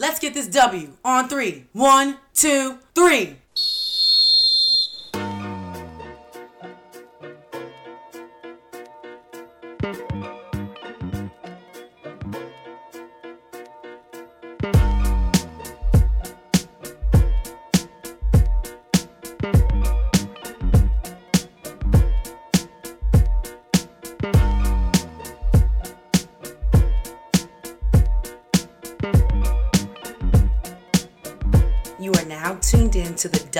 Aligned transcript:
Let's 0.00 0.18
get 0.18 0.32
this 0.32 0.46
W 0.46 0.96
on 1.04 1.28
three. 1.28 1.66
One, 1.74 2.16
two, 2.32 2.78
three. 2.94 3.36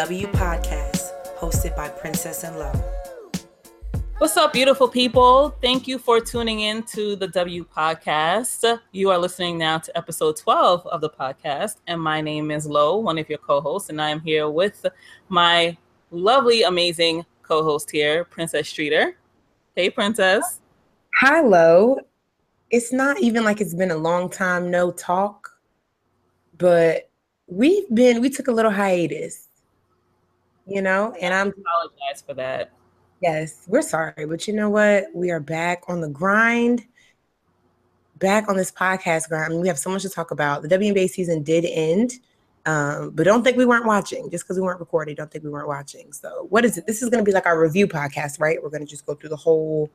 W 0.00 0.26
Podcast, 0.28 1.10
hosted 1.36 1.76
by 1.76 1.86
Princess 1.86 2.42
and 2.42 2.58
Lo. 2.58 2.72
What's 4.16 4.34
up, 4.38 4.50
beautiful 4.50 4.88
people? 4.88 5.50
Thank 5.60 5.86
you 5.86 5.98
for 5.98 6.20
tuning 6.20 6.60
in 6.60 6.84
to 6.84 7.16
the 7.16 7.28
W 7.28 7.66
Podcast. 7.66 8.80
You 8.92 9.10
are 9.10 9.18
listening 9.18 9.58
now 9.58 9.76
to 9.76 9.94
episode 9.98 10.38
12 10.38 10.86
of 10.86 11.02
the 11.02 11.10
podcast, 11.10 11.80
and 11.86 12.00
my 12.00 12.22
name 12.22 12.50
is 12.50 12.64
Lo, 12.64 12.96
one 12.96 13.18
of 13.18 13.28
your 13.28 13.40
co 13.40 13.60
hosts, 13.60 13.90
and 13.90 14.00
I 14.00 14.08
am 14.08 14.20
here 14.20 14.48
with 14.48 14.86
my 15.28 15.76
lovely, 16.10 16.62
amazing 16.62 17.26
co 17.42 17.62
host 17.62 17.90
here, 17.90 18.24
Princess 18.24 18.70
Streeter. 18.70 19.18
Hey, 19.76 19.90
Princess. 19.90 20.60
Hi, 21.16 21.42
Lo. 21.42 21.98
It's 22.70 22.90
not 22.90 23.20
even 23.20 23.44
like 23.44 23.60
it's 23.60 23.74
been 23.74 23.90
a 23.90 23.98
long 23.98 24.30
time 24.30 24.70
no 24.70 24.92
talk, 24.92 25.60
but 26.56 27.10
we've 27.48 27.94
been, 27.94 28.22
we 28.22 28.30
took 28.30 28.48
a 28.48 28.52
little 28.52 28.70
hiatus, 28.70 29.49
you 30.70 30.80
know, 30.82 31.14
and 31.20 31.34
I'm, 31.34 31.48
apologize 31.48 32.22
for 32.24 32.34
that. 32.34 32.72
yes, 33.20 33.64
we're 33.66 33.82
sorry, 33.82 34.24
but 34.26 34.46
you 34.46 34.54
know 34.54 34.70
what? 34.70 35.06
We 35.14 35.30
are 35.30 35.40
back 35.40 35.82
on 35.88 36.00
the 36.00 36.08
grind, 36.08 36.86
back 38.18 38.48
on 38.48 38.56
this 38.56 38.70
podcast 38.70 39.28
grind. 39.28 39.46
I 39.46 39.48
mean, 39.48 39.60
we 39.60 39.68
have 39.68 39.78
so 39.78 39.90
much 39.90 40.02
to 40.02 40.08
talk 40.10 40.30
about. 40.30 40.62
The 40.62 40.68
WNBA 40.68 41.08
season 41.10 41.42
did 41.42 41.64
end, 41.66 42.12
um, 42.66 43.10
but 43.10 43.24
don't 43.24 43.42
think 43.42 43.56
we 43.56 43.64
weren't 43.66 43.86
watching 43.86 44.30
just 44.30 44.44
because 44.44 44.56
we 44.56 44.62
weren't 44.62 44.80
recording. 44.80 45.14
Don't 45.14 45.30
think 45.30 45.44
we 45.44 45.50
weren't 45.50 45.68
watching. 45.68 46.12
So, 46.12 46.46
what 46.50 46.64
is 46.64 46.78
it? 46.78 46.86
This 46.86 47.02
is 47.02 47.10
going 47.10 47.24
to 47.24 47.28
be 47.28 47.32
like 47.32 47.46
our 47.46 47.60
review 47.60 47.86
podcast, 47.88 48.40
right? 48.40 48.62
We're 48.62 48.70
going 48.70 48.84
to 48.84 48.90
just 48.90 49.04
go 49.06 49.14
through 49.14 49.30
the 49.30 49.36
whole 49.36 49.90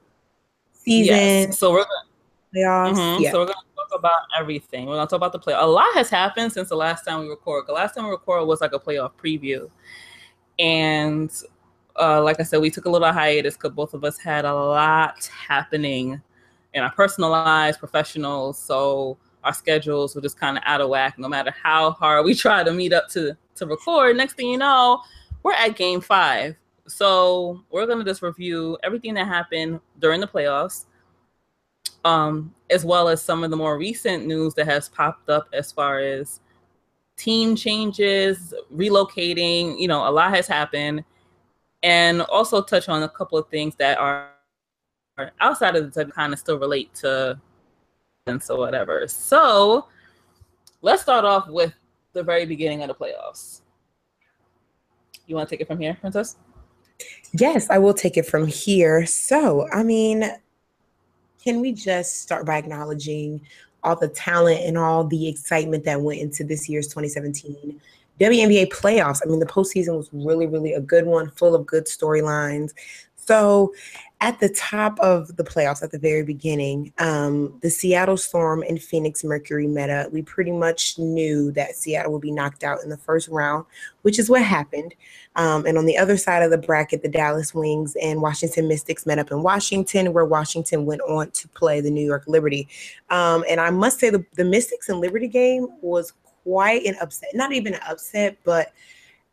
season, 0.73 1.15
Yes. 1.15 1.57
So 1.57 1.71
we're 1.71 1.83
gonna 1.83 2.09
playoffs. 2.53 2.95
Mhm. 2.95 3.19
Yeah. 3.21 3.31
So 3.31 3.39
we're 3.39 3.45
gonna 3.45 3.57
talk 3.75 3.99
about 3.99 4.19
everything. 4.37 4.85
We're 4.85 4.95
gonna 4.95 5.07
talk 5.07 5.17
about 5.17 5.31
the 5.31 5.39
play. 5.39 5.55
A 5.55 5.65
lot 5.65 5.91
has 5.95 6.09
happened 6.09 6.53
since 6.53 6.69
the 6.69 6.75
last 6.75 7.03
time 7.05 7.21
we 7.21 7.27
recorded. 7.27 7.67
The 7.67 7.73
last 7.73 7.95
time 7.95 8.05
we 8.05 8.11
recorded 8.11 8.45
was 8.45 8.61
like 8.61 8.73
a 8.73 8.79
playoff 8.79 9.13
preview, 9.13 9.69
and 10.59 11.31
uh, 11.99 12.21
like 12.21 12.39
I 12.39 12.43
said, 12.43 12.61
we 12.61 12.69
took 12.69 12.85
a 12.85 12.89
little 12.89 13.11
hiatus 13.11 13.55
because 13.55 13.71
both 13.71 13.93
of 13.93 14.03
us 14.03 14.17
had 14.17 14.45
a 14.45 14.53
lot 14.53 15.25
happening 15.25 16.21
in 16.73 16.83
our 16.83 16.91
personal 16.91 17.29
lives, 17.29 17.77
professional. 17.77 18.53
So 18.53 19.17
our 19.43 19.53
schedules 19.53 20.15
were 20.15 20.21
just 20.21 20.39
kind 20.39 20.57
of 20.57 20.63
out 20.65 20.81
of 20.81 20.89
whack. 20.89 21.17
No 21.17 21.29
matter 21.29 21.53
how 21.61 21.91
hard 21.91 22.25
we 22.25 22.35
try 22.35 22.63
to 22.63 22.73
meet 22.73 22.93
up 22.93 23.09
to 23.09 23.35
to 23.55 23.65
record, 23.65 24.17
next 24.17 24.33
thing 24.33 24.47
you 24.47 24.57
know, 24.57 25.01
we're 25.43 25.53
at 25.53 25.75
game 25.75 26.01
five. 26.01 26.55
So 26.87 27.63
we're 27.71 27.87
gonna 27.87 28.03
just 28.03 28.21
review 28.21 28.77
everything 28.83 29.13
that 29.15 29.27
happened 29.27 29.79
during 29.99 30.19
the 30.19 30.27
playoffs 30.27 30.85
um, 32.05 32.53
as 32.69 32.85
well 32.85 33.09
as 33.09 33.21
some 33.21 33.43
of 33.43 33.49
the 33.49 33.57
more 33.57 33.77
recent 33.77 34.25
news 34.25 34.53
that 34.53 34.67
has 34.67 34.87
popped 34.87 35.29
up 35.29 35.47
as 35.51 35.71
far 35.71 35.99
as 35.99 36.39
team 37.17 37.55
changes, 37.55 38.53
relocating. 38.73 39.79
You 39.79 39.87
know, 39.87 40.07
a 40.07 40.11
lot 40.11 40.33
has 40.35 40.47
happened, 40.47 41.03
and 41.83 42.21
also 42.23 42.61
touch 42.61 42.89
on 42.89 43.03
a 43.03 43.09
couple 43.09 43.37
of 43.37 43.47
things 43.49 43.75
that 43.75 43.97
are 43.97 44.31
outside 45.39 45.75
of 45.75 45.93
the 45.93 46.05
kind 46.05 46.33
of 46.33 46.39
still 46.39 46.59
relate 46.59 46.93
to 46.95 47.39
and 48.27 48.41
so 48.41 48.57
whatever. 48.57 49.07
So 49.07 49.87
let's 50.81 51.01
start 51.01 51.25
off 51.25 51.47
with 51.47 51.73
the 52.13 52.23
very 52.23 52.45
beginning 52.45 52.81
of 52.81 52.87
the 52.87 52.95
playoffs. 52.95 53.61
You 55.27 55.35
want 55.35 55.49
to 55.49 55.55
take 55.55 55.61
it 55.61 55.67
from 55.67 55.79
here, 55.79 55.97
Princess? 55.99 56.37
Yes, 57.33 57.69
I 57.69 57.77
will 57.77 57.93
take 57.93 58.17
it 58.17 58.25
from 58.25 58.47
here. 58.47 59.05
So, 59.05 59.67
I 59.71 59.83
mean, 59.83 60.25
can 61.43 61.61
we 61.61 61.71
just 61.71 62.21
start 62.21 62.45
by 62.45 62.57
acknowledging 62.57 63.41
all 63.85 63.95
the 63.95 64.09
talent 64.09 64.61
and 64.61 64.77
all 64.77 65.05
the 65.05 65.27
excitement 65.27 65.85
that 65.85 66.01
went 66.01 66.19
into 66.19 66.43
this 66.43 66.67
year's 66.67 66.87
2017 66.87 67.79
WNBA 68.19 68.67
playoffs? 68.67 69.21
I 69.23 69.29
mean, 69.29 69.39
the 69.39 69.45
postseason 69.45 69.95
was 69.95 70.09
really, 70.11 70.47
really 70.47 70.73
a 70.73 70.81
good 70.81 71.05
one, 71.05 71.29
full 71.31 71.55
of 71.55 71.65
good 71.65 71.85
storylines. 71.85 72.71
So, 73.15 73.73
at 74.25 74.39
the 74.39 74.49
top 74.49 74.99
of 75.01 75.37
the 75.37 75.43
playoffs, 75.43 75.83
at 75.83 75.91
the 75.91 75.99
very 75.99 76.23
beginning, 76.23 76.91
um, 76.97 77.59
the 77.61 77.69
Seattle 77.69 78.17
Storm 78.17 78.63
and 78.67 78.81
Phoenix 78.81 79.23
Mercury 79.23 79.67
met 79.67 79.91
up. 79.91 80.11
We 80.11 80.23
pretty 80.23 80.51
much 80.51 80.97
knew 80.97 81.51
that 81.51 81.75
Seattle 81.75 82.11
would 82.11 82.23
be 82.23 82.31
knocked 82.31 82.63
out 82.63 82.81
in 82.83 82.89
the 82.89 82.97
first 82.97 83.27
round, 83.27 83.67
which 84.01 84.17
is 84.17 84.27
what 84.27 84.41
happened. 84.41 84.95
Um, 85.35 85.67
and 85.67 85.77
on 85.77 85.85
the 85.85 85.95
other 85.95 86.17
side 86.17 86.41
of 86.41 86.49
the 86.49 86.57
bracket, 86.57 87.03
the 87.03 87.07
Dallas 87.07 87.53
Wings 87.53 87.95
and 88.01 88.19
Washington 88.19 88.67
Mystics 88.67 89.05
met 89.05 89.19
up 89.19 89.29
in 89.29 89.43
Washington, 89.43 90.11
where 90.11 90.25
Washington 90.25 90.87
went 90.87 91.01
on 91.01 91.29
to 91.29 91.47
play 91.49 91.79
the 91.79 91.91
New 91.91 92.03
York 92.03 92.23
Liberty. 92.25 92.67
Um, 93.11 93.45
and 93.47 93.61
I 93.61 93.69
must 93.69 93.99
say, 93.99 94.09
the, 94.09 94.25
the 94.37 94.43
Mystics 94.43 94.89
and 94.89 95.01
Liberty 95.01 95.27
game 95.27 95.67
was 95.81 96.13
quite 96.43 96.83
an 96.87 96.95
upset. 96.99 97.29
Not 97.35 97.53
even 97.53 97.75
an 97.75 97.81
upset, 97.87 98.39
but 98.43 98.73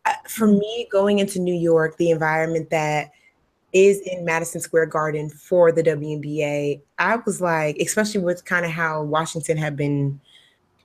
uh, 0.05 0.13
for 0.29 0.49
me, 0.49 0.87
going 0.93 1.19
into 1.19 1.39
New 1.39 1.55
York, 1.55 1.97
the 1.97 2.11
environment 2.11 2.69
that 2.69 3.13
is 3.73 4.01
in 4.01 4.25
Madison 4.25 4.61
Square 4.61 4.87
Garden 4.87 5.31
for 5.31 5.73
the 5.73 5.83
WNBA, 5.83 6.81
I 6.99 7.17
was 7.17 7.41
like, 7.41 7.77
especially 7.79 8.21
with 8.21 8.45
kind 8.45 8.67
of 8.67 8.71
how 8.71 9.03
Washington 9.03 9.57
had 9.57 9.77
been 9.77 10.21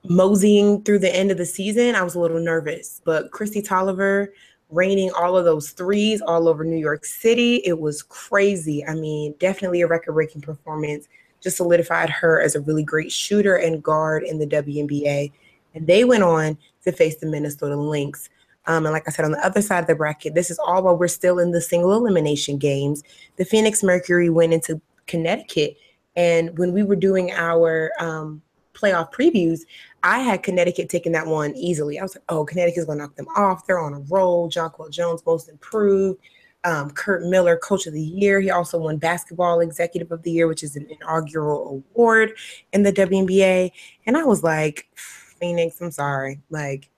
moseying 0.05 0.83
through 0.83 0.99
the 0.99 1.13
end 1.13 1.31
of 1.31 1.37
the 1.37 1.45
season, 1.45 1.95
I 1.95 2.03
was 2.03 2.15
a 2.15 2.19
little 2.19 2.39
nervous. 2.39 3.01
But 3.03 3.31
Kristi 3.31 3.65
Toliver 3.65 4.27
raining 4.69 5.11
all 5.11 5.37
of 5.37 5.45
those 5.45 5.71
threes 5.71 6.21
all 6.21 6.47
over 6.47 6.63
New 6.63 6.77
York 6.77 7.05
City, 7.05 7.61
it 7.65 7.79
was 7.79 8.03
crazy. 8.03 8.85
I 8.85 8.93
mean, 8.95 9.33
definitely 9.39 9.81
a 9.81 9.87
record 9.87 10.13
breaking 10.13 10.41
performance. 10.41 11.07
Just 11.41 11.57
solidified 11.57 12.09
her 12.09 12.41
as 12.41 12.55
a 12.55 12.61
really 12.61 12.83
great 12.83 13.11
shooter 13.11 13.55
and 13.55 13.83
guard 13.83 14.23
in 14.23 14.39
the 14.39 14.47
WNBA. 14.47 15.31
And 15.75 15.87
they 15.87 16.03
went 16.03 16.23
on 16.23 16.57
to 16.83 16.91
face 16.91 17.17
the 17.17 17.27
Minnesota 17.27 17.75
Lynx. 17.75 18.29
Um, 18.67 18.85
and 18.85 18.93
like 18.93 19.07
I 19.07 19.11
said, 19.11 19.25
on 19.25 19.31
the 19.31 19.45
other 19.45 19.61
side 19.61 19.79
of 19.79 19.87
the 19.87 19.95
bracket, 19.95 20.35
this 20.35 20.51
is 20.51 20.59
all 20.59 20.83
while 20.83 20.97
we're 20.97 21.07
still 21.07 21.39
in 21.39 21.51
the 21.51 21.61
single 21.61 21.93
elimination 21.93 22.57
games. 22.57 23.01
The 23.37 23.45
Phoenix 23.45 23.81
Mercury 23.81 24.29
went 24.29 24.53
into 24.53 24.81
Connecticut. 25.07 25.77
And 26.15 26.57
when 26.57 26.73
we 26.73 26.83
were 26.83 26.95
doing 26.95 27.31
our 27.31 27.91
um, 27.99 28.41
playoff 28.73 29.13
previews, 29.13 29.61
I 30.03 30.19
had 30.19 30.43
Connecticut 30.43 30.89
taking 30.89 31.13
that 31.13 31.27
one 31.27 31.55
easily. 31.55 31.99
I 31.99 32.03
was 32.03 32.15
like, 32.15 32.23
oh, 32.29 32.45
Connecticut's 32.45 32.85
going 32.85 32.99
to 32.99 33.05
knock 33.05 33.15
them 33.15 33.27
off. 33.35 33.65
They're 33.65 33.79
on 33.79 33.93
a 33.93 33.99
roll. 33.99 34.49
Jonquel 34.49 34.91
Jones, 34.91 35.23
most 35.25 35.49
improved. 35.49 36.19
Um, 36.63 36.91
Curt 36.91 37.23
Miller, 37.23 37.55
coach 37.55 37.87
of 37.87 37.93
the 37.93 38.01
year. 38.01 38.41
He 38.41 38.49
also 38.49 38.77
won 38.77 38.97
basketball 38.97 39.61
executive 39.61 40.11
of 40.11 40.23
the 40.23 40.31
year, 40.31 40.47
which 40.47 40.63
is 40.63 40.75
an 40.75 40.87
inaugural 40.89 41.83
award 41.93 42.33
in 42.73 42.83
the 42.83 42.91
WNBA. 42.91 43.71
And 44.05 44.17
I 44.17 44.25
was 44.25 44.43
like, 44.43 44.87
Phoenix, 44.95 45.79
I'm 45.79 45.91
sorry. 45.91 46.41
Like, 46.49 46.89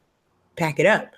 pack 0.56 0.80
it 0.80 0.86
up. 0.86 1.14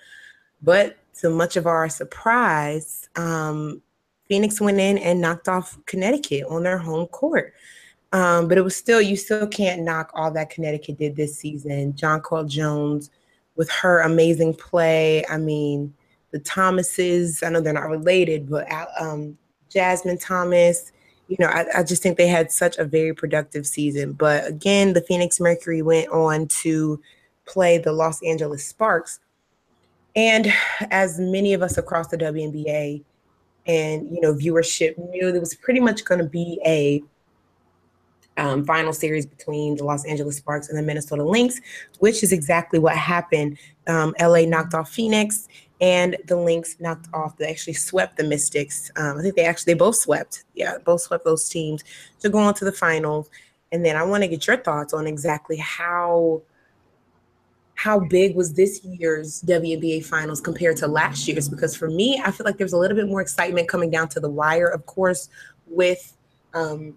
But 0.62 0.98
to 1.20 1.30
much 1.30 1.58
of 1.58 1.68
our 1.68 1.90
surprise, 1.90 3.10
um, 3.16 3.82
Phoenix 4.28 4.62
went 4.62 4.80
in 4.80 4.98
and 4.98 5.20
knocked 5.20 5.50
off 5.50 5.78
Connecticut 5.86 6.46
on 6.50 6.64
their 6.64 6.78
home 6.78 7.08
court. 7.08 7.54
Um, 8.14 8.48
but 8.48 8.58
it 8.58 8.62
was 8.62 8.76
still, 8.76 9.02
you 9.02 9.16
still 9.16 9.48
can't 9.48 9.82
knock 9.82 10.12
all 10.14 10.32
that 10.32 10.50
Connecticut 10.50 10.98
did 10.98 11.16
this 11.16 11.38
season. 11.38 11.94
Jonquel 11.94 12.48
Jones 12.48 13.10
with 13.56 13.70
her 13.70 14.02
amazing 14.02 14.54
play. 14.54 15.26
I 15.28 15.38
mean, 15.38 15.94
the 16.32 16.40
Thomases, 16.40 17.44
I 17.44 17.50
know 17.50 17.62
they're 17.62 17.74
not 17.74 17.90
related, 17.90 18.50
but 18.50 18.68
um, 19.00 19.38
Jasmine 19.70 20.18
Thomas, 20.18 20.92
you 21.28 21.38
know, 21.40 21.48
I, 21.48 21.66
I 21.80 21.84
just 21.84 22.04
think 22.04 22.18
they 22.18 22.28
had 22.28 22.52
such 22.52 22.78
a 22.78 22.86
very 22.86 23.14
productive 23.14 23.66
season. 23.66 24.14
But 24.14 24.48
again, 24.48 24.94
the 24.94 25.02
Phoenix 25.02 25.40
Mercury 25.40 25.82
went 25.82 26.10
on 26.10 26.48
to 26.62 27.02
play 27.46 27.78
the 27.78 27.94
Los 27.94 28.22
Angeles 28.24 28.66
Sparks. 28.66 29.20
And 30.16 30.54
as 30.90 31.20
many 31.20 31.54
of 31.54 31.62
us 31.62 31.78
across 31.78 32.08
the 32.08 32.18
WNBA 32.18 33.04
and 33.68 34.10
you 34.12 34.20
know 34.20 34.34
viewership 34.34 34.98
knew 35.10 35.32
there 35.32 35.40
was 35.40 35.54
pretty 35.54 35.80
much 35.80 36.04
going 36.04 36.20
to 36.20 36.28
be 36.28 36.60
a 36.66 37.04
um, 38.38 38.66
final 38.66 38.94
series 38.94 39.26
between 39.26 39.76
the 39.76 39.84
Los 39.84 40.06
Angeles 40.06 40.38
Sparks 40.38 40.70
and 40.70 40.78
the 40.78 40.82
Minnesota 40.82 41.24
Lynx, 41.24 41.60
which 42.00 42.24
is 42.24 42.32
exactly 42.32 42.80
what 42.80 42.96
happened. 42.96 43.58
Um, 43.88 44.16
LA 44.20 44.42
knocked 44.42 44.74
off 44.74 44.90
Phoenix, 44.90 45.48
and 45.80 46.18
the 46.26 46.36
Lynx 46.36 46.76
knocked 46.80 47.08
off. 47.14 47.38
They 47.38 47.50
actually 47.50 47.74
swept 47.74 48.18
the 48.18 48.24
Mystics. 48.24 48.92
Um, 48.96 49.18
I 49.18 49.22
think 49.22 49.36
they 49.36 49.46
actually 49.46 49.74
they 49.74 49.78
both 49.78 49.96
swept. 49.96 50.46
Yeah, 50.56 50.78
both 50.84 51.02
swept 51.02 51.26
those 51.26 51.50
teams 51.50 51.84
to 52.22 52.30
go 52.30 52.40
on 52.40 52.54
to 52.56 52.66
the 52.66 52.72
finals. 52.72 53.30
And 53.72 53.86
then 53.86 53.96
I 53.96 54.04
want 54.04 54.24
to 54.24 54.28
get 54.28 54.48
your 54.48 54.58
thoughts 54.58 54.94
on 54.94 55.08
exactly 55.08 55.58
how 55.58 56.42
how 57.82 58.00
big 58.00 58.36
was 58.36 58.54
this 58.54 58.84
year's 58.84 59.42
WNBA 59.42 60.06
finals 60.06 60.40
compared 60.40 60.78
to 60.78 60.88
last 60.88 61.28
year's? 61.28 61.50
Because 61.50 61.76
for 61.76 61.90
me, 61.90 62.22
I 62.24 62.30
feel 62.30 62.46
like 62.46 62.60
there's 62.60 62.74
a 62.74 62.78
little 62.78 62.96
bit 62.96 63.08
more 63.08 63.22
excitement 63.22 63.68
coming 63.68 63.90
down 63.90 64.08
to 64.10 64.20
the 64.20 64.30
wire, 64.30 64.68
of 64.68 64.86
course, 64.86 65.30
with 65.66 66.16
um, 66.54 66.96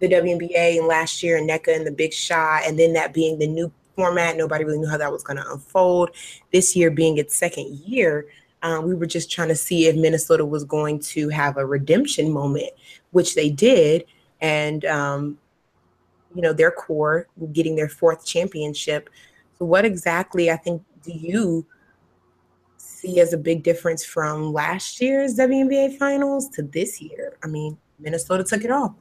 the 0.00 0.08
WNBA 0.08 0.78
and 0.78 0.88
last 0.88 1.22
year 1.22 1.36
and 1.36 1.48
Nneka 1.48 1.76
and 1.76 1.86
the 1.86 1.92
big 1.92 2.12
shot, 2.12 2.62
and 2.66 2.76
then 2.76 2.92
that 2.94 3.14
being 3.14 3.38
the 3.38 3.46
new 3.46 3.70
format. 3.94 4.36
Nobody 4.36 4.64
really 4.64 4.78
knew 4.78 4.88
how 4.88 4.96
that 4.96 5.12
was 5.12 5.22
going 5.22 5.36
to 5.36 5.48
unfold. 5.48 6.10
This 6.52 6.74
year 6.74 6.90
being 6.90 7.16
its 7.16 7.36
second 7.36 7.72
year, 7.76 8.26
um, 8.64 8.84
we 8.84 8.96
were 8.96 9.06
just 9.06 9.30
trying 9.30 9.46
to 9.46 9.54
see 9.54 9.86
if 9.86 9.94
Minnesota 9.94 10.44
was 10.44 10.64
going 10.64 10.98
to 11.14 11.28
have 11.28 11.56
a 11.56 11.64
redemption 11.64 12.32
moment, 12.32 12.70
which 13.12 13.36
they 13.36 13.48
did. 13.48 14.06
And, 14.40 14.84
um, 14.86 15.38
you 16.34 16.42
know, 16.42 16.52
their 16.52 16.72
core 16.72 17.28
getting 17.52 17.76
their 17.76 17.88
fourth 17.88 18.26
championship. 18.26 19.08
So, 19.58 19.64
what 19.64 19.84
exactly 19.84 20.50
I 20.50 20.56
think 20.56 20.82
do 21.02 21.12
you 21.12 21.66
see 22.76 23.20
as 23.20 23.32
a 23.32 23.38
big 23.38 23.62
difference 23.62 24.04
from 24.04 24.52
last 24.52 25.00
year's 25.00 25.36
WNBA 25.36 25.98
finals 25.98 26.48
to 26.50 26.62
this 26.62 27.00
year? 27.00 27.36
I 27.42 27.46
mean, 27.46 27.76
Minnesota 27.98 28.44
took 28.44 28.64
it 28.64 28.70
all. 28.70 28.96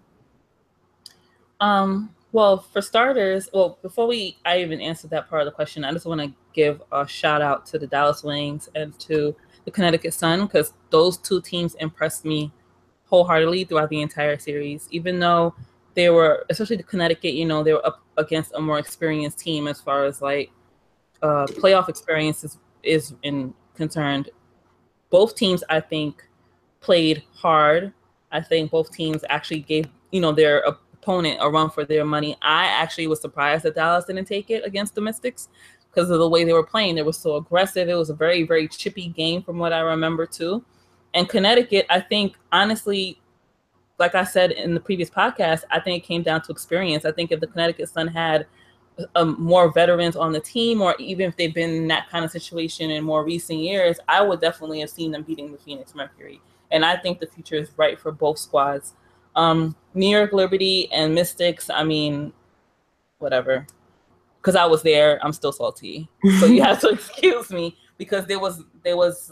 Um, 1.60 2.14
well, 2.32 2.58
for 2.58 2.82
starters, 2.82 3.50
well, 3.54 3.80
before 3.82 4.08
we 4.08 4.38
I 4.46 4.62
even 4.62 4.82
answer 4.82 5.08
that 5.08 5.30
part 5.30 5.42
of 5.42 5.46
the 5.46 5.52
question, 5.52 5.84
I 5.84 5.92
just 5.92 6.06
want 6.06 6.22
to 6.22 6.32
give 6.54 6.82
a 6.92 7.08
shout 7.08 7.42
out 7.42 7.66
to 7.68 7.80
the 7.80 7.88
Dallas 7.88 8.24
Wings 8.24 8.70
and 8.76 8.98
to 9.00 9.36
the 9.66 9.72
Connecticut 9.72 10.14
Sun 10.14 10.46
because 10.46 10.74
those 10.90 11.18
two 11.18 11.42
teams 11.42 11.76
impressed 11.76 12.26
me 12.26 12.52
wholeheartedly 13.06 13.64
throughout 13.66 13.90
the 13.90 14.02
entire 14.02 14.38
series. 14.38 14.88
Even 14.92 15.20
though 15.20 15.56
they 15.98 16.12
were, 16.12 16.46
especially 16.52 16.76
the 16.76 16.84
Connecticut, 16.84 17.34
you 17.34 17.44
know, 17.44 17.64
they 17.64 17.74
were 17.74 17.86
up 17.86 18.04
against 18.18 18.54
a 18.54 18.62
more 18.62 18.78
experienced 18.78 19.40
team 19.40 19.68
as 19.68 19.82
far 19.82 20.06
as 20.06 20.22
like 20.22 20.52
uh, 21.24 21.48
playoff 21.48 21.90
experience 21.90 22.44
is, 22.44 22.60
is 22.84 23.16
in 23.24 23.52
concerned. 23.74 24.30
Both 25.10 25.36
teams, 25.36 25.64
I 25.70 25.80
think, 25.80 26.24
played 26.82 27.24
hard. 27.34 27.94
I 28.32 28.42
think 28.42 28.70
both 28.70 28.92
teams 28.92 29.24
actually 29.30 29.62
gave 29.62 29.88
you 30.12 30.22
know 30.22 30.32
their 30.32 30.60
opponent 30.60 31.40
a 31.42 31.50
run 31.50 31.72
for 31.72 31.84
their 31.84 32.06
money. 32.06 32.38
I 32.44 32.66
actually 32.68 33.08
was 33.08 33.20
surprised 33.20 33.64
that 33.64 33.74
Dallas 33.74 34.06
didn't 34.06 34.26
take 34.26 34.52
it 34.52 34.64
against 34.68 34.94
the 34.94 35.02
Mystics 35.02 35.50
because 35.90 36.12
of 36.12 36.20
the 36.20 36.30
way 36.30 36.44
they 36.44 36.54
were 36.54 36.66
playing. 36.66 36.94
They 36.94 37.02
were 37.02 37.12
so 37.12 37.38
aggressive. 37.38 37.90
It 37.90 37.96
was 37.96 38.12
a 38.12 38.14
very, 38.14 38.44
very 38.44 38.68
chippy 38.68 39.08
game 39.08 39.42
from 39.42 39.58
what 39.58 39.74
I 39.74 39.80
remember 39.80 40.28
too. 40.28 40.64
And 41.16 41.28
Connecticut, 41.28 41.88
I 41.90 42.02
think 42.02 42.36
honestly, 42.52 43.20
like 44.00 44.16
I 44.16 44.24
said 44.24 44.52
in 44.52 44.74
the 44.74 44.80
previous 44.80 45.10
podcast, 45.10 45.64
I 45.72 45.80
think 45.80 46.04
it 46.04 46.08
came 46.08 46.24
down 46.24 46.42
to 46.44 46.52
experience. 46.52 47.06
I 47.06 47.12
think 47.12 47.32
if 47.32 47.40
the 47.40 47.48
Connecticut 47.48 47.90
Sun 47.90 48.08
had 48.08 48.46
um, 49.16 49.36
more 49.40 49.72
veterans 49.72 50.16
on 50.16 50.32
the 50.32 50.40
team, 50.40 50.82
or 50.82 50.96
even 51.00 51.28
if 51.30 51.38
they've 51.38 51.54
been 51.54 51.72
in 51.72 51.88
that 51.88 52.10
kind 52.10 52.24
of 52.24 52.32
situation 52.32 52.92
in 52.92 53.04
more 53.04 53.24
recent 53.24 53.60
years, 53.60 54.00
I 54.08 54.22
would 54.22 54.42
definitely 54.42 54.80
have 54.82 54.90
seen 54.90 55.12
them 55.12 55.24
beating 55.24 55.52
the 55.52 55.58
Phoenix 55.58 55.96
Mercury. 55.96 56.42
And 56.72 56.86
I 56.86 56.98
think 56.98 57.20
the 57.20 57.28
future 57.28 57.56
is 57.56 57.70
bright 57.70 58.00
for 58.00 58.12
both 58.12 58.38
squads. 58.38 58.94
Um, 59.36 59.76
New 59.94 60.10
York 60.10 60.34
Liberty 60.34 60.92
and 60.92 61.14
Mystics, 61.14 61.70
I 61.70 61.84
mean, 61.84 62.34
whatever. 63.20 63.66
Because 64.40 64.56
I 64.56 64.66
was 64.66 64.84
there, 64.84 65.20
I'm 65.24 65.34
still 65.34 65.52
salty. 65.52 66.08
So 66.40 66.46
you 66.46 66.62
have 66.64 66.80
to 66.82 66.90
excuse 66.92 67.50
me 67.50 67.76
because 67.98 68.26
there 68.26 68.40
was 68.40 68.64
there 68.84 68.98
was 68.98 69.32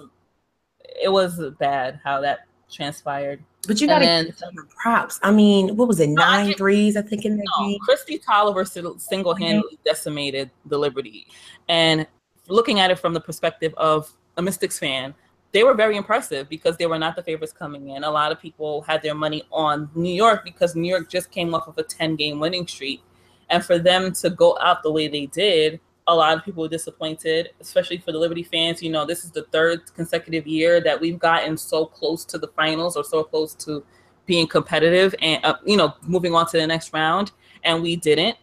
it 1.01 1.11
was 1.11 1.39
bad 1.59 1.99
how 2.03 2.21
that 2.21 2.47
transpired. 2.71 3.43
But 3.67 3.81
you 3.81 3.87
got 3.87 3.99
to 3.99 4.31
props. 4.77 5.19
I 5.23 5.31
mean, 5.31 5.75
what 5.75 5.87
was 5.87 5.99
it? 5.99 6.09
Nine 6.09 6.49
I 6.49 6.53
threes, 6.53 6.95
I 6.95 7.01
think, 7.01 7.25
in 7.25 7.37
that 7.37 7.45
no, 7.59 7.67
game. 7.67 7.79
Kristi 7.87 8.23
Toliver 8.23 8.99
single-handedly 8.99 9.75
mm-hmm. 9.75 9.83
decimated 9.83 10.51
the 10.65 10.77
Liberty, 10.77 11.27
and 11.67 12.05
looking 12.47 12.79
at 12.79 12.91
it 12.91 12.99
from 12.99 13.13
the 13.13 13.19
perspective 13.21 13.73
of 13.77 14.11
a 14.37 14.41
Mystics 14.41 14.77
fan, 14.77 15.13
they 15.51 15.63
were 15.63 15.73
very 15.73 15.95
impressive 15.95 16.49
because 16.49 16.77
they 16.77 16.85
were 16.85 16.99
not 16.99 17.15
the 17.15 17.23
favorites 17.23 17.53
coming 17.53 17.89
in. 17.89 18.03
A 18.03 18.11
lot 18.11 18.31
of 18.31 18.41
people 18.41 18.81
had 18.81 19.01
their 19.01 19.15
money 19.15 19.43
on 19.51 19.89
New 19.95 20.13
York 20.13 20.43
because 20.43 20.75
New 20.75 20.89
York 20.89 21.09
just 21.09 21.31
came 21.31 21.55
off 21.55 21.67
of 21.67 21.77
a 21.77 21.83
10 21.83 22.17
game 22.17 22.39
winning 22.39 22.67
streak. 22.67 23.01
And 23.49 23.63
for 23.63 23.79
them 23.79 24.11
to 24.15 24.29
go 24.29 24.57
out 24.59 24.83
the 24.83 24.91
way 24.91 25.07
they 25.07 25.27
did, 25.27 25.79
a 26.07 26.15
lot 26.15 26.37
of 26.37 26.43
people 26.43 26.63
were 26.63 26.69
disappointed, 26.69 27.49
especially 27.59 27.97
for 27.97 28.11
the 28.11 28.17
Liberty 28.17 28.43
fans. 28.43 28.81
You 28.81 28.91
know, 28.91 29.05
this 29.05 29.23
is 29.23 29.31
the 29.31 29.43
third 29.51 29.93
consecutive 29.95 30.45
year 30.45 30.81
that 30.81 30.99
we've 30.99 31.19
gotten 31.19 31.57
so 31.57 31.85
close 31.85 32.25
to 32.25 32.37
the 32.37 32.47
finals 32.49 32.95
or 32.95 33.03
so 33.03 33.23
close 33.23 33.53
to 33.55 33.83
being 34.25 34.47
competitive 34.47 35.15
and, 35.21 35.43
uh, 35.43 35.55
you 35.65 35.77
know, 35.77 35.93
moving 36.03 36.33
on 36.35 36.47
to 36.47 36.57
the 36.57 36.67
next 36.67 36.93
round. 36.93 37.31
And 37.63 37.81
we 37.81 37.95
didn't. 37.95 38.37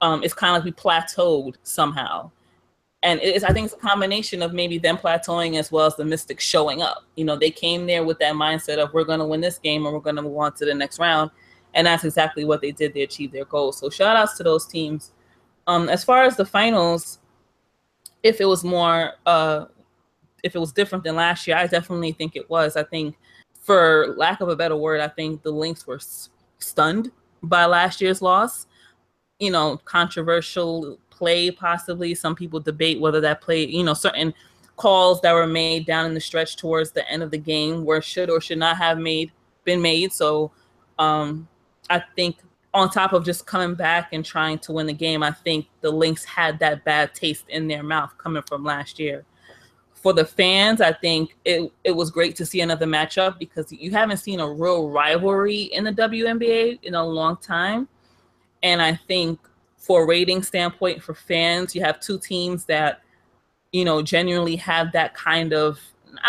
Um, 0.00 0.22
it's 0.24 0.34
kind 0.34 0.56
of 0.56 0.64
like 0.64 0.64
we 0.64 0.82
plateaued 0.82 1.56
somehow 1.62 2.30
and 3.02 3.20
it's 3.20 3.44
I 3.44 3.52
think 3.52 3.66
it's 3.66 3.74
a 3.74 3.78
combination 3.78 4.42
of 4.42 4.52
maybe 4.52 4.78
them 4.78 4.96
plateauing 4.96 5.58
as 5.58 5.72
well 5.72 5.86
as 5.86 5.96
the 5.96 6.04
Mystics 6.04 6.44
showing 6.44 6.82
up. 6.82 7.04
You 7.16 7.24
know, 7.24 7.36
they 7.36 7.50
came 7.50 7.86
there 7.86 8.04
with 8.04 8.18
that 8.20 8.34
mindset 8.34 8.78
of 8.78 8.92
we're 8.92 9.04
going 9.04 9.18
to 9.18 9.24
win 9.24 9.40
this 9.40 9.58
game 9.58 9.84
and 9.84 9.94
we're 9.94 10.00
going 10.00 10.16
to 10.16 10.22
move 10.22 10.36
on 10.36 10.54
to 10.54 10.64
the 10.64 10.74
next 10.74 10.98
round, 10.98 11.30
and 11.74 11.86
that's 11.86 12.04
exactly 12.04 12.44
what 12.44 12.60
they 12.60 12.70
did. 12.70 12.94
They 12.94 13.02
achieved 13.02 13.32
their 13.32 13.44
goals. 13.44 13.78
So 13.78 13.90
shout 13.90 14.16
outs 14.16 14.36
to 14.36 14.44
those 14.44 14.66
teams. 14.66 15.12
Um, 15.66 15.88
as 15.88 16.04
far 16.04 16.24
as 16.24 16.36
the 16.36 16.44
finals, 16.44 17.18
if 18.22 18.40
it 18.40 18.44
was 18.44 18.64
more, 18.64 19.12
uh, 19.26 19.66
if 20.42 20.54
it 20.54 20.58
was 20.58 20.72
different 20.72 21.04
than 21.04 21.16
last 21.16 21.46
year, 21.46 21.56
I 21.56 21.66
definitely 21.66 22.12
think 22.12 22.36
it 22.36 22.48
was. 22.50 22.76
I 22.76 22.82
think, 22.82 23.16
for 23.60 24.14
lack 24.16 24.40
of 24.40 24.48
a 24.48 24.56
better 24.56 24.76
word, 24.76 25.00
I 25.00 25.08
think 25.08 25.42
the 25.42 25.52
Lynx 25.52 25.86
were 25.86 26.00
stunned 26.58 27.12
by 27.42 27.64
last 27.66 28.00
year's 28.00 28.22
loss. 28.22 28.66
You 29.38 29.50
know, 29.50 29.76
controversial 29.84 30.98
play 31.22 31.52
possibly 31.52 32.16
some 32.16 32.34
people 32.34 32.58
debate 32.58 33.00
whether 33.00 33.20
that 33.20 33.40
play 33.40 33.64
you 33.64 33.84
know 33.84 33.94
certain 33.94 34.34
calls 34.76 35.20
that 35.20 35.32
were 35.32 35.46
made 35.46 35.86
down 35.86 36.04
in 36.04 36.14
the 36.14 36.20
stretch 36.20 36.56
towards 36.56 36.90
the 36.90 37.08
end 37.08 37.22
of 37.22 37.30
the 37.30 37.38
game 37.38 37.84
were 37.84 38.02
should 38.02 38.28
or 38.28 38.40
should 38.40 38.58
not 38.58 38.76
have 38.76 38.98
made 38.98 39.30
been 39.62 39.80
made 39.80 40.12
so 40.12 40.50
um 40.98 41.46
i 41.90 42.02
think 42.16 42.38
on 42.74 42.88
top 42.88 43.12
of 43.12 43.24
just 43.24 43.46
coming 43.46 43.74
back 43.74 44.08
and 44.12 44.24
trying 44.24 44.58
to 44.58 44.72
win 44.72 44.86
the 44.86 44.92
game 44.92 45.22
i 45.22 45.30
think 45.30 45.66
the 45.80 45.90
lynx 45.90 46.24
had 46.24 46.58
that 46.58 46.84
bad 46.84 47.14
taste 47.14 47.44
in 47.48 47.68
their 47.68 47.82
mouth 47.82 48.12
coming 48.18 48.42
from 48.42 48.64
last 48.64 48.98
year 48.98 49.24
for 49.92 50.12
the 50.12 50.24
fans 50.24 50.80
i 50.80 50.92
think 50.92 51.36
it, 51.44 51.70
it 51.84 51.92
was 51.92 52.10
great 52.10 52.34
to 52.36 52.46
see 52.46 52.60
another 52.60 52.86
matchup 52.86 53.38
because 53.38 53.70
you 53.72 53.90
haven't 53.90 54.16
seen 54.16 54.40
a 54.40 54.48
real 54.48 54.88
rivalry 54.90 55.62
in 55.62 55.84
the 55.84 55.92
WNBA 55.92 56.78
in 56.82 56.94
a 56.94 57.04
long 57.04 57.36
time 57.36 57.88
and 58.62 58.80
i 58.80 58.94
think 59.06 59.38
for 59.82 60.04
a 60.04 60.06
rating 60.06 60.44
standpoint 60.44 61.02
for 61.02 61.12
fans, 61.12 61.74
you 61.74 61.82
have 61.82 61.98
two 61.98 62.16
teams 62.16 62.64
that, 62.66 63.02
you 63.72 63.84
know, 63.84 64.00
genuinely 64.00 64.54
have 64.54 64.92
that 64.92 65.12
kind 65.12 65.52
of 65.52 65.80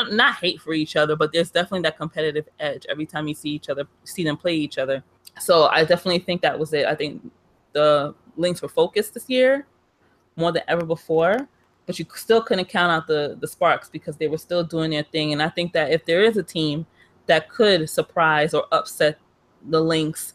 not 0.09 0.35
hate 0.37 0.59
for 0.59 0.73
each 0.73 0.95
other, 0.95 1.15
but 1.15 1.31
there's 1.31 1.51
definitely 1.51 1.81
that 1.81 1.95
competitive 1.95 2.49
edge 2.59 2.83
every 2.89 3.05
time 3.05 3.27
you 3.27 3.35
see 3.35 3.51
each 3.51 3.69
other, 3.69 3.85
see 4.05 4.23
them 4.23 4.37
play 4.37 4.55
each 4.55 4.79
other. 4.79 5.03
So 5.39 5.65
I 5.65 5.83
definitely 5.83 6.19
think 6.19 6.41
that 6.41 6.57
was 6.57 6.73
it. 6.73 6.85
I 6.85 6.95
think 6.95 7.21
the 7.73 8.13
Lynx 8.37 8.61
were 8.61 8.69
focused 8.69 9.13
this 9.13 9.29
year 9.29 9.65
more 10.35 10.51
than 10.51 10.63
ever 10.67 10.85
before, 10.85 11.47
but 11.85 11.99
you 11.99 12.05
still 12.15 12.41
couldn't 12.41 12.69
count 12.69 12.91
out 12.91 13.07
the 13.07 13.37
the 13.39 13.47
Sparks 13.47 13.89
because 13.89 14.17
they 14.17 14.27
were 14.27 14.37
still 14.37 14.63
doing 14.63 14.91
their 14.91 15.03
thing. 15.03 15.33
And 15.33 15.41
I 15.41 15.49
think 15.49 15.73
that 15.73 15.91
if 15.91 16.05
there 16.05 16.23
is 16.23 16.37
a 16.37 16.43
team 16.43 16.85
that 17.27 17.49
could 17.49 17.89
surprise 17.89 18.53
or 18.53 18.65
upset 18.71 19.17
the 19.69 19.79
Lynx 19.79 20.33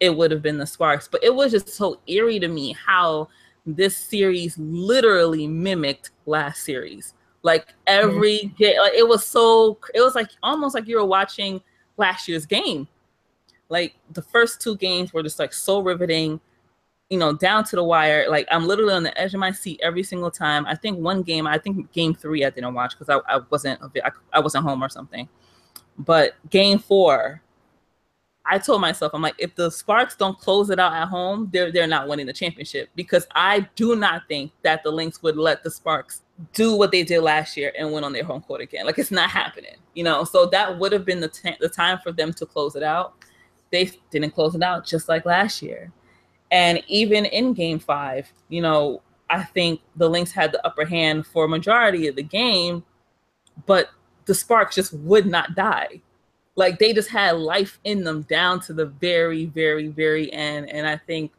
it 0.00 0.14
would 0.14 0.30
have 0.30 0.42
been 0.42 0.58
the 0.58 0.66
Sparks. 0.66 1.08
But 1.08 1.24
it 1.24 1.34
was 1.34 1.52
just 1.52 1.68
so 1.68 2.00
eerie 2.06 2.40
to 2.40 2.48
me 2.48 2.72
how 2.72 3.28
this 3.66 3.96
series 3.96 4.58
literally 4.58 5.46
mimicked 5.46 6.10
last 6.26 6.62
series. 6.64 7.14
Like 7.42 7.74
every 7.86 8.40
mm-hmm. 8.44 8.56
game, 8.56 8.78
like 8.78 8.94
it 8.94 9.06
was 9.06 9.26
so 9.26 9.78
it 9.94 10.00
was 10.00 10.14
like 10.14 10.30
almost 10.42 10.74
like 10.74 10.86
you 10.86 10.96
were 10.96 11.04
watching 11.04 11.60
last 11.96 12.28
year's 12.28 12.46
game. 12.46 12.88
Like 13.74 13.96
the 14.12 14.22
first 14.22 14.60
two 14.60 14.76
games 14.76 15.12
were 15.12 15.24
just 15.24 15.40
like 15.40 15.52
so 15.52 15.80
riveting, 15.80 16.40
you 17.10 17.18
know, 17.18 17.32
down 17.32 17.64
to 17.64 17.74
the 17.74 17.82
wire. 17.82 18.30
Like 18.30 18.46
I'm 18.48 18.68
literally 18.68 18.94
on 18.94 19.02
the 19.02 19.20
edge 19.20 19.34
of 19.34 19.40
my 19.40 19.50
seat 19.50 19.80
every 19.82 20.04
single 20.04 20.30
time. 20.30 20.64
I 20.64 20.76
think 20.76 21.00
one 21.00 21.22
game, 21.22 21.44
I 21.48 21.58
think 21.58 21.90
game 21.90 22.14
three, 22.14 22.44
I 22.44 22.50
didn't 22.50 22.72
watch 22.72 22.96
because 22.96 23.08
I, 23.08 23.34
I 23.34 23.40
wasn't 23.50 23.80
I, 23.82 24.12
I 24.32 24.38
wasn't 24.38 24.62
home 24.64 24.80
or 24.84 24.88
something. 24.88 25.28
But 25.98 26.36
game 26.50 26.78
four, 26.78 27.42
I 28.46 28.58
told 28.58 28.80
myself, 28.80 29.12
I'm 29.12 29.22
like, 29.22 29.34
if 29.38 29.56
the 29.56 29.70
Sparks 29.70 30.14
don't 30.14 30.38
close 30.38 30.70
it 30.70 30.78
out 30.78 30.92
at 30.92 31.08
home, 31.08 31.50
they're 31.52 31.72
they're 31.72 31.88
not 31.88 32.06
winning 32.06 32.26
the 32.26 32.32
championship 32.32 32.90
because 32.94 33.26
I 33.34 33.68
do 33.74 33.96
not 33.96 34.28
think 34.28 34.52
that 34.62 34.84
the 34.84 34.92
Lynx 34.92 35.20
would 35.20 35.36
let 35.36 35.64
the 35.64 35.70
Sparks 35.72 36.22
do 36.52 36.76
what 36.76 36.92
they 36.92 37.02
did 37.02 37.22
last 37.22 37.56
year 37.56 37.72
and 37.76 37.92
win 37.92 38.04
on 38.04 38.12
their 38.12 38.22
home 38.22 38.40
court 38.40 38.60
again. 38.60 38.86
Like 38.86 39.00
it's 39.00 39.10
not 39.10 39.30
happening, 39.30 39.78
you 39.94 40.04
know. 40.04 40.22
So 40.22 40.46
that 40.46 40.78
would 40.78 40.92
have 40.92 41.04
been 41.04 41.18
the 41.18 41.28
t- 41.28 41.56
the 41.58 41.68
time 41.68 41.98
for 42.04 42.12
them 42.12 42.32
to 42.34 42.46
close 42.46 42.76
it 42.76 42.84
out. 42.84 43.14
They 43.74 43.90
didn't 44.10 44.34
close 44.34 44.54
it 44.54 44.62
out 44.62 44.86
just 44.86 45.08
like 45.08 45.26
last 45.26 45.60
year, 45.62 45.92
and 46.50 46.82
even 46.86 47.24
in 47.26 47.52
Game 47.52 47.78
Five, 47.78 48.32
you 48.48 48.62
know, 48.62 49.02
I 49.28 49.42
think 49.42 49.80
the 49.96 50.08
Lynx 50.08 50.32
had 50.32 50.52
the 50.52 50.64
upper 50.66 50.84
hand 50.84 51.26
for 51.26 51.48
majority 51.48 52.06
of 52.06 52.16
the 52.16 52.22
game, 52.22 52.84
but 53.66 53.90
the 54.26 54.34
Sparks 54.34 54.76
just 54.76 54.94
would 54.94 55.26
not 55.26 55.54
die 55.54 56.00
like 56.56 56.78
they 56.78 56.92
just 56.92 57.08
had 57.08 57.36
life 57.36 57.78
in 57.84 58.04
them 58.04 58.22
down 58.22 58.60
to 58.60 58.72
the 58.72 58.86
very, 58.86 59.46
very, 59.46 59.88
very 59.88 60.32
end. 60.32 60.70
And 60.70 60.86
I 60.86 60.96
think 60.96 61.32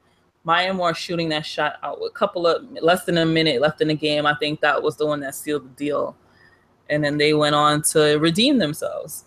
Maya 0.44 0.74
Moore 0.74 0.94
shooting 0.94 1.30
that 1.30 1.46
shot 1.46 1.78
out 1.84 2.02
with 2.02 2.12
a 2.12 2.16
couple 2.16 2.46
of 2.46 2.70
less 2.82 3.06
than 3.06 3.18
a 3.18 3.26
minute 3.26 3.62
left 3.62 3.82
in 3.82 3.88
the 3.88 3.96
game. 3.96 4.26
I 4.26 4.36
think 4.36 4.62
that 4.62 4.82
was 4.82 4.98
the 4.98 5.06
one 5.06 5.22
that 5.22 5.36
sealed 5.36 5.64
the 5.64 5.86
deal. 5.86 6.16
And 6.90 7.04
then 7.04 7.18
they 7.18 7.34
went 7.34 7.56
on 7.56 7.82
to 7.94 8.18
redeem 8.20 8.58
themselves. 8.58 9.26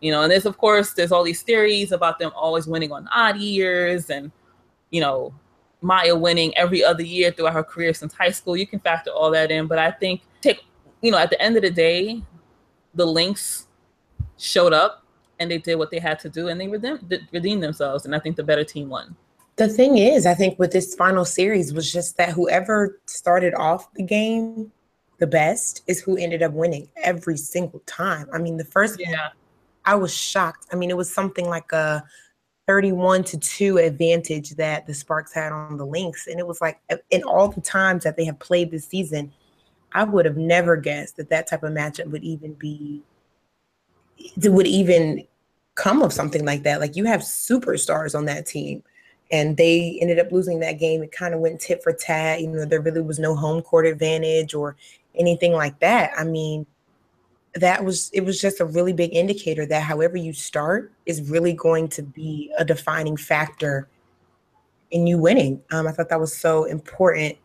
You 0.00 0.12
know, 0.12 0.22
and 0.22 0.30
there's 0.30 0.46
of 0.46 0.58
course 0.58 0.92
there's 0.92 1.12
all 1.12 1.24
these 1.24 1.42
theories 1.42 1.92
about 1.92 2.18
them 2.18 2.30
always 2.34 2.66
winning 2.66 2.92
on 2.92 3.08
odd 3.14 3.36
years 3.36 4.10
and 4.10 4.30
you 4.90 5.00
know, 5.00 5.34
Maya 5.80 6.16
winning 6.16 6.56
every 6.56 6.82
other 6.82 7.02
year 7.02 7.30
throughout 7.30 7.52
her 7.52 7.62
career 7.64 7.92
since 7.92 8.12
high 8.12 8.30
school. 8.30 8.56
You 8.56 8.66
can 8.66 8.80
factor 8.80 9.10
all 9.10 9.30
that 9.32 9.50
in, 9.50 9.66
but 9.66 9.78
I 9.78 9.90
think 9.90 10.22
take 10.40 10.64
you 11.00 11.10
know, 11.10 11.18
at 11.18 11.30
the 11.30 11.40
end 11.40 11.56
of 11.56 11.62
the 11.62 11.70
day, 11.70 12.22
the 12.94 13.06
Lynx 13.06 13.66
showed 14.36 14.72
up 14.72 15.04
and 15.38 15.50
they 15.50 15.58
did 15.58 15.76
what 15.76 15.90
they 15.90 15.98
had 15.98 16.18
to 16.20 16.28
do 16.28 16.48
and 16.48 16.60
they 16.60 16.68
redeemed, 16.68 17.28
redeemed 17.32 17.62
themselves 17.62 18.04
and 18.04 18.14
I 18.14 18.18
think 18.18 18.36
the 18.36 18.42
better 18.42 18.64
team 18.64 18.88
won. 18.88 19.16
The 19.56 19.68
thing 19.68 19.98
is, 19.98 20.24
I 20.24 20.34
think 20.34 20.58
with 20.58 20.72
this 20.72 20.94
final 20.94 21.24
series 21.24 21.72
was 21.72 21.92
just 21.92 22.16
that 22.16 22.30
whoever 22.30 23.00
started 23.06 23.54
off 23.54 23.92
the 23.94 24.04
game 24.04 24.70
the 25.18 25.26
best 25.26 25.82
is 25.86 26.00
who 26.00 26.16
ended 26.16 26.42
up 26.42 26.52
winning 26.52 26.88
every 27.02 27.36
single 27.36 27.80
time. 27.86 28.28
I 28.32 28.38
mean, 28.38 28.56
the 28.56 28.64
first 28.64 28.98
yeah. 28.98 29.28
I 29.84 29.94
was 29.94 30.14
shocked. 30.14 30.66
I 30.72 30.76
mean, 30.76 30.90
it 30.90 30.96
was 30.96 31.12
something 31.12 31.48
like 31.48 31.72
a 31.72 32.04
31 32.66 33.24
to 33.24 33.38
2 33.38 33.78
advantage 33.78 34.50
that 34.56 34.86
the 34.86 34.92
Sparks 34.92 35.32
had 35.32 35.52
on 35.52 35.78
the 35.78 35.86
Lynx. 35.86 36.26
And 36.26 36.38
it 36.38 36.46
was 36.46 36.60
like, 36.60 36.78
in 37.10 37.22
all 37.22 37.48
the 37.48 37.62
times 37.62 38.04
that 38.04 38.16
they 38.16 38.26
have 38.26 38.38
played 38.38 38.70
this 38.70 38.86
season, 38.86 39.32
I 39.92 40.04
would 40.04 40.26
have 40.26 40.36
never 40.36 40.76
guessed 40.76 41.16
that 41.16 41.30
that 41.30 41.46
type 41.46 41.62
of 41.62 41.72
matchup 41.72 42.10
would 42.10 42.22
even 42.22 42.52
be, 42.52 43.02
would 44.36 44.66
even 44.66 45.26
come 45.76 46.02
of 46.02 46.12
something 46.12 46.44
like 46.44 46.64
that. 46.64 46.80
Like 46.80 46.96
you 46.96 47.04
have 47.06 47.20
superstars 47.20 48.14
on 48.14 48.26
that 48.26 48.44
team 48.44 48.82
and 49.30 49.56
they 49.56 49.96
ended 50.02 50.18
up 50.18 50.32
losing 50.32 50.60
that 50.60 50.78
game. 50.78 51.02
It 51.02 51.12
kind 51.12 51.32
of 51.32 51.40
went 51.40 51.60
tit 51.60 51.82
for 51.82 51.92
tat. 51.92 52.42
You 52.42 52.48
know, 52.48 52.64
there 52.66 52.82
really 52.82 53.00
was 53.00 53.18
no 53.18 53.34
home 53.34 53.62
court 53.62 53.86
advantage 53.86 54.54
or 54.54 54.76
anything 55.14 55.52
like 55.52 55.78
that. 55.80 56.10
I 56.18 56.24
mean, 56.24 56.66
that 57.58 57.84
was 57.84 58.10
it 58.12 58.22
was 58.22 58.40
just 58.40 58.60
a 58.60 58.64
really 58.64 58.92
big 58.92 59.14
indicator 59.14 59.66
that 59.66 59.82
however 59.82 60.16
you 60.16 60.32
start 60.32 60.92
is 61.06 61.30
really 61.30 61.52
going 61.52 61.88
to 61.88 62.02
be 62.02 62.52
a 62.58 62.64
defining 62.64 63.16
factor 63.16 63.88
in 64.90 65.06
you 65.06 65.18
winning. 65.18 65.60
Um, 65.70 65.86
I 65.86 65.92
thought 65.92 66.08
that 66.08 66.20
was 66.20 66.36
so 66.36 66.64
important. 66.64 67.36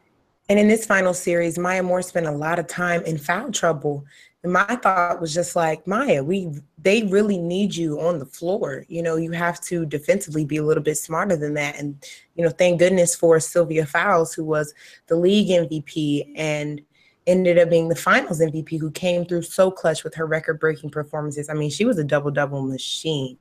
And 0.50 0.60
in 0.60 0.68
this 0.68 0.86
final 0.86 1.14
series, 1.14 1.58
Maya 1.58 1.84
Moore 1.84 2.02
spent 2.02 2.26
a 2.26 2.32
lot 2.32 2.60
of 2.60 2.68
time 2.68 3.02
in 3.04 3.18
foul 3.18 3.52
trouble. 3.52 4.06
And 4.44 4.52
my 4.52 4.76
thought 4.76 5.22
was 5.22 5.34
just 5.34 5.56
like, 5.56 5.88
Maya, 5.88 6.22
we 6.22 6.50
they 6.78 7.04
really 7.04 7.38
need 7.38 7.74
you 7.76 8.00
on 8.02 8.20
the 8.20 8.26
floor. 8.26 8.86
You 8.90 9.02
know, 9.02 9.16
you 9.16 9.32
have 9.32 9.62
to 9.62 9.86
defensively 9.86 10.44
be 10.44 10.58
a 10.58 10.64
little 10.64 10.84
bit 10.84 10.98
smarter 10.98 11.38
than 11.38 11.54
that. 11.54 11.80
And, 11.80 11.96
you 12.36 12.44
know, 12.44 12.50
thank 12.50 12.80
goodness 12.80 13.16
for 13.16 13.40
Sylvia 13.40 13.86
Fowles, 13.86 14.34
who 14.34 14.44
was 14.44 14.74
the 15.08 15.16
league 15.16 15.48
MVP 15.48 16.34
and 16.36 16.82
ended 17.28 17.58
up 17.58 17.70
being 17.70 17.90
the 17.90 17.96
finals 17.96 18.42
MVP, 18.42 18.80
who 18.80 18.92
came 18.92 19.26
through 19.26 19.44
so 19.44 19.72
clutch 19.72 20.04
with 20.04 20.14
her 20.16 20.26
record 20.26 20.60
breaking 20.60 20.90
performances. 20.90 21.50
I 21.50 21.54
mean, 21.54 21.70
she 21.70 21.86
was 21.86 21.98
a 21.98 22.04
double 22.04 22.32
double 22.32 22.62
machine, 22.62 23.38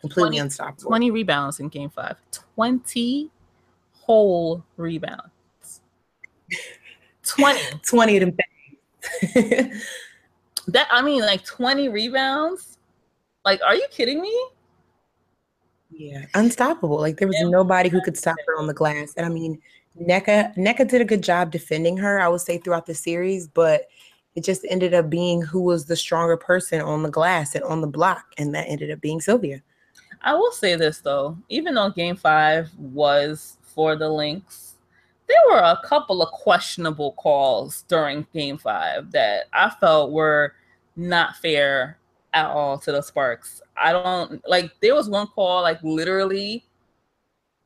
completely 0.00 0.36
20, 0.36 0.38
unstoppable. 0.38 0.88
20 0.88 1.10
rebounds 1.10 1.60
in 1.60 1.68
game 1.68 1.90
five, 1.90 2.16
20 2.56 3.30
whole 3.92 4.64
rebounds. 4.76 5.30
20. 7.24 7.60
20 7.82 8.16
of 8.18 8.20
them 8.20 8.36
that 10.68 10.88
I 10.90 11.02
mean, 11.02 11.22
like 11.22 11.44
20 11.44 11.88
rebounds. 11.88 12.78
Like, 13.44 13.60
are 13.64 13.74
you 13.74 13.86
kidding 13.90 14.20
me? 14.20 14.46
Yeah, 15.90 16.24
unstoppable. 16.34 16.98
Like 16.98 17.18
there 17.18 17.28
was 17.28 17.36
yeah. 17.38 17.48
nobody 17.48 17.88
who 17.88 18.00
could 18.02 18.16
stop 18.16 18.36
her 18.46 18.58
on 18.58 18.66
the 18.66 18.74
glass. 18.74 19.14
And 19.16 19.26
I 19.26 19.28
mean, 19.28 19.60
Nneka 20.00 20.56
Nneka 20.56 20.88
did 20.88 21.00
a 21.00 21.04
good 21.04 21.22
job 21.22 21.50
defending 21.50 21.96
her, 21.98 22.20
I 22.20 22.28
would 22.28 22.40
say, 22.40 22.58
throughout 22.58 22.86
the 22.86 22.94
series, 22.94 23.46
but 23.46 23.86
it 24.34 24.42
just 24.44 24.66
ended 24.68 24.94
up 24.94 25.08
being 25.08 25.42
who 25.42 25.60
was 25.60 25.84
the 25.84 25.96
stronger 25.96 26.36
person 26.36 26.80
on 26.80 27.02
the 27.02 27.10
glass 27.10 27.54
and 27.54 27.64
on 27.64 27.80
the 27.80 27.86
block, 27.86 28.24
and 28.36 28.54
that 28.54 28.68
ended 28.68 28.90
up 28.90 29.00
being 29.00 29.20
Sylvia. 29.20 29.62
I 30.22 30.34
will 30.34 30.52
say 30.52 30.74
this 30.74 31.00
though, 31.00 31.36
even 31.48 31.74
though 31.74 31.90
game 31.90 32.16
five 32.16 32.70
was 32.78 33.58
for 33.62 33.94
the 33.94 34.08
Lynx, 34.08 34.74
there 35.26 35.36
were 35.48 35.58
a 35.58 35.80
couple 35.84 36.22
of 36.22 36.30
questionable 36.30 37.12
calls 37.12 37.84
during 37.88 38.26
game 38.32 38.58
five 38.58 39.12
that 39.12 39.44
I 39.52 39.70
felt 39.70 40.12
were 40.12 40.54
not 40.96 41.36
fair 41.36 41.98
at 42.32 42.46
all 42.46 42.78
to 42.78 42.92
the 42.92 43.02
Sparks. 43.02 43.62
I 43.76 43.92
don't 43.92 44.46
like 44.48 44.72
there 44.80 44.94
was 44.94 45.08
one 45.08 45.28
call, 45.28 45.62
like 45.62 45.82
literally, 45.82 46.64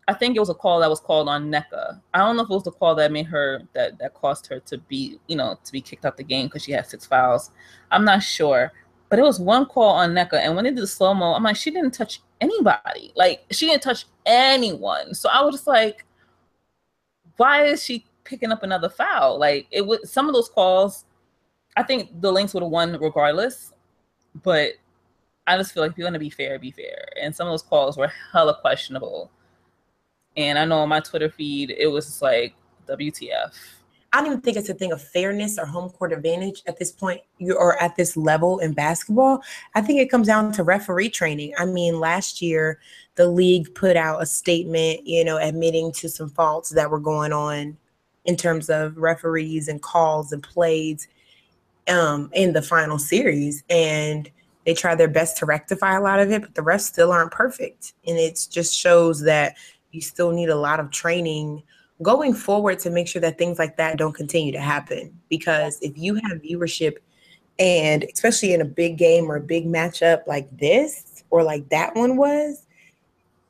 I 0.08 0.14
think 0.14 0.36
it 0.36 0.40
was 0.40 0.48
a 0.48 0.54
call 0.54 0.80
that 0.80 0.88
was 0.88 1.00
called 1.00 1.28
on 1.28 1.50
Nneka. 1.50 2.00
I 2.14 2.18
don't 2.18 2.36
know 2.36 2.42
if 2.42 2.50
it 2.50 2.54
was 2.54 2.64
the 2.64 2.72
call 2.72 2.94
that 2.94 3.12
made 3.12 3.26
her 3.26 3.62
that 3.74 3.98
that 3.98 4.14
caused 4.14 4.46
her 4.46 4.58
to 4.60 4.78
be, 4.78 5.18
you 5.28 5.36
know, 5.36 5.58
to 5.62 5.72
be 5.72 5.82
kicked 5.82 6.06
out 6.06 6.16
the 6.16 6.24
game 6.24 6.46
because 6.46 6.64
she 6.64 6.72
had 6.72 6.86
six 6.86 7.04
fouls. 7.04 7.50
I'm 7.90 8.06
not 8.06 8.22
sure. 8.22 8.72
But 9.10 9.18
it 9.18 9.22
was 9.22 9.38
one 9.38 9.66
call 9.66 9.90
on 9.90 10.14
Nneka, 10.14 10.34
and 10.34 10.54
when 10.54 10.64
they 10.64 10.70
did 10.70 10.80
the 10.80 10.86
slow 10.86 11.14
mo, 11.14 11.34
I'm 11.34 11.42
like, 11.42 11.56
she 11.56 11.70
didn't 11.70 11.92
touch 11.92 12.20
anybody. 12.40 13.12
Like 13.16 13.44
she 13.50 13.66
didn't 13.66 13.82
touch 13.82 14.06
anyone. 14.24 15.14
So 15.14 15.28
I 15.28 15.42
was 15.42 15.54
just 15.54 15.66
like, 15.66 16.06
why 17.36 17.64
is 17.66 17.84
she 17.84 18.06
picking 18.24 18.50
up 18.50 18.62
another 18.62 18.88
foul? 18.88 19.38
Like 19.38 19.66
it 19.70 19.86
was 19.86 20.10
some 20.10 20.26
of 20.26 20.34
those 20.34 20.48
calls, 20.48 21.04
I 21.76 21.82
think 21.82 22.20
the 22.20 22.32
Lynx 22.32 22.54
would 22.54 22.62
have 22.62 22.72
won 22.72 22.98
regardless, 22.98 23.72
but 24.42 24.72
I 25.46 25.56
just 25.56 25.72
feel 25.72 25.82
like 25.82 25.92
if 25.92 25.98
you're 25.98 26.06
gonna 26.06 26.18
be 26.18 26.30
fair, 26.30 26.58
be 26.58 26.70
fair. 26.70 27.08
And 27.20 27.34
some 27.34 27.46
of 27.46 27.52
those 27.52 27.62
calls 27.62 27.96
were 27.96 28.10
hella 28.32 28.58
questionable. 28.60 29.30
And 30.38 30.56
I 30.56 30.64
know 30.64 30.78
on 30.78 30.88
my 30.88 31.00
Twitter 31.00 31.28
feed, 31.28 31.74
it 31.76 31.88
was 31.88 32.06
just 32.06 32.22
like 32.22 32.54
WTF. 32.86 33.52
I 34.12 34.18
don't 34.18 34.26
even 34.28 34.40
think 34.40 34.56
it's 34.56 34.68
a 34.68 34.74
thing 34.74 34.92
of 34.92 35.02
fairness 35.02 35.58
or 35.58 35.66
home 35.66 35.90
court 35.90 36.12
advantage 36.12 36.62
at 36.66 36.78
this 36.78 36.90
point 36.90 37.20
you 37.38 37.54
or 37.54 37.76
at 37.82 37.96
this 37.96 38.16
level 38.16 38.60
in 38.60 38.72
basketball. 38.72 39.42
I 39.74 39.82
think 39.82 40.00
it 40.00 40.10
comes 40.10 40.28
down 40.28 40.52
to 40.52 40.62
referee 40.62 41.10
training. 41.10 41.54
I 41.58 41.66
mean, 41.66 42.00
last 42.00 42.40
year 42.40 42.78
the 43.16 43.28
league 43.28 43.74
put 43.74 43.96
out 43.96 44.22
a 44.22 44.26
statement, 44.26 45.06
you 45.06 45.24
know, 45.24 45.36
admitting 45.36 45.92
to 45.92 46.08
some 46.08 46.30
faults 46.30 46.70
that 46.70 46.90
were 46.90 47.00
going 47.00 47.32
on 47.32 47.76
in 48.24 48.36
terms 48.36 48.70
of 48.70 48.96
referees 48.96 49.68
and 49.68 49.82
calls 49.82 50.32
and 50.32 50.42
plays 50.42 51.08
um, 51.88 52.30
in 52.32 52.52
the 52.52 52.62
final 52.62 52.98
series. 52.98 53.64
And 53.68 54.30
they 54.64 54.72
try 54.72 54.94
their 54.94 55.08
best 55.08 55.36
to 55.38 55.46
rectify 55.46 55.96
a 55.96 56.00
lot 56.00 56.20
of 56.20 56.30
it, 56.30 56.42
but 56.42 56.54
the 56.54 56.62
refs 56.62 56.82
still 56.82 57.10
aren't 57.10 57.32
perfect. 57.32 57.94
And 58.06 58.16
it 58.16 58.46
just 58.50 58.74
shows 58.74 59.22
that 59.22 59.56
you 59.98 60.02
still 60.02 60.30
need 60.30 60.48
a 60.48 60.56
lot 60.56 60.78
of 60.78 60.90
training 60.90 61.62
going 62.02 62.32
forward 62.32 62.78
to 62.78 62.90
make 62.90 63.08
sure 63.08 63.20
that 63.20 63.36
things 63.36 63.58
like 63.58 63.76
that 63.76 63.98
don't 63.98 64.12
continue 64.14 64.52
to 64.52 64.60
happen. 64.60 65.12
Because 65.28 65.78
if 65.82 65.98
you 65.98 66.14
have 66.14 66.42
viewership, 66.42 66.98
and 67.58 68.04
especially 68.12 68.54
in 68.54 68.60
a 68.60 68.64
big 68.64 68.96
game 68.96 69.28
or 69.28 69.36
a 69.36 69.40
big 69.40 69.66
matchup 69.66 70.24
like 70.28 70.48
this 70.56 71.24
or 71.30 71.42
like 71.42 71.68
that 71.70 71.96
one 71.96 72.16
was, 72.16 72.66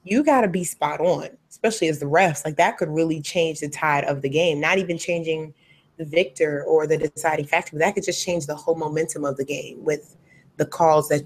you 0.05 0.25
got 0.25 0.41
to 0.41 0.49
be 0.49 0.65
spot 0.65 1.01
on, 1.01 1.29
especially 1.51 1.89
as 1.89 1.99
the 1.99 2.07
refs. 2.07 2.43
Like 2.43 2.57
that 2.57 2.79
could 2.79 2.89
really 2.89 3.21
change 3.21 3.61
the 3.61 3.69
tide 3.69 4.05
of 4.05 4.23
the 4.23 4.31
game, 4.31 4.61
not 4.61 4.79
even 4.79 4.97
changing 4.97 5.53
the 5.99 6.07
victor 6.07 6.65
or 6.65 6.87
the 6.87 6.97
deciding 6.97 7.45
factor, 7.45 7.73
but 7.73 7.81
that 7.81 7.95
could 7.95 8.05
just 8.05 8.25
change 8.25 8.47
the 8.47 8.55
whole 8.55 8.77
momentum 8.77 9.27
of 9.27 9.37
the 9.37 9.45
game 9.45 9.85
with 9.85 10.17
the 10.57 10.65
calls 10.65 11.09
that 11.09 11.23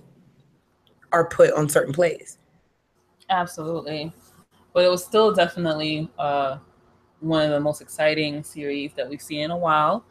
are 1.13 1.29
put 1.29 1.53
on 1.53 1.69
certain 1.69 1.93
plays. 1.93 2.39
Absolutely. 3.31 4.13
But 4.73 4.85
it 4.85 4.89
was 4.89 5.05
still 5.05 5.35
definitely 5.35 6.11
uh, 6.19 6.59
one 7.21 7.45
of 7.45 7.51
the 7.51 7.61
most 7.61 7.81
exciting 7.81 8.43
series 8.43 8.93
that 8.95 9.09
we've 9.09 9.23
seen 9.23 9.41
in 9.41 9.51
a 9.51 9.57
while. 9.57 10.05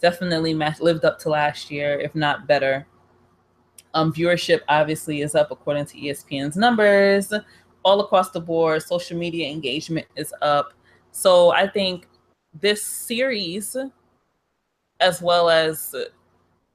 Definitely 0.00 0.54
lived 0.54 1.04
up 1.04 1.18
to 1.20 1.28
last 1.28 1.70
year, 1.70 1.98
if 1.98 2.14
not 2.14 2.46
better. 2.46 2.86
Um, 3.94 4.12
viewership 4.12 4.60
obviously 4.68 5.20
is 5.22 5.34
up 5.34 5.50
according 5.50 5.86
to 5.86 5.98
ESPN's 5.98 6.56
numbers. 6.56 7.32
All 7.82 8.00
across 8.00 8.30
the 8.30 8.40
board, 8.40 8.82
social 8.82 9.18
media 9.18 9.48
engagement 9.48 10.06
is 10.16 10.32
up. 10.42 10.72
So 11.12 11.50
I 11.50 11.66
think 11.66 12.06
this 12.60 12.84
series, 12.84 13.76
as 15.00 15.22
well 15.22 15.50
as 15.50 15.94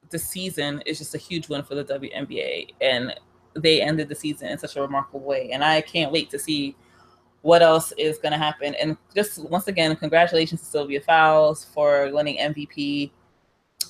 the 0.10 0.20
season, 0.20 0.82
is 0.86 0.98
just 0.98 1.16
a 1.16 1.20
huge 1.20 1.48
win 1.48 1.64
for 1.64 1.76
the 1.76 1.86
WNBA. 1.86 2.74
And 2.82 3.14
they 3.56 3.82
ended 3.82 4.10
the 4.10 4.16
season 4.16 4.50
in 4.50 4.58
such 4.58 4.76
a 4.76 4.82
remarkable 4.82 5.22
way. 5.22 5.52
And 5.52 5.64
I 5.64 5.82
can't 5.82 6.12
wait 6.12 6.30
to 6.32 6.40
see 6.40 6.76
what 7.46 7.62
else 7.62 7.94
is 7.96 8.18
going 8.18 8.32
to 8.32 8.40
happen. 8.40 8.74
And 8.74 8.98
just 9.14 9.38
once 9.52 9.68
again, 9.68 9.96
congratulations 9.96 10.62
to 10.62 10.66
Sylvia 10.66 11.00
Fowles 11.00 11.64
for 11.64 12.10
winning 12.12 12.40
MVP 12.40 13.12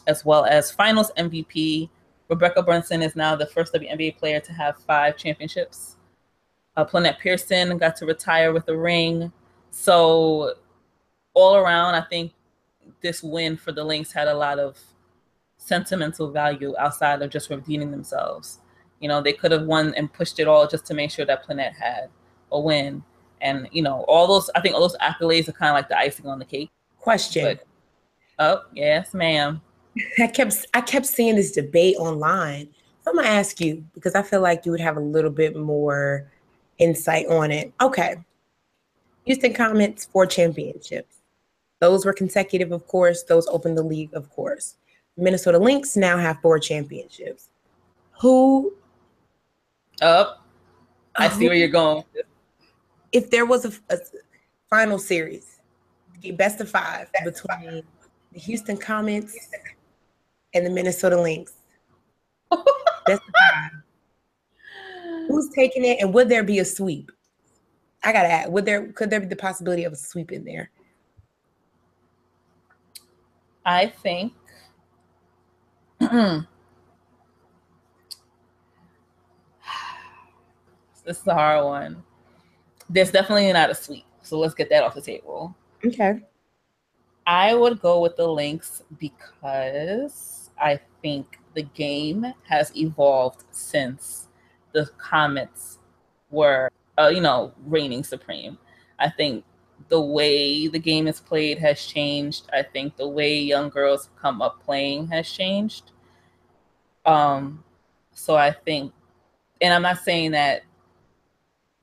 as 0.08 0.26
well 0.26 0.44
as 0.44 0.72
finals 0.72 1.10
MVP. 1.18 1.90
Rebekkah 2.30 2.66
Brunson 2.66 3.02
is 3.02 3.16
now 3.16 3.34
the 3.34 3.46
first 3.46 3.74
WNBA 3.74 4.18
player 4.18 4.42
to 4.42 4.52
have 4.52 4.78
five 4.80 5.16
championships. 5.16 5.96
Uh, 6.76 6.84
Plenette 6.84 7.18
Pierson 7.20 7.78
got 7.78 7.96
to 7.96 8.06
retire 8.06 8.52
with 8.52 8.68
a 8.68 8.76
ring. 8.76 9.32
So, 9.72 10.56
all 11.34 11.56
around, 11.56 11.96
I 11.96 12.02
think 12.02 12.34
this 13.00 13.24
win 13.24 13.56
for 13.56 13.72
the 13.72 13.86
Lynx 13.86 14.12
had 14.12 14.28
a 14.28 14.34
lot 14.34 14.60
of 14.60 14.78
sentimental 15.56 16.30
value 16.30 16.76
outside 16.78 17.22
of 17.22 17.30
just 17.30 17.50
redeeming 17.50 17.92
themselves. 17.92 18.60
You 19.00 19.08
know, 19.08 19.22
they 19.22 19.32
could 19.32 19.54
have 19.54 19.64
won 19.64 19.94
and 19.96 20.12
pushed 20.12 20.42
it 20.42 20.48
all 20.50 20.68
just 20.68 20.86
to 20.88 20.94
make 20.94 21.10
sure 21.10 21.26
that 21.26 21.46
Plenette 21.46 21.76
had 21.76 22.10
a 22.52 22.60
win 22.60 23.02
And 23.46 23.70
you 23.72 23.84
know, 23.84 24.04
all 24.08 24.28
those 24.28 24.50
I 24.56 24.60
think 24.60 24.74
all 24.74 24.82
those 24.82 24.98
accolades 24.98 25.48
are 25.48 25.54
kind 25.54 25.70
of 25.70 25.76
like 25.76 25.88
the 25.88 25.98
icing 25.98 26.26
on 26.26 26.40
the 26.40 26.46
cake. 26.46 26.72
Question. 27.00 27.46
But, 27.46 27.66
oh 28.40 28.64
yes, 28.74 29.14
ma'am. 29.14 29.62
I 30.20 30.28
kept 30.28 30.66
I 30.74 30.82
kept 30.82 31.06
seeing 31.06 31.36
this 31.36 31.52
debate 31.52 31.96
online. 31.98 32.68
So 33.04 33.12
I'm 33.12 33.18
gonna 33.18 33.28
ask 33.28 33.62
you 33.62 33.86
because 33.94 34.16
I 34.16 34.24
feel 34.24 34.42
like 34.42 34.66
you 34.66 34.72
would 34.72 34.82
have 34.82 34.98
a 34.98 35.02
little 35.02 35.30
bit 35.30 35.56
more 35.56 36.30
insight 36.80 37.28
on 37.28 37.52
it. 37.52 37.72
Okay. 37.80 38.18
Houston 39.26 39.54
Comets 39.54 40.06
four 40.06 40.26
championships. 40.26 41.18
Those 41.80 42.04
were 42.04 42.14
consecutive, 42.14 42.72
of 42.72 42.88
course. 42.88 43.24
Those 43.24 43.48
opened 43.48 43.78
the 43.78 43.84
league, 43.84 44.14
of 44.14 44.30
course. 44.32 44.78
Minnesota 45.18 45.60
Lynx 45.60 45.96
now 45.96 46.18
have 46.18 46.40
four 46.42 46.58
championships. 46.58 47.50
Who? 48.22 48.74
Up. 50.02 50.42
Oh, 51.18 51.24
I 51.24 51.30
see 51.30 51.48
where 51.48 51.56
you're 51.56 51.68
going. 51.68 52.04
If 53.16 53.30
there 53.30 53.46
was 53.46 53.64
a, 53.64 53.72
a 53.94 53.98
final 54.70 55.00
series, 55.00 55.62
best 56.34 56.60
of 56.60 56.70
five 56.70 57.10
between 57.24 57.82
the 58.34 58.40
Houston 58.42 58.76
Comets 58.76 59.38
and 60.54 60.66
the 60.66 60.70
Minnesota 60.70 61.22
Lynx, 61.22 61.54
best 62.52 63.22
of 63.26 63.34
five. 63.40 63.72
Who's 65.30 65.48
taking 65.56 65.86
it, 65.86 66.00
and 66.02 66.14
would 66.14 66.28
there 66.28 66.44
be 66.44 66.60
a 66.60 66.66
sweep? 66.66 67.10
I 68.04 68.12
gotta 68.12 68.28
add, 68.28 68.52
would 68.52 68.66
there 68.66 68.92
could 68.92 69.10
there 69.10 69.22
be 69.22 69.28
the 69.28 69.38
possibility 69.38 69.86
of 69.86 69.94
a 69.94 69.96
sweep 69.96 70.34
in 70.34 70.44
there? 70.44 70.70
I 73.66 73.88
think 73.88 74.34
this 76.00 76.42
is 81.06 81.28
a 81.28 81.34
hard 81.34 81.64
one. 81.64 82.04
There's 82.90 83.12
definitely 83.12 83.52
not 83.52 83.70
a 83.70 83.76
sweep. 83.76 84.06
So 84.22 84.40
let's 84.40 84.54
get 84.54 84.70
that 84.70 84.84
off 84.84 84.96
the 84.96 85.02
table. 85.02 85.56
Okay. 85.86 86.22
I 87.28 87.56
would 87.56 87.82
go 87.82 88.02
with 88.02 88.18
the 88.18 88.28
Lynx 88.28 88.84
because 89.00 90.52
I 90.60 90.80
think 91.02 91.40
the 91.54 91.64
game 91.64 92.34
has 92.48 92.76
evolved 92.76 93.44
since 93.52 94.28
the 94.74 94.90
Comets 94.98 95.80
were, 96.30 96.70
uh, 96.98 97.12
you 97.14 97.22
know, 97.22 97.54
reigning 97.66 98.04
supreme. 98.04 98.58
I 99.00 99.10
think 99.10 99.44
the 99.90 100.02
way 100.02 100.68
the 100.68 100.80
game 100.80 101.08
is 101.08 101.20
played 101.20 101.58
has 101.60 101.82
changed. 101.84 102.48
I 102.54 102.64
think 102.64 102.96
the 102.98 103.08
way 103.08 103.40
young 103.40 103.70
girls 103.70 104.10
come 104.22 104.42
up 104.42 104.64
playing 104.64 105.08
has 105.08 105.30
changed. 105.30 105.92
Um, 107.06 107.64
so 108.14 108.36
I 108.36 108.52
think, 108.52 108.94
and 109.62 109.74
I'm 109.74 109.82
not 109.82 110.00
saying 110.00 110.32
that 110.32 110.64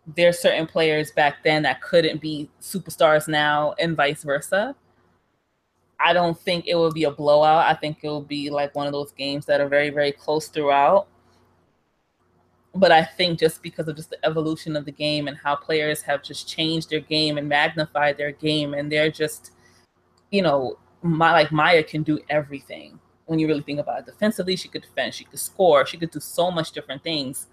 there's 0.06 0.38
certain 0.38 0.66
players 0.66 1.12
back 1.12 1.42
then 1.44 1.62
that 1.62 1.80
couldn't 1.80 2.20
be 2.20 2.50
superstars 2.60 3.28
now 3.28 3.74
and 3.78 3.96
vice 3.96 4.22
versa. 4.22 4.74
I 6.00 6.12
don't 6.12 6.38
think 6.38 6.66
it 6.66 6.74
will 6.74 6.90
be 6.90 7.04
a 7.04 7.10
blowout. 7.10 7.66
I 7.66 7.74
think 7.74 7.98
it 8.02 8.08
will 8.08 8.22
be 8.22 8.50
like 8.50 8.74
one 8.74 8.86
of 8.86 8.92
those 8.92 9.12
games 9.12 9.46
that 9.46 9.60
are 9.60 9.68
very, 9.68 9.90
very 9.90 10.10
close 10.10 10.48
throughout 10.48 11.06
but 12.74 12.90
I 12.90 13.04
think 13.04 13.38
just 13.38 13.62
because 13.62 13.88
of 13.88 13.96
just 13.96 14.10
the 14.10 14.24
evolution 14.24 14.76
of 14.76 14.84
the 14.84 14.92
game 14.92 15.28
and 15.28 15.36
how 15.36 15.54
players 15.56 16.02
have 16.02 16.22
just 16.22 16.48
changed 16.48 16.90
their 16.90 17.00
game 17.00 17.36
and 17.36 17.48
magnified 17.48 18.16
their 18.16 18.32
game, 18.32 18.74
and 18.74 18.90
they're 18.90 19.10
just, 19.10 19.52
you 20.30 20.42
know, 20.42 20.78
my 21.02 21.32
like 21.32 21.52
Maya 21.52 21.82
can 21.82 22.02
do 22.02 22.18
everything. 22.30 22.98
When 23.26 23.38
you 23.38 23.46
really 23.46 23.62
think 23.62 23.78
about 23.78 24.00
it, 24.00 24.06
defensively, 24.06 24.56
she 24.56 24.68
could 24.68 24.82
defend, 24.82 25.14
she 25.14 25.24
could 25.24 25.38
score, 25.38 25.86
she 25.86 25.96
could 25.96 26.10
do 26.10 26.20
so 26.20 26.50
much 26.50 26.72
different 26.72 27.02
things. 27.02 27.48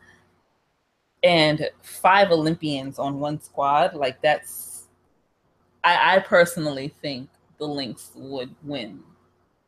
And 1.23 1.69
five 1.81 2.31
Olympians 2.31 2.97
on 2.97 3.19
one 3.19 3.41
squad, 3.41 3.93
like 3.93 4.21
that's, 4.21 4.87
I, 5.83 6.15
I 6.15 6.19
personally 6.19 6.93
think 7.01 7.29
the 7.57 7.67
Lynx 7.67 8.11
would 8.15 8.55
win 8.63 9.01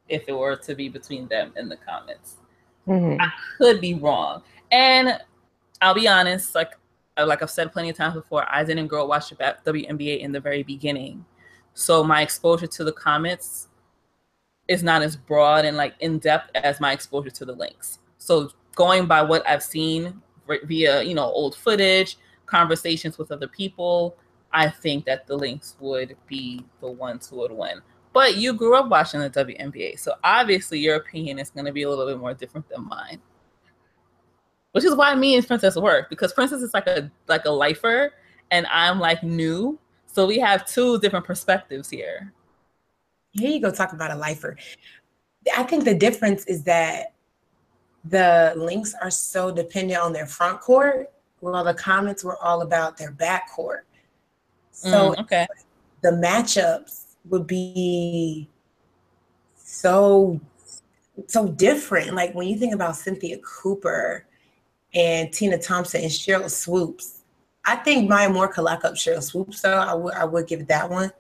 if 0.08 0.24
it 0.27 0.34
were 0.34 0.55
to 0.55 0.75
be 0.75 0.89
between 0.89 1.27
them 1.27 1.53
and 1.55 1.70
the 1.70 1.77
Comets. 1.77 2.38
Mm-hmm. 2.88 3.22
I 3.22 3.31
could 3.58 3.81
be 3.81 3.96
wrong. 3.96 4.44
And 4.72 5.20
I'll 5.81 5.94
be 5.94 6.07
honest, 6.07 6.55
like 6.55 6.72
uh, 7.18 7.25
like 7.25 7.42
I've 7.42 7.50
said 7.50 7.72
plenty 7.74 7.90
of 7.90 7.98
times 7.98 8.16
before, 8.16 8.46
I 8.50 8.64
didn't 8.64 8.87
grow 8.87 9.03
up 9.03 9.09
watching 9.09 9.37
WNBA 9.37 10.20
in 10.20 10.31
the 10.31 10.40
very 10.40 10.64
beginning, 10.64 11.25
so 11.74 12.03
my 12.03 12.22
exposure 12.22 12.68
to 12.68 12.83
the 12.83 12.92
Comets 12.92 13.68
is 14.68 14.83
not 14.83 15.01
as 15.01 15.16
broad 15.16 15.66
and 15.66 15.75
like 15.75 15.96
in 16.00 16.20
depth 16.20 16.51
as 16.55 16.79
my 16.79 16.94
exposure 16.94 17.29
to 17.29 17.46
the 17.46 17.53
Lynx. 17.53 18.00
So 18.18 18.51
going 18.75 19.05
by 19.05 19.22
what 19.22 19.46
I've 19.48 19.64
seen 19.64 20.22
via 20.66 21.01
you 21.03 21.14
know 21.14 21.25
old 21.25 21.55
footage, 21.55 22.18
conversations 22.46 23.18
with 23.18 23.31
other 23.31 23.48
people, 23.48 24.16
I 24.51 24.70
think 24.70 25.05
that 25.05 25.27
the 25.27 25.35
Lynx 25.35 25.75
would 25.79 26.16
be 26.27 26.64
the 26.79 26.92
ones 26.92 27.29
who 27.29 27.37
would 27.37 27.51
win. 27.51 27.81
But 28.14 28.35
you 28.35 28.53
grew 28.53 28.75
up 28.75 28.90
watching 28.90 29.22
the 29.22 29.29
WNBA, 29.29 30.00
so 30.00 30.14
obviously 30.24 30.79
your 30.79 30.96
opinion 30.96 31.40
is 31.40 31.50
going 31.50 31.66
to 31.66 31.72
be 31.72 31.83
a 31.83 31.90
little 31.90 32.05
bit 32.05 32.20
more 32.20 32.33
different 32.33 32.68
than 32.70 32.87
mine 32.87 33.22
which 34.72 34.85
is 34.85 34.96
why 34.96 35.16
me 35.16 35.35
and 35.35 35.46
Princess 35.46 35.75
work 35.75 36.09
because 36.09 36.33
Princess 36.33 36.61
is 36.61 36.74
like 36.74 36.87
a 36.87 37.11
like 37.27 37.46
a 37.46 37.51
lifer 37.51 38.14
and 38.51 38.66
I'm 38.68 39.00
like 39.00 39.24
new. 39.24 39.79
So 40.07 40.25
we 40.25 40.40
have 40.40 40.66
two 40.66 41.00
different 41.00 41.25
perspectives 41.25 41.90
here. 41.90 42.33
Here 43.31 43.50
you 43.50 43.61
go 43.61 43.72
talk 43.72 43.94
about 43.94 44.11
a 44.11 44.16
lifer. 44.16 44.57
I 45.55 45.64
think 45.64 45.85
the 45.85 45.96
difference 45.96 46.46
is 46.46 46.64
that 46.64 47.14
the 48.05 48.53
Lynx 48.55 48.94
are 49.01 49.11
so 49.11 49.51
dependent 49.51 50.01
on 50.01 50.14
their 50.14 50.25
front 50.25 50.61
court, 50.61 51.11
while 51.40 51.64
the 51.64 51.74
Comets 51.74 52.24
were 52.24 52.37
all 52.44 52.61
about 52.61 52.98
their 52.98 53.11
back 53.11 53.50
court. 53.50 53.85
So 54.72 55.11
mm, 55.11 55.20
okay. 55.20 55.48
the 56.01 56.11
matchups 56.11 57.16
would 57.29 57.46
be 57.46 58.50
so 59.55 60.40
so 61.27 61.48
different. 61.50 62.14
Like 62.14 62.33
when 62.33 62.48
you 62.48 62.57
think 62.57 62.74
about 62.74 62.96
Cynthia 62.96 63.37
Cooper 63.40 64.25
and 64.94 65.31
Tina 65.31 65.57
Thompson 65.57 66.01
and 66.01 66.11
Sheryl 66.11 66.50
Swoopes. 66.50 67.22
I 67.66 67.75
think 67.75 68.09
Maya 68.09 68.29
Moore 68.29 68.48
could 68.48 68.64
lock 68.64 68.83
up 68.83 68.96
Sheryl 68.96 69.24
Swoopes, 69.24 69.61
though. 69.61 69.77
I 69.77 69.94
would 69.94 70.14
I 70.14 70.25
would 70.25 70.48
give 70.48 70.61
it 70.61 70.68
that 70.68 70.90
one. 70.90 71.11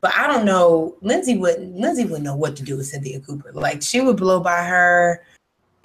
But 0.00 0.14
I 0.14 0.26
don't 0.26 0.44
know. 0.44 0.96
Lindsay 1.00 1.36
wouldn't 1.36 1.76
Lindsay 1.76 2.04
wouldn't 2.04 2.24
know 2.24 2.36
what 2.36 2.56
to 2.56 2.62
do 2.62 2.76
with 2.76 2.86
Cynthia 2.86 3.20
Cooper. 3.20 3.52
Like 3.52 3.82
she 3.82 4.00
would 4.00 4.16
blow 4.16 4.40
by 4.40 4.64
her 4.64 5.24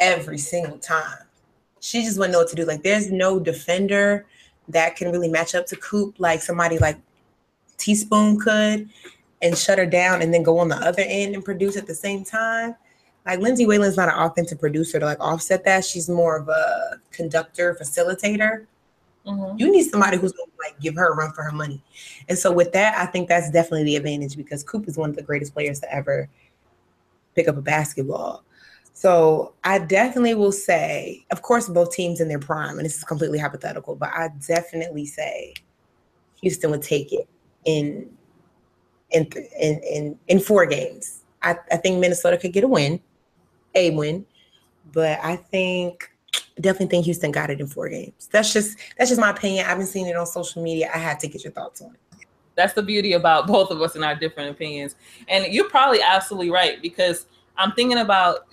every 0.03 0.37
single 0.37 0.77
time. 0.77 1.17
She 1.79 2.03
just 2.03 2.17
wouldn't 2.17 2.33
know 2.33 2.39
what 2.39 2.49
to 2.49 2.55
do. 2.55 2.65
Like 2.65 2.83
there's 2.83 3.11
no 3.11 3.39
defender 3.39 4.25
that 4.69 4.95
can 4.95 5.11
really 5.11 5.27
match 5.27 5.55
up 5.55 5.65
to 5.67 5.75
Coop 5.77 6.15
like 6.17 6.41
somebody 6.41 6.77
like 6.77 6.97
Teaspoon 7.77 8.39
could 8.39 8.89
and 9.41 9.57
shut 9.57 9.77
her 9.77 9.85
down 9.85 10.21
and 10.21 10.33
then 10.33 10.43
go 10.43 10.57
on 10.59 10.69
the 10.69 10.77
other 10.77 11.03
end 11.05 11.35
and 11.35 11.43
produce 11.43 11.75
at 11.75 11.87
the 11.87 11.95
same 11.95 12.23
time 12.23 12.75
like 13.25 13.39
Lindsay 13.39 13.65
Whalen's 13.65 13.97
not 13.97 14.09
an 14.09 14.15
authentic 14.15 14.59
producer 14.59 14.99
to 14.99 15.05
like 15.05 15.19
offset 15.19 15.63
that. 15.65 15.85
She's 15.85 16.09
more 16.09 16.37
of 16.37 16.49
a 16.49 16.99
conductor, 17.11 17.75
facilitator. 17.79 18.65
Mm-hmm. 19.25 19.57
You 19.57 19.71
need 19.71 19.83
somebody 19.83 20.17
who's 20.17 20.33
going 20.33 20.49
to 20.49 20.57
like 20.59 20.79
give 20.81 20.95
her 20.95 21.13
a 21.13 21.15
run 21.15 21.31
for 21.31 21.43
her 21.43 21.51
money. 21.51 21.81
And 22.27 22.37
so 22.37 22.51
with 22.51 22.73
that, 22.73 22.97
I 22.97 23.05
think 23.05 23.29
that's 23.29 23.49
definitely 23.49 23.85
the 23.85 23.95
advantage 23.95 24.35
because 24.35 24.63
Coop 24.63 24.87
is 24.87 24.97
one 24.97 25.09
of 25.09 25.15
the 25.15 25.21
greatest 25.21 25.53
players 25.53 25.79
to 25.79 25.93
ever 25.93 26.27
pick 27.33 27.47
up 27.47 27.55
a 27.55 27.61
basketball. 27.61 28.43
So 29.03 29.53
I 29.65 29.79
definitely 29.79 30.33
will 30.33 30.53
say, 30.53 31.25
of 31.29 31.41
course, 31.41 31.67
both 31.67 31.91
teams 31.91 32.21
in 32.21 32.29
their 32.29 32.39
prime, 32.39 32.77
and 32.77 32.85
this 32.85 32.95
is 32.95 33.03
completely 33.03 33.37
hypothetical, 33.37 33.97
but 33.97 34.07
I 34.13 34.29
definitely 34.47 35.05
say 35.05 35.55
Houston 36.41 36.71
would 36.71 36.83
take 36.83 37.11
it 37.11 37.27
in 37.65 38.09
in 39.11 39.27
in 39.59 39.81
in, 39.83 40.19
in 40.29 40.39
four 40.39 40.65
games. 40.65 41.23
I, 41.41 41.57
I 41.69 41.75
think 41.75 41.99
Minnesota 41.99 42.37
could 42.37 42.53
get 42.53 42.63
a 42.63 42.67
win 42.69 43.01
a 43.75 43.89
win. 43.89 44.25
But 44.93 45.19
I 45.21 45.35
think 45.35 46.09
definitely 46.61 46.87
think 46.87 47.03
Houston 47.03 47.33
got 47.33 47.49
it 47.49 47.59
in 47.59 47.67
four 47.67 47.89
games. 47.89 48.29
That's 48.31 48.53
just 48.53 48.77
that's 48.97 49.09
just 49.09 49.19
my 49.19 49.31
opinion. 49.31 49.65
I've 49.67 49.79
been 49.79 49.85
seeing 49.85 50.07
it 50.07 50.15
on 50.15 50.25
social 50.25 50.63
media. 50.63 50.89
I 50.95 50.97
had 50.97 51.19
to 51.19 51.27
get 51.27 51.43
your 51.43 51.51
thoughts 51.51 51.81
on 51.81 51.93
it. 51.93 52.25
That's 52.55 52.71
the 52.71 52.83
beauty 52.83 53.11
about 53.11 53.47
both 53.47 53.69
of 53.69 53.81
us 53.81 53.95
and 53.95 54.05
our 54.05 54.15
different 54.15 54.51
opinions. 54.51 54.95
And 55.27 55.53
you're 55.53 55.69
probably 55.69 55.99
absolutely 56.01 56.51
right 56.51 56.81
because 56.81 57.25
I'm 57.57 57.73
thinking 57.73 57.97
about 57.97 58.47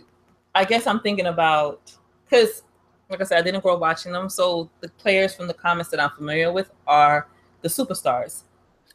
I 0.55 0.65
guess 0.65 0.87
I'm 0.87 1.01
thinking 1.01 1.27
about 1.27 1.93
because 2.25 2.63
like 3.09 3.21
I 3.21 3.25
said, 3.25 3.39
I 3.39 3.43
didn't 3.43 3.63
grow 3.63 3.75
up 3.75 3.81
watching 3.81 4.13
them. 4.13 4.29
So 4.29 4.71
the 4.81 4.89
players 4.89 5.35
from 5.35 5.49
the 5.49 5.55
Comets 5.55 5.89
that 5.91 6.01
I'm 6.01 6.11
familiar 6.11 6.53
with 6.53 6.71
are 6.87 7.29
the 7.61 7.69
superstars. 7.69 8.45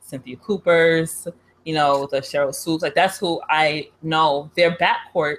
Cynthia 0.02 0.38
Cooper's, 0.38 1.28
you 1.66 1.74
know, 1.74 2.08
the 2.10 2.18
Sheryl 2.18 2.56
Swoopes. 2.56 2.84
Like 2.84 2.96
that's 2.96 3.18
who 3.18 3.42
I 3.50 3.90
know. 4.02 4.50
Their 4.56 4.78
backcourt 4.78 5.38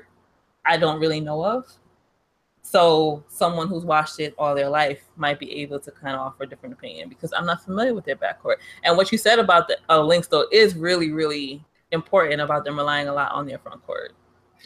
I 0.67 0.77
don't 0.77 1.01
really 1.01 1.21
know 1.21 1.45
of. 1.45 1.65
So 2.63 3.25
someone 3.29 3.69
who's 3.69 3.85
watched 3.85 4.19
it 4.19 4.35
all 4.37 4.55
their 4.55 4.69
life 4.69 5.01
might 5.17 5.39
be 5.39 5.53
able 5.63 5.79
to 5.79 5.91
kind 5.93 6.17
of 6.17 6.21
offer 6.21 6.43
a 6.43 6.47
different 6.49 6.73
opinion 6.75 7.09
because 7.09 7.33
I'm 7.33 7.47
not 7.47 7.63
familiar 7.65 7.95
with 7.95 8.05
their 8.05 8.17
backcourt. 8.17 8.57
And 8.83 8.97
what 8.97 9.13
you 9.13 9.19
said 9.19 9.39
about 9.39 9.69
the 9.69 9.79
uh, 9.89 10.03
Lynx 10.03 10.27
though 10.27 10.47
is 10.51 10.75
really, 10.75 11.13
really 11.13 11.65
important 11.93 12.41
about 12.41 12.65
them 12.65 12.77
relying 12.77 13.07
a 13.07 13.15
lot 13.15 13.31
on 13.31 13.47
their 13.47 13.59
front 13.59 13.87
court. 13.87 14.13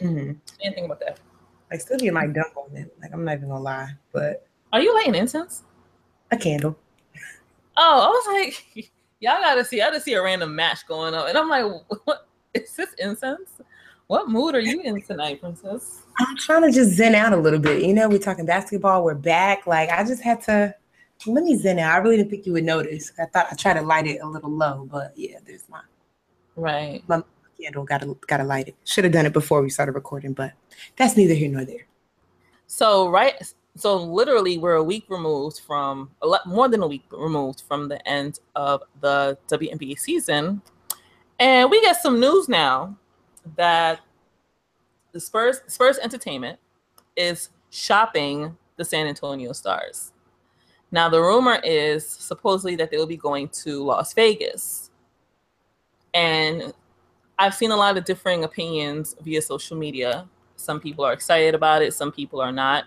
Mm-hmm. 0.00 0.32
Anything 0.64 0.86
about 0.86 1.00
that? 1.00 1.20
Like 1.70 1.80
Sylvia 1.80 2.12
might 2.12 2.32
dump 2.32 2.56
on 2.56 2.72
them. 2.74 2.90
Like 3.00 3.12
I'm 3.12 3.24
not 3.24 3.36
even 3.36 3.48
gonna 3.48 3.62
lie, 3.62 3.90
but 4.12 4.46
are 4.72 4.80
you 4.80 4.94
lighting 4.94 5.14
incense? 5.14 5.62
A 6.30 6.36
candle. 6.36 6.76
Oh, 7.76 8.02
I 8.02 8.08
was 8.08 8.54
like, 8.74 8.90
y'all 9.20 9.40
gotta 9.40 9.64
see. 9.64 9.80
I 9.80 9.86
gotta 9.86 10.00
see 10.00 10.14
a 10.14 10.22
random 10.22 10.54
match 10.54 10.86
going 10.86 11.14
on, 11.14 11.28
and 11.28 11.38
I'm 11.38 11.48
like, 11.48 11.64
what 12.04 12.28
is 12.54 12.74
this 12.74 12.92
incense? 12.98 13.60
What 14.08 14.28
mood 14.28 14.56
are 14.56 14.60
you 14.60 14.80
in 14.80 15.00
tonight, 15.02 15.40
princess? 15.40 16.02
I'm 16.18 16.36
trying 16.36 16.62
to 16.62 16.72
just 16.72 16.96
zen 16.96 17.14
out 17.14 17.32
a 17.32 17.36
little 17.36 17.60
bit. 17.60 17.84
You 17.84 17.94
know, 17.94 18.08
we're 18.08 18.18
talking 18.18 18.44
basketball. 18.44 19.04
We're 19.04 19.14
back. 19.14 19.68
Like 19.68 19.90
I 19.90 20.02
just 20.02 20.22
had 20.22 20.40
to 20.42 20.74
let 21.26 21.44
me 21.44 21.56
zen 21.56 21.78
out. 21.78 21.94
I 21.94 21.98
really 21.98 22.16
didn't 22.16 22.30
think 22.30 22.46
you 22.46 22.52
would 22.54 22.64
notice. 22.64 23.12
I 23.20 23.26
thought 23.26 23.46
I 23.52 23.54
tried 23.54 23.74
to 23.74 23.82
light 23.82 24.06
it 24.06 24.20
a 24.20 24.26
little 24.26 24.50
low, 24.50 24.88
but 24.90 25.12
yeah, 25.16 25.38
there's 25.46 25.68
my 25.68 25.80
right. 26.56 27.02
My 27.08 27.22
candle 27.62 27.84
got 27.84 28.02
to 28.02 28.16
got 28.26 28.44
light 28.46 28.68
it. 28.68 28.76
Should 28.84 29.04
have 29.04 29.12
done 29.12 29.26
it 29.26 29.32
before 29.32 29.62
we 29.62 29.70
started 29.70 29.92
recording, 29.92 30.32
but 30.32 30.52
that's 30.96 31.16
neither 31.16 31.34
here 31.34 31.50
nor 31.50 31.64
there. 31.64 31.86
So 32.66 33.08
right, 33.08 33.34
so 33.76 33.96
literally 33.96 34.58
we're 34.58 34.74
a 34.74 34.84
week 34.84 35.04
removed 35.08 35.60
from 35.60 36.10
a 36.22 36.26
lot 36.26 36.46
more 36.46 36.68
than 36.68 36.82
a 36.82 36.86
week 36.86 37.04
removed 37.10 37.62
from 37.66 37.88
the 37.88 38.06
end 38.08 38.40
of 38.54 38.82
the 39.00 39.38
WNBA 39.48 39.98
season, 39.98 40.62
and 41.38 41.70
we 41.70 41.80
get 41.80 41.96
some 42.00 42.20
news 42.20 42.48
now 42.48 42.96
that 43.56 44.00
the 45.12 45.20
Spurs 45.20 45.60
Spurs 45.66 45.98
Entertainment 45.98 46.58
is 47.16 47.50
shopping 47.70 48.56
the 48.76 48.84
San 48.84 49.06
Antonio 49.06 49.52
Stars. 49.52 50.12
Now 50.92 51.08
the 51.08 51.20
rumor 51.20 51.60
is 51.62 52.06
supposedly 52.06 52.74
that 52.76 52.90
they 52.90 52.96
will 52.96 53.06
be 53.06 53.16
going 53.16 53.48
to 53.48 53.84
Las 53.84 54.12
Vegas. 54.12 54.90
And 56.12 56.72
I've 57.40 57.54
seen 57.54 57.70
a 57.70 57.76
lot 57.76 57.96
of 57.96 58.04
differing 58.04 58.44
opinions 58.44 59.16
via 59.22 59.40
social 59.40 59.76
media. 59.76 60.28
Some 60.56 60.78
people 60.78 61.06
are 61.06 61.14
excited 61.14 61.54
about 61.54 61.80
it, 61.80 61.94
some 61.94 62.12
people 62.12 62.40
are 62.40 62.52
not. 62.52 62.84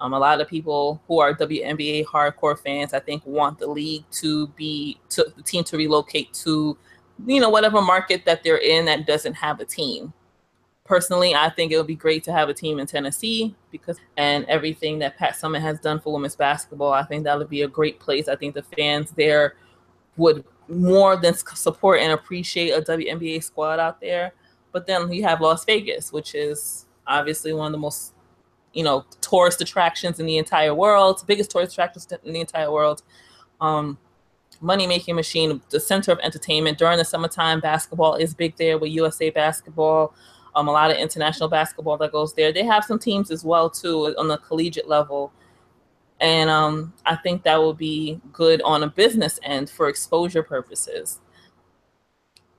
Um, 0.00 0.14
a 0.14 0.18
lot 0.18 0.40
of 0.40 0.48
people 0.48 1.02
who 1.06 1.20
are 1.20 1.34
WNBA 1.34 2.06
hardcore 2.06 2.58
fans, 2.58 2.94
I 2.94 2.98
think, 2.98 3.24
want 3.26 3.58
the 3.58 3.66
league 3.66 4.04
to 4.12 4.48
be 4.48 4.98
to 5.10 5.30
the 5.36 5.42
team 5.42 5.64
to 5.64 5.76
relocate 5.76 6.32
to, 6.44 6.76
you 7.26 7.40
know, 7.40 7.50
whatever 7.50 7.82
market 7.82 8.24
that 8.24 8.42
they're 8.42 8.56
in 8.56 8.86
that 8.86 9.06
doesn't 9.06 9.34
have 9.34 9.60
a 9.60 9.66
team 9.66 10.14
personally, 10.84 11.34
I 11.34 11.48
think 11.50 11.72
it 11.72 11.76
would 11.76 11.86
be 11.86 11.94
great 11.94 12.24
to 12.24 12.32
have 12.32 12.48
a 12.48 12.54
team 12.54 12.78
in 12.78 12.86
Tennessee 12.86 13.54
because 13.70 13.98
and 14.16 14.44
everything 14.46 14.98
that 15.00 15.16
Pat 15.16 15.34
Summitt 15.34 15.60
has 15.60 15.80
done 15.80 16.00
for 16.00 16.12
women's 16.12 16.36
basketball, 16.36 16.92
I 16.92 17.02
think 17.04 17.24
that 17.24 17.38
would 17.38 17.50
be 17.50 17.62
a 17.62 17.68
great 17.68 17.98
place. 18.00 18.28
I 18.28 18.36
think 18.36 18.54
the 18.54 18.62
fans 18.62 19.10
there 19.12 19.56
would 20.16 20.44
more 20.68 21.16
than 21.16 21.34
support 21.34 22.00
and 22.00 22.12
appreciate 22.12 22.70
a 22.70 22.80
WNBA 22.82 23.42
squad 23.42 23.78
out 23.78 24.00
there. 24.00 24.32
But 24.72 24.86
then 24.86 25.12
you 25.12 25.22
have 25.24 25.40
Las 25.40 25.64
Vegas, 25.64 26.12
which 26.12 26.34
is 26.34 26.86
obviously 27.06 27.52
one 27.52 27.66
of 27.66 27.72
the 27.72 27.78
most 27.78 28.12
you 28.72 28.82
know 28.82 29.04
tourist 29.20 29.60
attractions 29.60 30.18
in 30.18 30.26
the 30.26 30.38
entire 30.38 30.74
world, 30.74 31.22
biggest 31.26 31.50
tourist 31.50 31.72
attractions 31.72 32.08
in 32.24 32.32
the 32.32 32.40
entire 32.40 32.72
world. 32.72 33.02
Um, 33.60 33.98
money 34.60 34.86
making 34.86 35.14
machine, 35.14 35.60
the 35.70 35.80
center 35.80 36.10
of 36.12 36.18
entertainment 36.20 36.78
during 36.78 36.98
the 36.98 37.04
summertime. 37.04 37.60
Basketball 37.60 38.14
is 38.14 38.34
big 38.34 38.56
there 38.56 38.78
with 38.78 38.90
USA 38.90 39.30
Basketball 39.30 40.14
um, 40.54 40.68
a 40.68 40.72
lot 40.72 40.90
of 40.90 40.96
international 40.96 41.48
basketball 41.48 41.96
that 41.98 42.12
goes 42.12 42.34
there. 42.34 42.52
They 42.52 42.64
have 42.64 42.84
some 42.84 42.98
teams 42.98 43.30
as 43.30 43.44
well 43.44 43.68
too 43.68 44.14
on 44.18 44.28
the 44.28 44.38
collegiate 44.38 44.88
level, 44.88 45.32
and 46.20 46.48
um, 46.48 46.92
I 47.04 47.16
think 47.16 47.42
that 47.42 47.56
will 47.56 47.74
be 47.74 48.20
good 48.32 48.62
on 48.62 48.82
a 48.82 48.88
business 48.88 49.38
end 49.42 49.68
for 49.68 49.88
exposure 49.88 50.42
purposes. 50.42 51.20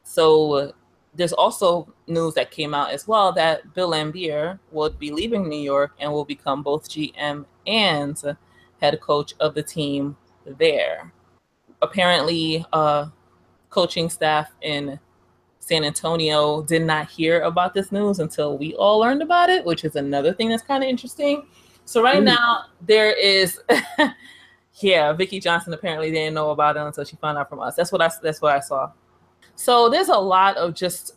So 0.03 0.73
there's 1.15 1.33
also 1.33 1.93
news 2.07 2.33
that 2.33 2.51
came 2.51 2.73
out 2.73 2.91
as 2.91 3.07
well 3.07 3.31
that 3.33 3.73
Bill 3.73 3.91
Laimbeer 3.91 4.59
will 4.71 4.89
be 4.89 5.11
leaving 5.11 5.47
New 5.47 5.61
York 5.61 5.93
and 5.99 6.11
will 6.11 6.25
become 6.25 6.61
both 6.61 6.89
GM 6.89 7.45
and 7.65 8.21
head 8.81 8.99
coach 9.01 9.33
of 9.39 9.55
the 9.55 9.63
team 9.63 10.17
there. 10.45 11.11
Apparently, 11.81 12.65
uh, 12.73 13.07
coaching 13.69 14.09
staff 14.09 14.51
in 14.61 14.99
San 15.59 15.83
Antonio 15.83 16.61
did 16.63 16.83
not 16.83 17.09
hear 17.09 17.41
about 17.41 17.73
this 17.73 17.91
news 17.91 18.19
until 18.19 18.57
we 18.57 18.75
all 18.75 18.99
learned 18.99 19.23
about 19.23 19.49
it, 19.49 19.65
which 19.65 19.83
is 19.83 19.95
another 19.95 20.31
thing 20.33 20.49
that's 20.49 20.63
kind 20.63 20.83
of 20.83 20.89
interesting. 20.89 21.47
So 21.85 22.01
right 22.01 22.21
now 22.21 22.65
there 22.81 23.11
is 23.13 23.59
yeah, 24.79 25.13
Vicki 25.13 25.39
Johnson 25.39 25.73
apparently 25.73 26.11
didn't 26.11 26.33
know 26.33 26.49
about 26.49 26.77
it 26.77 26.81
until 26.81 27.05
she 27.05 27.15
found 27.17 27.37
out 27.37 27.49
from 27.49 27.59
us. 27.59 27.75
That's 27.75 27.91
what 27.91 28.01
I 28.01 28.09
that's 28.21 28.41
what 28.41 28.55
I 28.55 28.59
saw. 28.59 28.91
So 29.55 29.89
there's 29.89 30.09
a 30.09 30.17
lot 30.17 30.57
of 30.57 30.73
just 30.73 31.13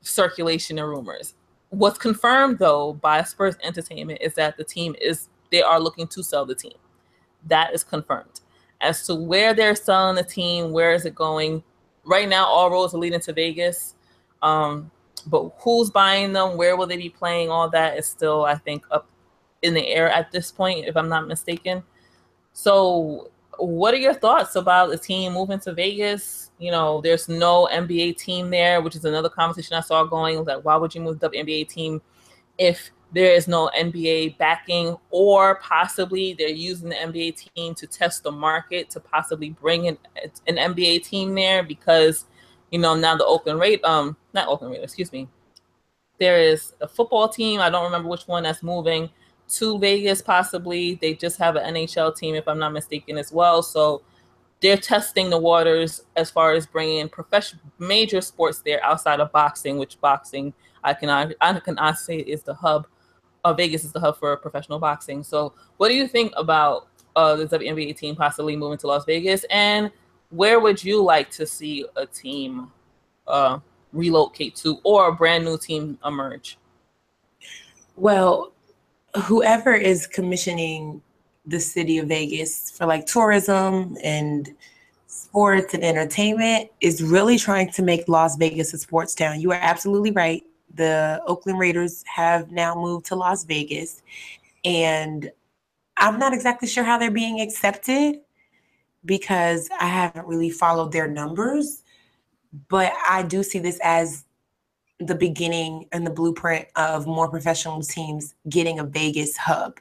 circulation 0.00 0.78
and 0.78 0.88
rumors. 0.88 1.34
What's 1.70 1.98
confirmed 1.98 2.58
though 2.58 2.94
by 2.94 3.22
Spurs 3.22 3.56
Entertainment 3.62 4.20
is 4.20 4.34
that 4.34 4.56
the 4.56 4.64
team 4.64 4.94
is 5.00 5.28
they 5.50 5.62
are 5.62 5.80
looking 5.80 6.06
to 6.08 6.22
sell 6.22 6.44
the 6.44 6.54
team. 6.54 6.76
That 7.46 7.72
is 7.72 7.84
confirmed. 7.84 8.40
As 8.80 9.06
to 9.06 9.14
where 9.14 9.54
they're 9.54 9.74
selling 9.74 10.16
the 10.16 10.22
team, 10.22 10.72
where 10.72 10.92
is 10.92 11.04
it 11.04 11.14
going? 11.14 11.62
right 12.08 12.28
now 12.28 12.46
all 12.46 12.70
roads 12.70 12.94
are 12.94 12.98
leading 12.98 13.20
to 13.20 13.32
Vegas. 13.32 13.94
Um, 14.42 14.90
but 15.26 15.52
who's 15.58 15.90
buying 15.90 16.32
them? 16.32 16.56
Where 16.56 16.76
will 16.76 16.86
they 16.86 16.96
be 16.96 17.10
playing? 17.10 17.50
All 17.50 17.68
that 17.70 17.98
is 17.98 18.06
still, 18.06 18.44
I 18.44 18.54
think, 18.56 18.84
up 18.90 19.08
in 19.62 19.74
the 19.74 19.86
air 19.88 20.10
at 20.10 20.30
this 20.30 20.50
point, 20.50 20.86
if 20.86 20.96
I'm 20.96 21.08
not 21.08 21.26
mistaken. 21.26 21.82
So, 22.52 23.30
what 23.58 23.92
are 23.92 23.98
your 23.98 24.14
thoughts 24.14 24.56
about 24.56 24.90
the 24.90 24.98
team 24.98 25.32
moving 25.32 25.58
to 25.60 25.72
Vegas? 25.72 26.50
You 26.58 26.70
know, 26.70 27.00
there's 27.00 27.28
no 27.28 27.68
NBA 27.72 28.16
team 28.16 28.50
there, 28.50 28.80
which 28.80 28.96
is 28.96 29.04
another 29.04 29.28
conversation 29.28 29.76
I 29.76 29.80
saw 29.80 30.04
going. 30.04 30.44
Like, 30.44 30.64
why 30.64 30.76
would 30.76 30.94
you 30.94 31.00
move 31.00 31.18
the 31.18 31.28
NBA 31.30 31.68
team 31.68 32.00
if 32.56 32.90
there 33.12 33.32
is 33.32 33.48
no 33.48 33.70
NBA 33.76 34.36
backing, 34.38 34.96
or 35.10 35.56
possibly 35.56 36.34
they're 36.34 36.48
using 36.48 36.90
the 36.90 36.94
NBA 36.96 37.50
team 37.54 37.74
to 37.76 37.86
test 37.86 38.22
the 38.22 38.30
market 38.30 38.90
to 38.90 39.00
possibly 39.00 39.50
bring 39.50 39.88
an, 39.88 39.98
an 40.46 40.56
NBA 40.56 41.04
team 41.04 41.34
there 41.34 41.62
because, 41.62 42.26
you 42.70 42.78
know, 42.78 42.94
now 42.94 43.16
the 43.16 43.24
Oakland 43.24 43.60
rate, 43.60 43.82
um, 43.84 44.16
not 44.34 44.48
Oakland 44.48 44.74
rate, 44.74 44.82
excuse 44.82 45.10
me. 45.10 45.26
There 46.18 46.38
is 46.38 46.74
a 46.80 46.88
football 46.88 47.28
team. 47.28 47.60
I 47.60 47.70
don't 47.70 47.84
remember 47.84 48.08
which 48.08 48.26
one 48.26 48.42
that's 48.42 48.62
moving 48.62 49.08
to 49.50 49.78
Vegas. 49.78 50.22
Possibly 50.22 50.96
they 50.96 51.14
just 51.14 51.38
have 51.38 51.56
an 51.56 51.74
NHL 51.74 52.16
team, 52.16 52.34
if 52.34 52.46
I'm 52.46 52.58
not 52.58 52.72
mistaken, 52.72 53.18
as 53.18 53.32
well. 53.32 53.62
So 53.62 54.02
they're 54.60 54.76
testing 54.76 55.30
the 55.30 55.38
waters 55.38 56.02
as 56.16 56.30
far 56.30 56.52
as 56.52 56.66
bringing 56.66 57.08
professional 57.08 57.62
major 57.78 58.20
sports 58.20 58.60
there 58.64 58.82
outside 58.84 59.20
of 59.20 59.32
boxing, 59.32 59.78
which 59.78 60.00
boxing 60.00 60.52
I 60.84 60.94
can 60.94 61.08
I 61.08 61.60
can 61.60 61.96
say 61.96 62.18
is 62.18 62.42
the 62.42 62.54
hub 62.54 62.86
uh, 63.44 63.52
Vegas 63.52 63.84
is 63.84 63.92
the 63.92 64.00
hub 64.00 64.18
for 64.18 64.36
professional 64.36 64.78
boxing. 64.78 65.22
So, 65.22 65.52
what 65.76 65.88
do 65.88 65.94
you 65.94 66.08
think 66.08 66.32
about 66.36 66.88
uh, 67.16 67.36
the 67.36 67.46
WNBA 67.46 67.96
team 67.96 68.16
possibly 68.16 68.56
moving 68.56 68.78
to 68.78 68.86
Las 68.86 69.04
Vegas? 69.04 69.44
And 69.50 69.90
where 70.30 70.60
would 70.60 70.82
you 70.82 71.02
like 71.02 71.30
to 71.32 71.46
see 71.46 71.86
a 71.96 72.06
team 72.06 72.70
uh, 73.26 73.58
relocate 73.92 74.54
to 74.56 74.78
or 74.84 75.08
a 75.08 75.12
brand 75.12 75.44
new 75.44 75.58
team 75.58 75.98
emerge? 76.04 76.58
Well, 77.96 78.52
whoever 79.20 79.74
is 79.74 80.06
commissioning 80.06 81.02
the 81.46 81.60
city 81.60 81.98
of 81.98 82.08
Vegas 82.08 82.70
for 82.70 82.86
like 82.86 83.06
tourism 83.06 83.96
and 84.02 84.54
sports 85.06 85.74
and 85.74 85.82
entertainment 85.82 86.70
is 86.80 87.02
really 87.02 87.38
trying 87.38 87.70
to 87.72 87.82
make 87.82 88.08
Las 88.08 88.36
Vegas 88.36 88.74
a 88.74 88.78
sports 88.78 89.14
town. 89.14 89.40
You 89.40 89.52
are 89.52 89.60
absolutely 89.60 90.10
right 90.10 90.42
the 90.74 91.20
Oakland 91.26 91.58
Raiders 91.58 92.04
have 92.06 92.50
now 92.50 92.74
moved 92.74 93.06
to 93.06 93.16
Las 93.16 93.44
Vegas. 93.44 94.02
And 94.64 95.30
I'm 95.96 96.18
not 96.18 96.32
exactly 96.32 96.68
sure 96.68 96.84
how 96.84 96.98
they're 96.98 97.10
being 97.10 97.40
accepted 97.40 98.20
because 99.04 99.68
I 99.80 99.86
haven't 99.86 100.26
really 100.26 100.50
followed 100.50 100.92
their 100.92 101.08
numbers. 101.08 101.82
But 102.68 102.92
I 103.06 103.22
do 103.22 103.42
see 103.42 103.58
this 103.58 103.78
as 103.82 104.24
the 105.00 105.14
beginning 105.14 105.86
and 105.92 106.06
the 106.06 106.10
blueprint 106.10 106.66
of 106.76 107.06
more 107.06 107.28
professional 107.28 107.80
teams 107.82 108.34
getting 108.48 108.78
a 108.78 108.84
Vegas 108.84 109.36
hub. 109.36 109.78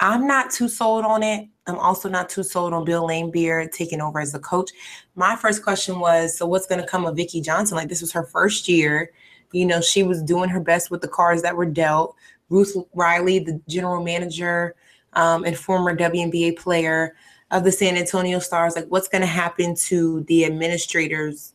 I'm 0.00 0.26
not 0.26 0.50
too 0.50 0.68
sold 0.68 1.04
on 1.04 1.22
it. 1.22 1.48
I'm 1.66 1.78
also 1.78 2.08
not 2.08 2.28
too 2.28 2.42
sold 2.42 2.72
on 2.72 2.84
Bill 2.84 3.06
Laimbeer 3.06 3.70
taking 3.70 4.00
over 4.00 4.18
as 4.18 4.32
the 4.32 4.38
coach. 4.38 4.70
My 5.14 5.36
first 5.36 5.62
question 5.62 6.00
was, 6.00 6.36
so 6.36 6.46
what's 6.46 6.66
going 6.66 6.80
to 6.80 6.86
come 6.86 7.04
of 7.04 7.16
Vicki 7.16 7.40
Johnson? 7.40 7.76
Like 7.76 7.88
this 7.88 8.00
was 8.00 8.12
her 8.12 8.24
first 8.24 8.66
year. 8.66 9.12
You 9.52 9.66
know, 9.66 9.80
she 9.80 10.02
was 10.02 10.22
doing 10.22 10.48
her 10.48 10.60
best 10.60 10.90
with 10.90 11.02
the 11.02 11.08
cards 11.08 11.42
that 11.42 11.56
were 11.56 11.66
dealt. 11.66 12.16
Ruth 12.48 12.74
Riley, 12.94 13.38
the 13.38 13.60
general 13.68 14.02
manager 14.02 14.74
um, 15.12 15.44
and 15.44 15.56
former 15.56 15.96
WNBA 15.96 16.58
player 16.58 17.14
of 17.50 17.64
the 17.64 17.72
San 17.72 17.96
Antonio 17.96 18.38
Stars, 18.38 18.76
like 18.76 18.86
what's 18.88 19.08
going 19.08 19.22
to 19.22 19.26
happen 19.26 19.74
to 19.74 20.22
the 20.24 20.44
administrators 20.44 21.52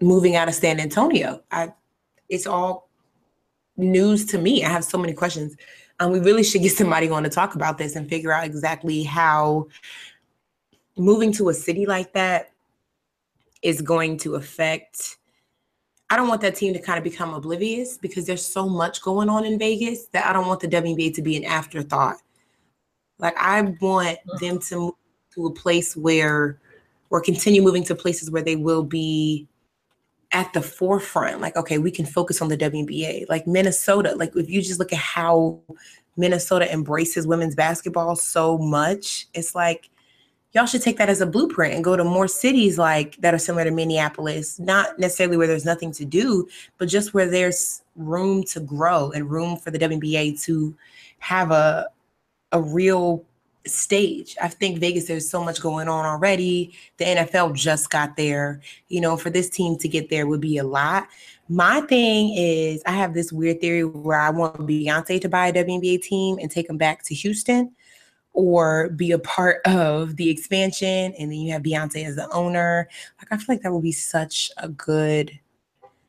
moving 0.00 0.36
out 0.36 0.48
of 0.48 0.54
San 0.54 0.80
Antonio? 0.80 1.42
I, 1.50 1.72
it's 2.34 2.46
all 2.46 2.88
news 3.76 4.24
to 4.26 4.38
me. 4.38 4.64
I 4.64 4.68
have 4.68 4.84
so 4.84 4.98
many 4.98 5.12
questions. 5.12 5.56
Um, 6.00 6.12
we 6.12 6.20
really 6.20 6.44
should 6.44 6.62
get 6.62 6.72
somebody 6.76 7.08
on 7.08 7.22
to 7.22 7.28
talk 7.28 7.54
about 7.54 7.78
this 7.78 7.96
and 7.96 8.08
figure 8.08 8.32
out 8.32 8.44
exactly 8.44 9.02
how 9.02 9.68
moving 10.96 11.32
to 11.32 11.48
a 11.48 11.54
city 11.54 11.86
like 11.86 12.12
that 12.12 12.52
is 13.62 13.80
going 13.80 14.18
to 14.18 14.34
affect 14.34 15.16
I 16.10 16.16
don't 16.16 16.28
want 16.28 16.42
that 16.42 16.54
team 16.54 16.74
to 16.74 16.80
kind 16.80 16.98
of 16.98 17.02
become 17.02 17.32
oblivious 17.32 17.96
because 17.96 18.26
there's 18.26 18.44
so 18.44 18.68
much 18.68 19.02
going 19.02 19.28
on 19.28 19.44
in 19.44 19.58
Vegas 19.58 20.06
that 20.08 20.26
I 20.26 20.32
don't 20.32 20.46
want 20.46 20.60
the 20.60 20.68
WNBA 20.68 21.14
to 21.14 21.22
be 21.22 21.36
an 21.36 21.44
afterthought. 21.44 22.18
Like 23.18 23.34
I 23.38 23.62
want 23.80 24.18
them 24.38 24.58
to 24.60 24.76
move 24.76 24.94
to 25.34 25.46
a 25.46 25.52
place 25.52 25.96
where 25.96 26.60
or 27.10 27.20
continue 27.20 27.62
moving 27.62 27.84
to 27.84 27.94
places 27.94 28.30
where 28.30 28.42
they 28.42 28.54
will 28.54 28.82
be 28.82 29.48
at 30.34 30.52
the 30.52 30.60
forefront. 30.60 31.40
Like, 31.40 31.56
okay, 31.56 31.78
we 31.78 31.90
can 31.90 32.04
focus 32.04 32.42
on 32.42 32.48
the 32.48 32.56
WNBA. 32.58 33.26
Like 33.28 33.46
Minnesota, 33.46 34.14
like 34.16 34.32
if 34.34 34.50
you 34.50 34.60
just 34.60 34.80
look 34.80 34.92
at 34.92 34.98
how 34.98 35.60
Minnesota 36.16 36.70
embraces 36.70 37.26
women's 37.26 37.54
basketball 37.54 38.16
so 38.16 38.58
much, 38.58 39.28
it's 39.32 39.54
like 39.54 39.88
y'all 40.52 40.66
should 40.66 40.82
take 40.82 40.98
that 40.98 41.08
as 41.08 41.20
a 41.20 41.26
blueprint 41.26 41.74
and 41.74 41.84
go 41.84 41.96
to 41.96 42.04
more 42.04 42.28
cities 42.28 42.78
like 42.78 43.16
that 43.16 43.32
are 43.32 43.38
similar 43.38 43.64
to 43.64 43.70
Minneapolis, 43.70 44.58
not 44.58 44.98
necessarily 44.98 45.36
where 45.36 45.46
there's 45.46 45.64
nothing 45.64 45.92
to 45.92 46.04
do, 46.04 46.48
but 46.78 46.88
just 46.88 47.14
where 47.14 47.30
there's 47.30 47.82
room 47.94 48.42
to 48.42 48.60
grow 48.60 49.12
and 49.12 49.30
room 49.30 49.56
for 49.56 49.70
the 49.70 49.78
WNBA 49.78 50.42
to 50.44 50.76
have 51.20 51.52
a 51.52 51.88
a 52.52 52.60
real 52.60 53.24
stage. 53.66 54.36
I 54.42 54.48
think 54.48 54.78
Vegas 54.78 55.06
there's 55.06 55.28
so 55.28 55.42
much 55.42 55.60
going 55.60 55.88
on 55.88 56.04
already. 56.04 56.74
The 56.98 57.04
NFL 57.04 57.54
just 57.54 57.90
got 57.90 58.16
there. 58.16 58.60
You 58.88 59.00
know, 59.00 59.16
for 59.16 59.30
this 59.30 59.48
team 59.48 59.76
to 59.78 59.88
get 59.88 60.10
there 60.10 60.26
would 60.26 60.40
be 60.40 60.58
a 60.58 60.64
lot. 60.64 61.08
My 61.48 61.82
thing 61.82 62.34
is 62.34 62.82
I 62.86 62.92
have 62.92 63.14
this 63.14 63.32
weird 63.32 63.60
theory 63.60 63.84
where 63.84 64.18
I 64.18 64.30
want 64.30 64.56
Beyonce 64.56 65.20
to 65.20 65.28
buy 65.28 65.48
a 65.48 65.52
WNBA 65.52 66.02
team 66.02 66.38
and 66.40 66.50
take 66.50 66.68
them 66.68 66.78
back 66.78 67.02
to 67.04 67.14
Houston 67.14 67.72
or 68.32 68.88
be 68.90 69.12
a 69.12 69.18
part 69.18 69.60
of 69.64 70.16
the 70.16 70.28
expansion 70.28 71.14
and 71.18 71.30
then 71.30 71.38
you 71.38 71.52
have 71.52 71.62
Beyonce 71.62 72.04
as 72.04 72.16
the 72.16 72.28
owner. 72.30 72.88
Like 73.18 73.28
I 73.30 73.36
feel 73.36 73.54
like 73.54 73.62
that 73.62 73.72
would 73.72 73.82
be 73.82 73.92
such 73.92 74.50
a 74.56 74.68
good 74.68 75.38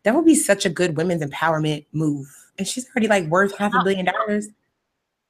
that 0.04 0.14
would 0.14 0.26
be 0.26 0.36
such 0.36 0.66
a 0.66 0.70
good 0.70 0.96
women's 0.98 1.24
empowerment 1.24 1.86
move. 1.92 2.28
And 2.58 2.68
she's 2.68 2.88
already 2.90 3.08
like 3.08 3.26
worth 3.26 3.58
half 3.58 3.74
a 3.74 3.84
billion 3.84 4.06
dollars. 4.06 4.50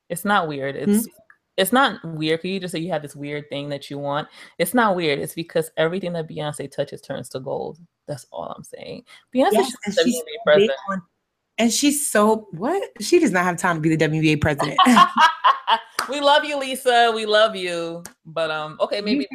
It's 0.09 0.25
not 0.25 0.47
weird. 0.47 0.75
It's 0.75 0.91
mm-hmm. 0.91 1.24
It's 1.58 1.72
not 1.72 2.04
weird. 2.04 2.41
Can 2.41 2.52
you 2.52 2.60
just 2.60 2.72
say 2.72 2.80
you 2.80 2.91
have 2.91 3.02
this 3.02 3.15
weird 3.15 3.50
thing 3.50 3.70
that 3.70 3.89
you 3.89 3.98
want? 3.98 4.28
It's 4.58 4.74
not 4.74 4.96
weird. 4.96 5.20
It's 5.20 5.34
because 5.34 5.72
everything 5.78 6.13
that 6.13 6.28
Beyonce 6.28 6.72
touches 6.72 7.02
turns 7.02 7.30
to 7.30 7.39
gold. 7.39 7.80
That's 8.08 8.26
all 8.32 8.54
I'm 8.56 8.63
saying. 8.63 9.04
Beyonce 9.34 9.54
yes, 9.54 9.74
and 9.86 9.96
she's, 9.96 10.18
so 10.18 11.00
and 11.58 11.74
she's 11.74 12.08
so 12.08 12.48
what? 12.52 12.84
She 13.02 13.20
does 13.20 13.32
not 13.32 13.46
have 13.46 13.58
time 13.58 13.78
to 13.78 13.82
be 13.82 13.96
the 13.96 14.06
WNBA 14.06 14.41
president. 14.41 14.78
we 16.10 16.22
love 16.22 16.44
you, 16.44 16.58
Lisa. 16.58 17.12
We 17.13 17.26
love 17.26 17.56
you. 17.56 18.04
But 18.26 18.52
um, 18.52 18.78
okay, 18.80 19.02
maybe 19.02 19.28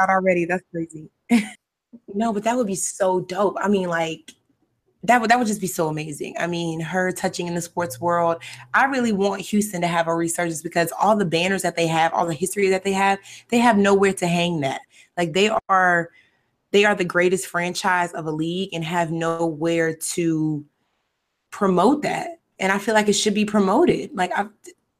out 0.00 0.10
already. 0.10 0.44
That's 0.44 0.64
crazy. 0.70 1.08
no, 2.14 2.32
but 2.32 2.44
that 2.44 2.56
would 2.56 2.66
be 2.66 2.74
so 2.74 3.20
dope. 3.20 3.56
I 3.60 3.68
mean, 3.68 3.88
like 3.88 4.32
that 5.04 5.20
would 5.20 5.30
that 5.30 5.38
would 5.38 5.48
just 5.48 5.60
be 5.60 5.66
so 5.66 5.88
amazing. 5.88 6.34
I 6.38 6.46
mean, 6.46 6.80
her 6.80 7.10
touching 7.10 7.48
in 7.48 7.54
the 7.54 7.60
sports 7.60 8.00
world. 8.00 8.42
I 8.72 8.84
really 8.84 9.12
want 9.12 9.40
Houston 9.42 9.80
to 9.80 9.88
have 9.88 10.06
a 10.06 10.14
resurgence 10.14 10.62
because 10.62 10.92
all 11.00 11.16
the 11.16 11.24
banners 11.24 11.62
that 11.62 11.76
they 11.76 11.88
have, 11.88 12.12
all 12.12 12.26
the 12.26 12.34
history 12.34 12.68
that 12.68 12.84
they 12.84 12.92
have, 12.92 13.18
they 13.48 13.58
have 13.58 13.76
nowhere 13.76 14.12
to 14.14 14.26
hang 14.26 14.60
that. 14.60 14.80
Like 15.16 15.32
they 15.32 15.50
are 15.68 16.10
they 16.70 16.84
are 16.84 16.94
the 16.94 17.04
greatest 17.04 17.46
franchise 17.46 18.12
of 18.12 18.26
a 18.26 18.30
league 18.30 18.70
and 18.72 18.84
have 18.84 19.10
nowhere 19.10 19.94
to 19.94 20.64
promote 21.50 22.02
that. 22.02 22.40
And 22.58 22.70
I 22.70 22.78
feel 22.78 22.94
like 22.94 23.08
it 23.08 23.14
should 23.14 23.34
be 23.34 23.44
promoted. 23.44 24.10
Like 24.14 24.30
I've 24.36 24.50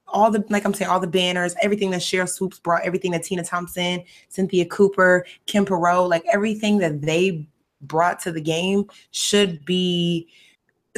all 0.09 0.31
the 0.31 0.45
like 0.51 0.65
I'm 0.65 0.75
saying, 0.75 0.91
all 0.91 1.01
the 1.01 1.07
banners, 1.07 1.55
everything 1.63 1.91
that 1.91 2.01
Sheryl 2.01 2.29
Swoopes 2.29 2.59
brought, 2.59 2.83
everything 2.83 3.13
that 3.13 3.23
Tina 3.23 3.45
Thompson, 3.45 4.05
Cynthia 4.29 4.67
Cooper, 4.67 5.27
Kim 5.47 5.65
Perrot, 5.65 6.09
like 6.09 6.25
everything 6.31 6.79
that 6.79 7.01
they 7.01 7.47
brought 7.83 8.21
to 8.21 8.33
the 8.33 8.41
game 8.41 8.85
should 9.11 9.65
be 9.65 10.29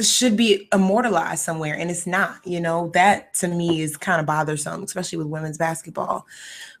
should 0.01 0.35
be 0.35 0.67
immortalized 0.73 1.43
somewhere 1.43 1.75
and 1.75 1.89
it's 1.89 2.05
not 2.05 2.45
you 2.45 2.59
know 2.59 2.89
that 2.93 3.33
to 3.33 3.47
me 3.47 3.81
is 3.81 3.95
kind 3.95 4.19
of 4.19 4.25
bothersome 4.25 4.83
especially 4.83 5.17
with 5.17 5.27
women's 5.27 5.57
basketball 5.57 6.25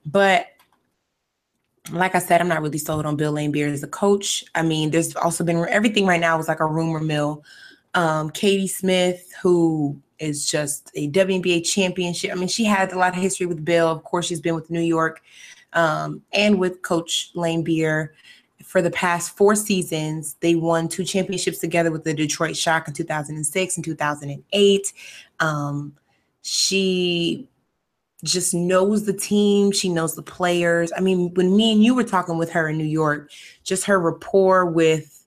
but 0.05 0.47
like 1.91 2.13
i 2.13 2.19
said 2.19 2.41
i'm 2.41 2.47
not 2.49 2.61
really 2.61 2.77
sold 2.77 3.05
on 3.05 3.15
bill 3.15 3.31
Lane 3.31 3.53
laimbeer 3.53 3.71
as 3.71 3.83
a 3.83 3.87
coach 3.87 4.43
i 4.53 4.61
mean 4.61 4.91
there's 4.91 5.15
also 5.15 5.45
been 5.45 5.65
everything 5.69 6.05
right 6.05 6.19
now 6.19 6.37
is 6.39 6.49
like 6.49 6.59
a 6.59 6.65
rumor 6.65 6.99
mill 6.99 7.43
um, 7.93 8.29
katie 8.31 8.67
smith 8.67 9.33
who 9.41 9.97
is 10.19 10.49
just 10.49 10.91
a 10.95 11.09
WNBA 11.11 11.65
championship. 11.65 12.31
I 12.31 12.35
mean, 12.35 12.47
she 12.47 12.63
had 12.63 12.93
a 12.93 12.97
lot 12.97 13.15
of 13.15 13.21
history 13.21 13.45
with 13.45 13.65
Bill. 13.65 13.87
Of 13.87 14.03
course, 14.03 14.25
she's 14.25 14.39
been 14.39 14.55
with 14.55 14.69
New 14.69 14.81
York 14.81 15.21
um, 15.73 16.21
and 16.33 16.59
with 16.59 16.81
Coach 16.81 17.31
Laimbeer 17.35 18.09
for 18.75 18.81
the 18.81 18.91
past 18.91 19.37
four 19.37 19.55
seasons. 19.55 20.35
They 20.41 20.55
won 20.55 20.89
two 20.89 21.05
championships 21.05 21.59
together 21.59 21.91
with 21.91 22.03
the 22.03 22.13
Detroit 22.13 22.57
Shock 22.57 22.89
in 22.89 22.93
2006 22.93 23.77
and 23.77 23.85
2008. 23.85 24.93
Um, 25.39 25.95
she 26.41 27.47
just 28.25 28.53
knows 28.53 29.05
the 29.05 29.13
team. 29.13 29.71
She 29.71 29.87
knows 29.87 30.15
the 30.15 30.21
players. 30.21 30.91
I 30.97 30.99
mean, 30.99 31.33
when 31.35 31.55
me 31.55 31.71
and 31.71 31.85
you 31.85 31.95
were 31.95 32.03
talking 32.03 32.37
with 32.37 32.51
her 32.51 32.67
in 32.67 32.77
New 32.77 32.83
York, 32.83 33.31
just 33.63 33.85
her 33.85 33.97
rapport 33.97 34.65
with 34.65 35.25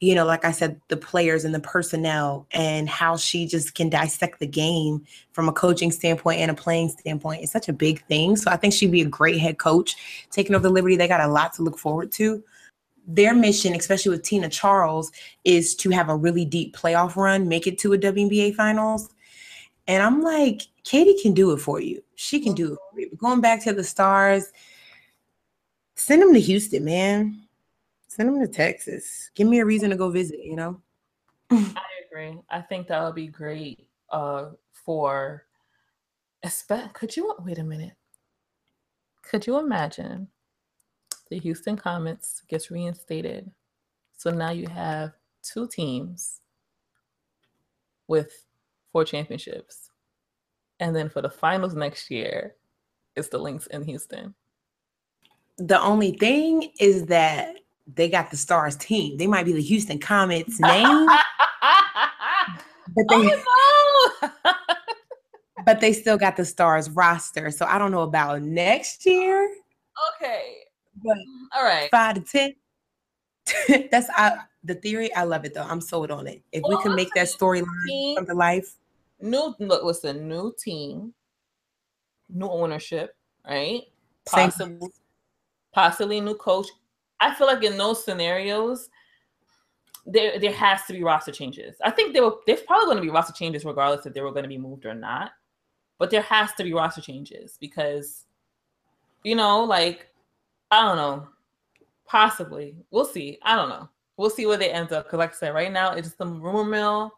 you 0.00 0.14
know, 0.14 0.24
like 0.24 0.46
I 0.46 0.50
said, 0.50 0.80
the 0.88 0.96
players 0.96 1.44
and 1.44 1.54
the 1.54 1.60
personnel 1.60 2.46
and 2.52 2.88
how 2.88 3.18
she 3.18 3.46
just 3.46 3.74
can 3.74 3.90
dissect 3.90 4.40
the 4.40 4.46
game 4.46 5.04
from 5.32 5.50
a 5.50 5.52
coaching 5.52 5.92
standpoint 5.92 6.40
and 6.40 6.50
a 6.50 6.54
playing 6.54 6.88
standpoint 6.88 7.42
is 7.42 7.50
such 7.50 7.68
a 7.68 7.74
big 7.74 8.02
thing. 8.06 8.36
So 8.36 8.50
I 8.50 8.56
think 8.56 8.72
she'd 8.72 8.90
be 8.90 9.02
a 9.02 9.04
great 9.04 9.38
head 9.38 9.58
coach 9.58 9.96
taking 10.30 10.54
over 10.54 10.62
the 10.62 10.70
Liberty. 10.70 10.96
They 10.96 11.06
got 11.06 11.20
a 11.20 11.30
lot 11.30 11.52
to 11.52 11.62
look 11.62 11.76
forward 11.76 12.10
to. 12.12 12.42
Their 13.06 13.34
mission, 13.34 13.74
especially 13.74 14.10
with 14.10 14.22
Tina 14.22 14.48
Charles, 14.48 15.10
is 15.44 15.74
to 15.76 15.90
have 15.90 16.08
a 16.08 16.16
really 16.16 16.44
deep 16.44 16.76
playoff 16.76 17.16
run, 17.16 17.48
make 17.48 17.66
it 17.66 17.78
to 17.78 17.92
a 17.92 17.98
WNBA 17.98 18.54
finals. 18.54 19.08
And 19.86 20.02
I'm 20.02 20.22
like, 20.22 20.62
Katie 20.84 21.20
can 21.20 21.34
do 21.34 21.52
it 21.52 21.58
for 21.58 21.80
you. 21.80 22.02
She 22.14 22.40
can 22.40 22.54
do 22.54 22.76
it. 22.96 23.18
Going 23.18 23.40
back 23.40 23.62
to 23.64 23.72
the 23.72 23.82
stars, 23.82 24.52
send 25.96 26.22
them 26.22 26.32
to 26.32 26.40
Houston, 26.40 26.84
man 26.84 27.46
Send 28.10 28.28
them 28.28 28.40
to 28.40 28.48
Texas. 28.48 29.30
Give 29.36 29.46
me 29.46 29.60
a 29.60 29.64
reason 29.64 29.88
to 29.90 29.96
go 29.96 30.10
visit, 30.10 30.40
you 30.44 30.56
know? 30.56 30.80
I 31.52 31.84
agree. 32.04 32.36
I 32.50 32.60
think 32.60 32.88
that 32.88 33.00
would 33.04 33.14
be 33.14 33.28
great 33.28 33.86
uh, 34.10 34.46
for, 34.72 35.44
could 36.92 37.16
you, 37.16 37.32
wait 37.44 37.58
a 37.58 37.62
minute. 37.62 37.92
Could 39.22 39.46
you 39.46 39.58
imagine 39.60 40.26
the 41.30 41.38
Houston 41.38 41.76
Comets 41.76 42.42
gets 42.48 42.70
reinstated? 42.70 43.50
So 44.16 44.30
now 44.30 44.50
you 44.50 44.68
have 44.68 45.12
two 45.42 45.66
teams 45.66 46.40
with 48.06 48.44
four 48.92 49.04
championships. 49.04 49.90
And 50.80 50.94
then 50.94 51.08
for 51.08 51.22
the 51.22 51.30
finals 51.30 51.74
next 51.74 52.10
year, 52.10 52.56
it's 53.16 53.28
the 53.28 53.38
Lynx 53.38 53.66
in 53.68 53.84
Houston. 53.84 54.34
The 55.58 55.80
only 55.80 56.12
thing 56.12 56.70
is 56.78 57.06
that 57.06 57.56
they 57.86 58.08
got 58.08 58.30
the 58.30 58.36
Stars 58.36 58.76
team. 58.76 59.16
They 59.16 59.26
might 59.26 59.44
be 59.44 59.52
the 59.52 59.62
Houston 59.62 59.98
Comets 59.98 60.60
name. 60.60 61.06
but 62.94 63.04
they 63.08 63.14
oh, 63.14 64.20
no. 64.22 64.52
but 65.66 65.80
they 65.80 65.92
still 65.92 66.16
got 66.16 66.36
the 66.36 66.44
Stars 66.44 66.88
roster. 66.90 67.50
So 67.50 67.66
I 67.66 67.78
don't 67.78 67.90
know 67.90 68.02
about 68.02 68.42
next 68.42 69.04
year. 69.06 69.54
Okay. 70.16 70.56
But 71.04 71.16
all 71.56 71.64
right. 71.64 71.90
Five 71.90 72.16
to 72.16 72.20
ten. 72.20 72.54
That's 73.90 74.08
I, 74.16 74.38
the 74.64 74.74
theory. 74.74 75.12
I 75.14 75.24
love 75.24 75.44
it 75.44 75.54
though. 75.54 75.62
I'm 75.62 75.80
sold 75.80 76.10
on 76.10 76.26
it. 76.26 76.42
If 76.52 76.62
well, 76.62 76.76
we 76.76 76.82
can 76.82 76.94
make 76.94 77.12
that 77.14 77.26
storyline 77.26 78.16
come 78.16 78.26
to 78.26 78.34
life. 78.34 78.76
New 79.20 79.54
look, 79.58 79.84
listen, 79.84 80.28
new 80.28 80.54
team, 80.58 81.12
new 82.28 82.48
ownership, 82.48 83.16
right? 83.46 83.82
Possibly, 84.26 84.88
possibly 85.72 86.20
new 86.20 86.34
coach. 86.34 86.68
I 87.20 87.34
feel 87.34 87.46
like 87.46 87.62
in 87.62 87.76
those 87.76 88.04
scenarios, 88.04 88.88
there 90.06 90.38
there 90.38 90.52
has 90.52 90.84
to 90.86 90.92
be 90.92 91.02
roster 91.02 91.32
changes. 91.32 91.76
I 91.84 91.90
think 91.90 92.14
there 92.14 92.24
were 92.24 92.36
there's 92.46 92.62
probably 92.62 92.86
going 92.86 92.96
to 92.96 93.02
be 93.02 93.10
roster 93.10 93.32
changes 93.32 93.64
regardless 93.64 94.06
if 94.06 94.14
they 94.14 94.20
were 94.20 94.32
going 94.32 94.44
to 94.44 94.48
be 94.48 94.58
moved 94.58 94.86
or 94.86 94.94
not. 94.94 95.32
But 95.98 96.10
there 96.10 96.22
has 96.22 96.52
to 96.54 96.64
be 96.64 96.72
roster 96.72 97.02
changes 97.02 97.58
because, 97.60 98.24
you 99.22 99.34
know, 99.34 99.64
like 99.64 100.09
I 100.70 100.82
don't 100.82 100.96
know, 100.96 101.28
possibly 102.06 102.76
we'll 102.90 103.04
see. 103.04 103.38
I 103.42 103.56
don't 103.56 103.68
know. 103.68 103.88
We'll 104.16 104.30
see 104.30 104.46
where 104.46 104.56
they 104.56 104.70
end 104.70 104.92
up. 104.92 105.04
Because 105.04 105.18
like 105.18 105.30
I 105.30 105.36
said, 105.36 105.54
right 105.54 105.72
now 105.72 105.92
it's 105.92 106.14
a 106.18 106.26
rumor 106.26 106.64
mill. 106.64 107.12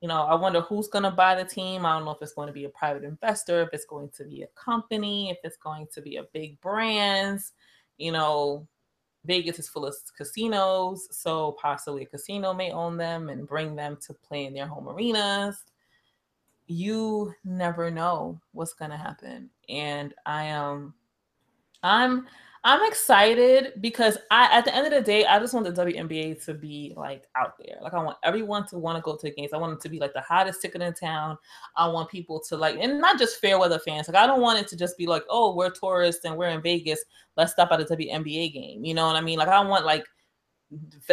You 0.00 0.08
know, 0.08 0.22
I 0.22 0.34
wonder 0.34 0.60
who's 0.60 0.88
going 0.88 1.04
to 1.04 1.10
buy 1.10 1.34
the 1.34 1.44
team. 1.44 1.86
I 1.86 1.94
don't 1.94 2.04
know 2.04 2.10
if 2.10 2.20
it's 2.20 2.34
going 2.34 2.48
to 2.48 2.52
be 2.52 2.64
a 2.64 2.68
private 2.68 3.04
investor, 3.04 3.62
if 3.62 3.70
it's 3.72 3.86
going 3.86 4.10
to 4.16 4.24
be 4.24 4.42
a 4.42 4.46
company, 4.48 5.30
if 5.30 5.38
it's 5.44 5.56
going 5.56 5.86
to 5.94 6.02
be 6.02 6.16
a 6.16 6.24
big 6.32 6.60
brands. 6.60 7.52
You 7.96 8.12
know, 8.12 8.68
Vegas 9.24 9.58
is 9.58 9.68
full 9.68 9.86
of 9.86 9.94
casinos, 10.16 11.08
so 11.10 11.52
possibly 11.52 12.02
a 12.02 12.06
casino 12.06 12.52
may 12.52 12.70
own 12.70 12.96
them 12.96 13.30
and 13.30 13.48
bring 13.48 13.74
them 13.74 13.96
to 14.06 14.12
play 14.12 14.44
in 14.44 14.52
their 14.52 14.66
home 14.66 14.88
arenas. 14.88 15.64
You 16.66 17.32
never 17.44 17.90
know 17.90 18.40
what's 18.52 18.74
going 18.74 18.90
to 18.90 18.96
happen. 18.96 19.48
And 19.68 20.14
I 20.26 20.44
am 20.44 20.62
um, 20.70 20.94
I'm 21.82 22.26
I'm 22.66 22.82
excited 22.88 23.74
because 23.82 24.16
I, 24.30 24.48
at 24.50 24.64
the 24.64 24.74
end 24.74 24.86
of 24.86 24.92
the 24.92 25.02
day, 25.02 25.26
I 25.26 25.38
just 25.38 25.52
want 25.52 25.66
the 25.66 25.84
WNBA 25.84 26.42
to 26.46 26.54
be 26.54 26.94
like 26.96 27.24
out 27.36 27.58
there. 27.58 27.76
Like 27.82 27.92
I 27.92 28.02
want 28.02 28.16
everyone 28.24 28.66
to 28.68 28.78
want 28.78 28.96
to 28.96 29.02
go 29.02 29.16
to 29.16 29.22
the 29.22 29.34
games. 29.34 29.52
I 29.52 29.58
want 29.58 29.74
it 29.74 29.80
to 29.82 29.90
be 29.90 29.98
like 29.98 30.14
the 30.14 30.22
hottest 30.22 30.62
ticket 30.62 30.80
in 30.80 30.94
town. 30.94 31.36
I 31.76 31.86
want 31.88 32.08
people 32.08 32.40
to 32.48 32.56
like, 32.56 32.78
and 32.80 33.02
not 33.02 33.18
just 33.18 33.38
fair 33.38 33.58
weather 33.58 33.78
fans. 33.78 34.08
Like 34.08 34.16
I 34.16 34.26
don't 34.26 34.40
want 34.40 34.58
it 34.58 34.66
to 34.68 34.78
just 34.78 34.96
be 34.96 35.06
like, 35.06 35.24
oh, 35.28 35.54
we're 35.54 35.68
tourists 35.68 36.24
and 36.24 36.38
we're 36.38 36.48
in 36.48 36.62
Vegas. 36.62 37.04
Let's 37.36 37.52
stop 37.52 37.70
at 37.70 37.82
a 37.82 37.84
WNBA 37.84 38.54
game. 38.54 38.82
You 38.82 38.94
know 38.94 39.06
what 39.08 39.16
I 39.16 39.20
mean? 39.20 39.38
Like 39.38 39.48
I 39.48 39.62
want 39.62 39.84
like 39.84 40.06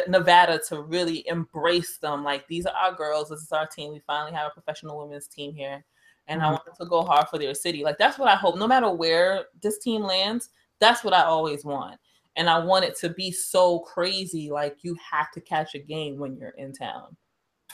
Nevada 0.07 0.57
to 0.69 0.83
really 0.83 1.27
embrace 1.27 1.97
them. 1.97 2.23
Like 2.23 2.47
these 2.47 2.65
are 2.65 2.73
our 2.75 2.95
girls. 2.95 3.27
This 3.27 3.41
is 3.41 3.51
our 3.51 3.67
team. 3.67 3.91
We 3.91 4.01
finally 4.07 4.31
have 4.31 4.47
a 4.47 4.53
professional 4.53 4.97
women's 4.99 5.27
team 5.27 5.53
here, 5.53 5.83
and 6.27 6.39
mm-hmm. 6.39 6.47
I 6.47 6.51
want 6.53 6.63
them 6.63 6.75
to 6.79 6.85
go 6.85 7.03
hard 7.03 7.27
for 7.27 7.37
their 7.37 7.53
city. 7.53 7.83
Like 7.83 7.97
that's 7.97 8.17
what 8.17 8.29
I 8.29 8.35
hope. 8.35 8.57
No 8.57 8.69
matter 8.69 8.89
where 8.89 9.47
this 9.61 9.79
team 9.79 10.03
lands 10.03 10.47
that's 10.81 11.05
what 11.05 11.13
I 11.13 11.23
always 11.23 11.63
want. 11.63 11.97
And 12.35 12.49
I 12.49 12.59
want 12.59 12.83
it 12.83 12.97
to 12.99 13.09
be 13.09 13.31
so 13.31 13.79
crazy. 13.79 14.49
Like 14.49 14.77
you 14.81 14.97
have 15.09 15.31
to 15.31 15.41
catch 15.41 15.75
a 15.75 15.79
game 15.79 16.17
when 16.17 16.35
you're 16.35 16.55
in 16.57 16.73
town. 16.73 17.15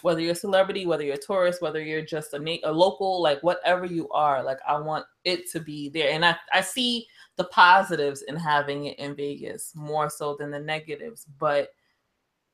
Whether 0.04 0.22
you're 0.22 0.34
a 0.34 0.36
celebrity, 0.36 0.86
whether 0.86 1.04
you're 1.04 1.15
a 1.15 1.20
tourist, 1.20 1.60
whether 1.60 1.82
you're 1.82 2.06
just 2.06 2.34
a, 2.34 2.39
na- 2.39 2.58
a 2.63 2.72
local, 2.72 3.20
like 3.20 3.41
whatever 3.41 3.86
you 3.86 4.08
are, 4.10 4.43
like 4.43 4.60
I 4.67 4.78
want 4.78 5.06
it 5.24 5.50
to 5.52 5.60
be 5.60 5.89
there. 5.89 6.12
And 6.12 6.24
I, 6.24 6.36
I 6.54 6.62
see 6.62 7.08
the 7.36 7.46
positives 7.46 8.22
in 8.24 8.36
having 8.36 8.86
it 8.86 9.00
in 9.00 9.15
Vegas 9.15 9.74
more 9.76 10.08
so 10.10 10.36
than 10.36 10.52
the 10.52 10.60
negatives. 10.60 11.26
But, 11.39 11.70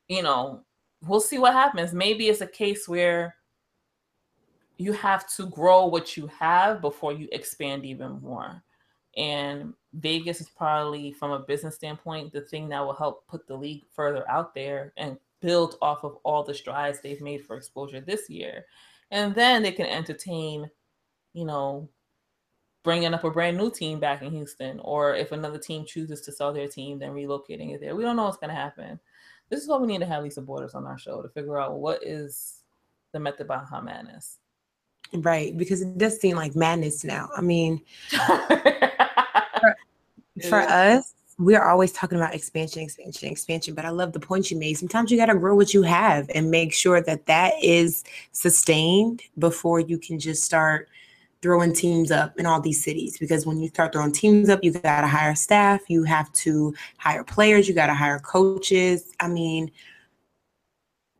you 0.08 0.22
know, 0.22 0.64
we'll 1.06 1.20
see 1.20 1.38
what 1.38 1.52
happens. 1.52 1.92
Maybe 1.92 2.28
it's 2.28 2.40
a 2.40 2.46
case 2.46 2.88
where 2.88 3.34
you 4.78 4.92
have 4.94 5.28
to 5.36 5.46
grow 5.46 5.86
what 5.86 6.16
you 6.16 6.26
have 6.28 6.80
before 6.80 7.12
you 7.12 7.28
expand 7.30 7.84
even 7.84 8.22
more. 8.22 8.63
And 9.16 9.74
Vegas 9.94 10.40
is 10.40 10.48
probably, 10.48 11.12
from 11.12 11.30
a 11.30 11.38
business 11.38 11.76
standpoint, 11.76 12.32
the 12.32 12.40
thing 12.40 12.68
that 12.70 12.84
will 12.84 12.94
help 12.94 13.26
put 13.28 13.46
the 13.46 13.56
league 13.56 13.84
further 13.92 14.28
out 14.28 14.54
there 14.54 14.92
and 14.96 15.18
build 15.40 15.76
off 15.82 16.04
of 16.04 16.16
all 16.24 16.42
the 16.42 16.54
strides 16.54 17.00
they've 17.00 17.20
made 17.20 17.44
for 17.44 17.56
exposure 17.56 18.00
this 18.00 18.28
year. 18.28 18.64
And 19.10 19.34
then 19.34 19.62
they 19.62 19.72
can 19.72 19.86
entertain, 19.86 20.68
you 21.32 21.44
know, 21.44 21.88
bringing 22.82 23.14
up 23.14 23.24
a 23.24 23.30
brand 23.30 23.56
new 23.56 23.70
team 23.70 24.00
back 24.00 24.22
in 24.22 24.30
Houston, 24.30 24.80
or 24.80 25.14
if 25.14 25.32
another 25.32 25.58
team 25.58 25.84
chooses 25.84 26.20
to 26.22 26.32
sell 26.32 26.52
their 26.52 26.68
team, 26.68 26.98
then 26.98 27.10
relocating 27.10 27.74
it 27.74 27.80
there. 27.80 27.96
We 27.96 28.02
don't 28.02 28.16
know 28.16 28.24
what's 28.24 28.36
going 28.36 28.50
to 28.50 28.54
happen. 28.54 29.00
This 29.48 29.62
is 29.62 29.68
what 29.68 29.80
we 29.80 29.86
need 29.86 30.00
to 30.00 30.06
have 30.06 30.22
Lisa 30.22 30.42
Borders 30.42 30.74
on 30.74 30.86
our 30.86 30.98
show 30.98 31.22
to 31.22 31.28
figure 31.28 31.58
out 31.58 31.78
what 31.78 32.02
is 32.02 32.60
the 33.12 33.20
method 33.20 33.46
behind 33.46 33.86
madness. 33.86 34.38
Right, 35.12 35.56
because 35.56 35.82
it 35.82 35.96
does 35.96 36.18
seem 36.20 36.36
like 36.36 36.56
madness 36.56 37.04
now. 37.04 37.28
I 37.36 37.40
mean, 37.40 37.80
for 40.42 40.60
us, 40.60 41.14
we're 41.38 41.62
always 41.62 41.92
talking 41.92 42.18
about 42.18 42.34
expansion, 42.34 42.82
expansion, 42.82 43.28
expansion. 43.28 43.74
But 43.74 43.84
I 43.84 43.90
love 43.90 44.12
the 44.12 44.20
point 44.20 44.50
you 44.50 44.58
made. 44.58 44.74
Sometimes 44.74 45.10
you 45.10 45.16
got 45.16 45.26
to 45.26 45.34
grow 45.34 45.54
what 45.54 45.74
you 45.74 45.82
have 45.82 46.30
and 46.34 46.50
make 46.50 46.72
sure 46.72 47.00
that 47.02 47.26
that 47.26 47.54
is 47.62 48.04
sustained 48.32 49.22
before 49.38 49.80
you 49.80 49.98
can 49.98 50.18
just 50.18 50.44
start 50.44 50.88
throwing 51.42 51.74
teams 51.74 52.10
up 52.10 52.38
in 52.38 52.46
all 52.46 52.60
these 52.60 52.82
cities. 52.82 53.18
Because 53.18 53.46
when 53.46 53.60
you 53.60 53.68
start 53.68 53.92
throwing 53.92 54.12
teams 54.12 54.48
up, 54.48 54.62
you 54.62 54.72
got 54.72 55.02
to 55.02 55.06
hire 55.06 55.34
staff, 55.34 55.82
you 55.88 56.04
have 56.04 56.32
to 56.32 56.74
hire 56.98 57.24
players, 57.24 57.68
you 57.68 57.74
got 57.74 57.88
to 57.88 57.94
hire 57.94 58.18
coaches. 58.18 59.12
I 59.20 59.28
mean, 59.28 59.70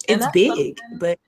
it's 0.08 0.26
big, 0.32 0.78
but 0.98 1.18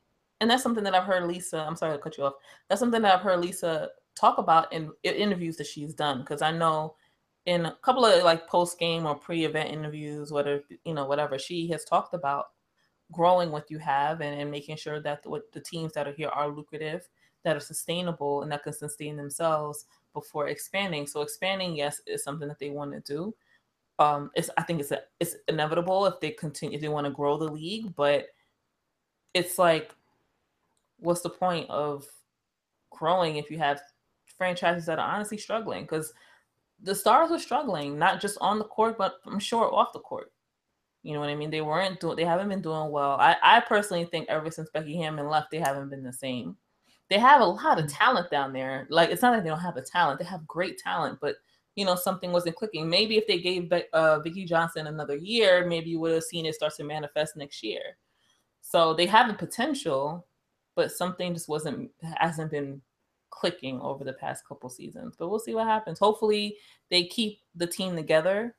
and 0.40 0.50
that's 0.50 0.62
something 0.62 0.84
that 0.84 0.94
I've 0.94 1.04
heard 1.04 1.24
Lisa. 1.24 1.58
I'm 1.58 1.76
sorry 1.76 1.96
to 1.96 2.02
cut 2.02 2.18
you 2.18 2.24
off. 2.24 2.34
That's 2.68 2.78
something 2.78 3.00
that 3.02 3.14
I've 3.14 3.22
heard 3.22 3.40
Lisa 3.40 3.90
talk 4.14 4.38
about 4.38 4.72
in, 4.72 4.90
in 5.02 5.14
interviews 5.14 5.56
that 5.56 5.66
she's 5.66 5.94
done 5.94 6.20
because 6.20 6.42
I 6.42 6.50
know 6.50 6.94
in 7.46 7.66
a 7.66 7.76
couple 7.82 8.04
of 8.04 8.22
like 8.24 8.48
post 8.48 8.78
game 8.78 9.06
or 9.06 9.14
pre 9.14 9.44
event 9.44 9.70
interviews, 9.70 10.32
whatever 10.32 10.62
you 10.84 10.94
know, 10.94 11.06
whatever 11.06 11.38
she 11.38 11.68
has 11.68 11.84
talked 11.84 12.12
about 12.14 12.46
growing 13.12 13.52
what 13.52 13.70
you 13.70 13.78
have 13.78 14.20
and, 14.20 14.40
and 14.40 14.50
making 14.50 14.76
sure 14.76 15.00
that 15.00 15.22
the, 15.22 15.30
what 15.30 15.52
the 15.52 15.60
teams 15.60 15.92
that 15.92 16.08
are 16.08 16.12
here 16.12 16.28
are 16.28 16.48
lucrative, 16.48 17.08
that 17.44 17.56
are 17.56 17.60
sustainable, 17.60 18.42
and 18.42 18.50
that 18.50 18.64
can 18.64 18.72
sustain 18.72 19.16
themselves 19.16 19.86
before 20.12 20.48
expanding. 20.48 21.06
So 21.06 21.22
expanding, 21.22 21.76
yes, 21.76 22.00
is 22.06 22.24
something 22.24 22.48
that 22.48 22.58
they 22.58 22.70
want 22.70 22.92
to 22.92 23.00
do. 23.00 23.34
Um, 23.98 24.30
it's 24.34 24.50
I 24.58 24.62
think 24.62 24.80
it's 24.80 24.90
a, 24.90 25.00
it's 25.20 25.36
inevitable 25.48 26.04
if 26.06 26.20
they 26.20 26.30
continue 26.32 26.76
if 26.76 26.82
they 26.82 26.88
want 26.88 27.06
to 27.06 27.12
grow 27.12 27.38
the 27.38 27.50
league, 27.50 27.94
but 27.94 28.26
it's 29.32 29.58
like 29.58 29.94
what's 30.98 31.20
the 31.20 31.30
point 31.30 31.68
of 31.70 32.06
growing 32.90 33.36
if 33.36 33.50
you 33.50 33.58
have 33.58 33.80
franchises 34.36 34.86
that 34.86 34.98
are 34.98 35.14
honestly 35.14 35.38
struggling? 35.38 35.82
Because 35.84 36.12
the 36.82 36.94
stars 36.94 37.30
were 37.30 37.38
struggling, 37.38 37.98
not 37.98 38.20
just 38.20 38.38
on 38.40 38.58
the 38.58 38.64
court, 38.64 38.98
but 38.98 39.16
I'm 39.26 39.38
sure 39.38 39.72
off 39.74 39.92
the 39.92 40.00
court. 40.00 40.32
You 41.02 41.14
know 41.14 41.20
what 41.20 41.28
I 41.28 41.36
mean? 41.36 41.50
They 41.50 41.60
weren't 41.60 42.00
doing. 42.00 42.16
They 42.16 42.24
haven't 42.24 42.48
been 42.48 42.62
doing 42.62 42.90
well. 42.90 43.12
I, 43.12 43.36
I 43.42 43.60
personally 43.60 44.06
think 44.06 44.28
ever 44.28 44.50
since 44.50 44.68
Becky 44.70 44.96
Hammon 44.96 45.28
left, 45.28 45.50
they 45.50 45.58
haven't 45.58 45.88
been 45.88 46.02
the 46.02 46.12
same. 46.12 46.56
They 47.08 47.18
have 47.18 47.40
a 47.40 47.44
lot 47.44 47.78
of 47.78 47.86
mm. 47.86 47.96
talent 47.96 48.30
down 48.30 48.52
there. 48.52 48.86
Like 48.90 49.10
it's 49.10 49.22
not 49.22 49.32
like 49.32 49.44
they 49.44 49.48
don't 49.48 49.60
have 49.60 49.76
the 49.76 49.82
talent. 49.82 50.18
They 50.18 50.24
have 50.24 50.46
great 50.48 50.78
talent, 50.78 51.18
but 51.20 51.36
you 51.76 51.84
know 51.84 51.94
something 51.94 52.32
wasn't 52.32 52.56
clicking. 52.56 52.88
Maybe 52.88 53.16
if 53.16 53.26
they 53.28 53.38
gave 53.38 53.70
uh, 53.72 54.18
Vickie 54.20 54.48
Johnson 54.48 54.88
another 54.88 55.16
year, 55.16 55.66
maybe 55.66 55.90
you 55.90 56.00
would 56.00 56.12
have 56.12 56.24
seen 56.24 56.46
it 56.46 56.56
start 56.56 56.74
to 56.74 56.84
manifest 56.84 57.36
next 57.36 57.62
year. 57.62 57.98
So 58.62 58.92
they 58.92 59.06
have 59.06 59.28
the 59.28 59.34
potential, 59.34 60.26
but 60.74 60.90
something 60.90 61.34
just 61.34 61.48
wasn't 61.48 61.90
hasn't 62.02 62.50
been 62.50 62.82
clicking 63.36 63.80
over 63.80 64.04
the 64.04 64.12
past 64.12 64.46
couple 64.46 64.68
seasons. 64.70 65.14
But 65.18 65.28
we'll 65.28 65.38
see 65.38 65.54
what 65.54 65.66
happens. 65.66 65.98
Hopefully 65.98 66.56
they 66.90 67.04
keep 67.04 67.40
the 67.54 67.66
team 67.66 67.94
together 67.94 68.54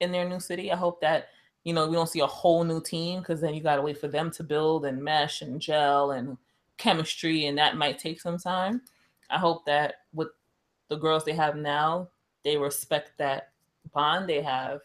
in 0.00 0.10
their 0.10 0.28
new 0.28 0.40
city. 0.40 0.72
I 0.72 0.76
hope 0.76 1.00
that 1.00 1.28
you 1.64 1.72
know 1.72 1.86
we 1.86 1.94
don't 1.94 2.08
see 2.08 2.20
a 2.20 2.26
whole 2.26 2.64
new 2.64 2.80
team 2.80 3.20
because 3.20 3.40
then 3.40 3.54
you 3.54 3.62
got 3.62 3.76
to 3.76 3.82
wait 3.82 3.98
for 3.98 4.08
them 4.08 4.30
to 4.32 4.42
build 4.42 4.84
and 4.84 5.02
mesh 5.02 5.42
and 5.42 5.60
gel 5.60 6.12
and 6.12 6.36
chemistry, 6.78 7.46
and 7.46 7.56
that 7.58 7.76
might 7.76 7.98
take 7.98 8.20
some 8.20 8.38
time. 8.38 8.82
I 9.30 9.38
hope 9.38 9.64
that 9.66 9.94
with 10.12 10.28
the 10.88 10.96
girls 10.96 11.24
they 11.24 11.34
have 11.34 11.56
now, 11.56 12.08
they 12.44 12.56
respect 12.56 13.12
that 13.18 13.50
bond 13.92 14.28
they 14.28 14.42
have 14.42 14.80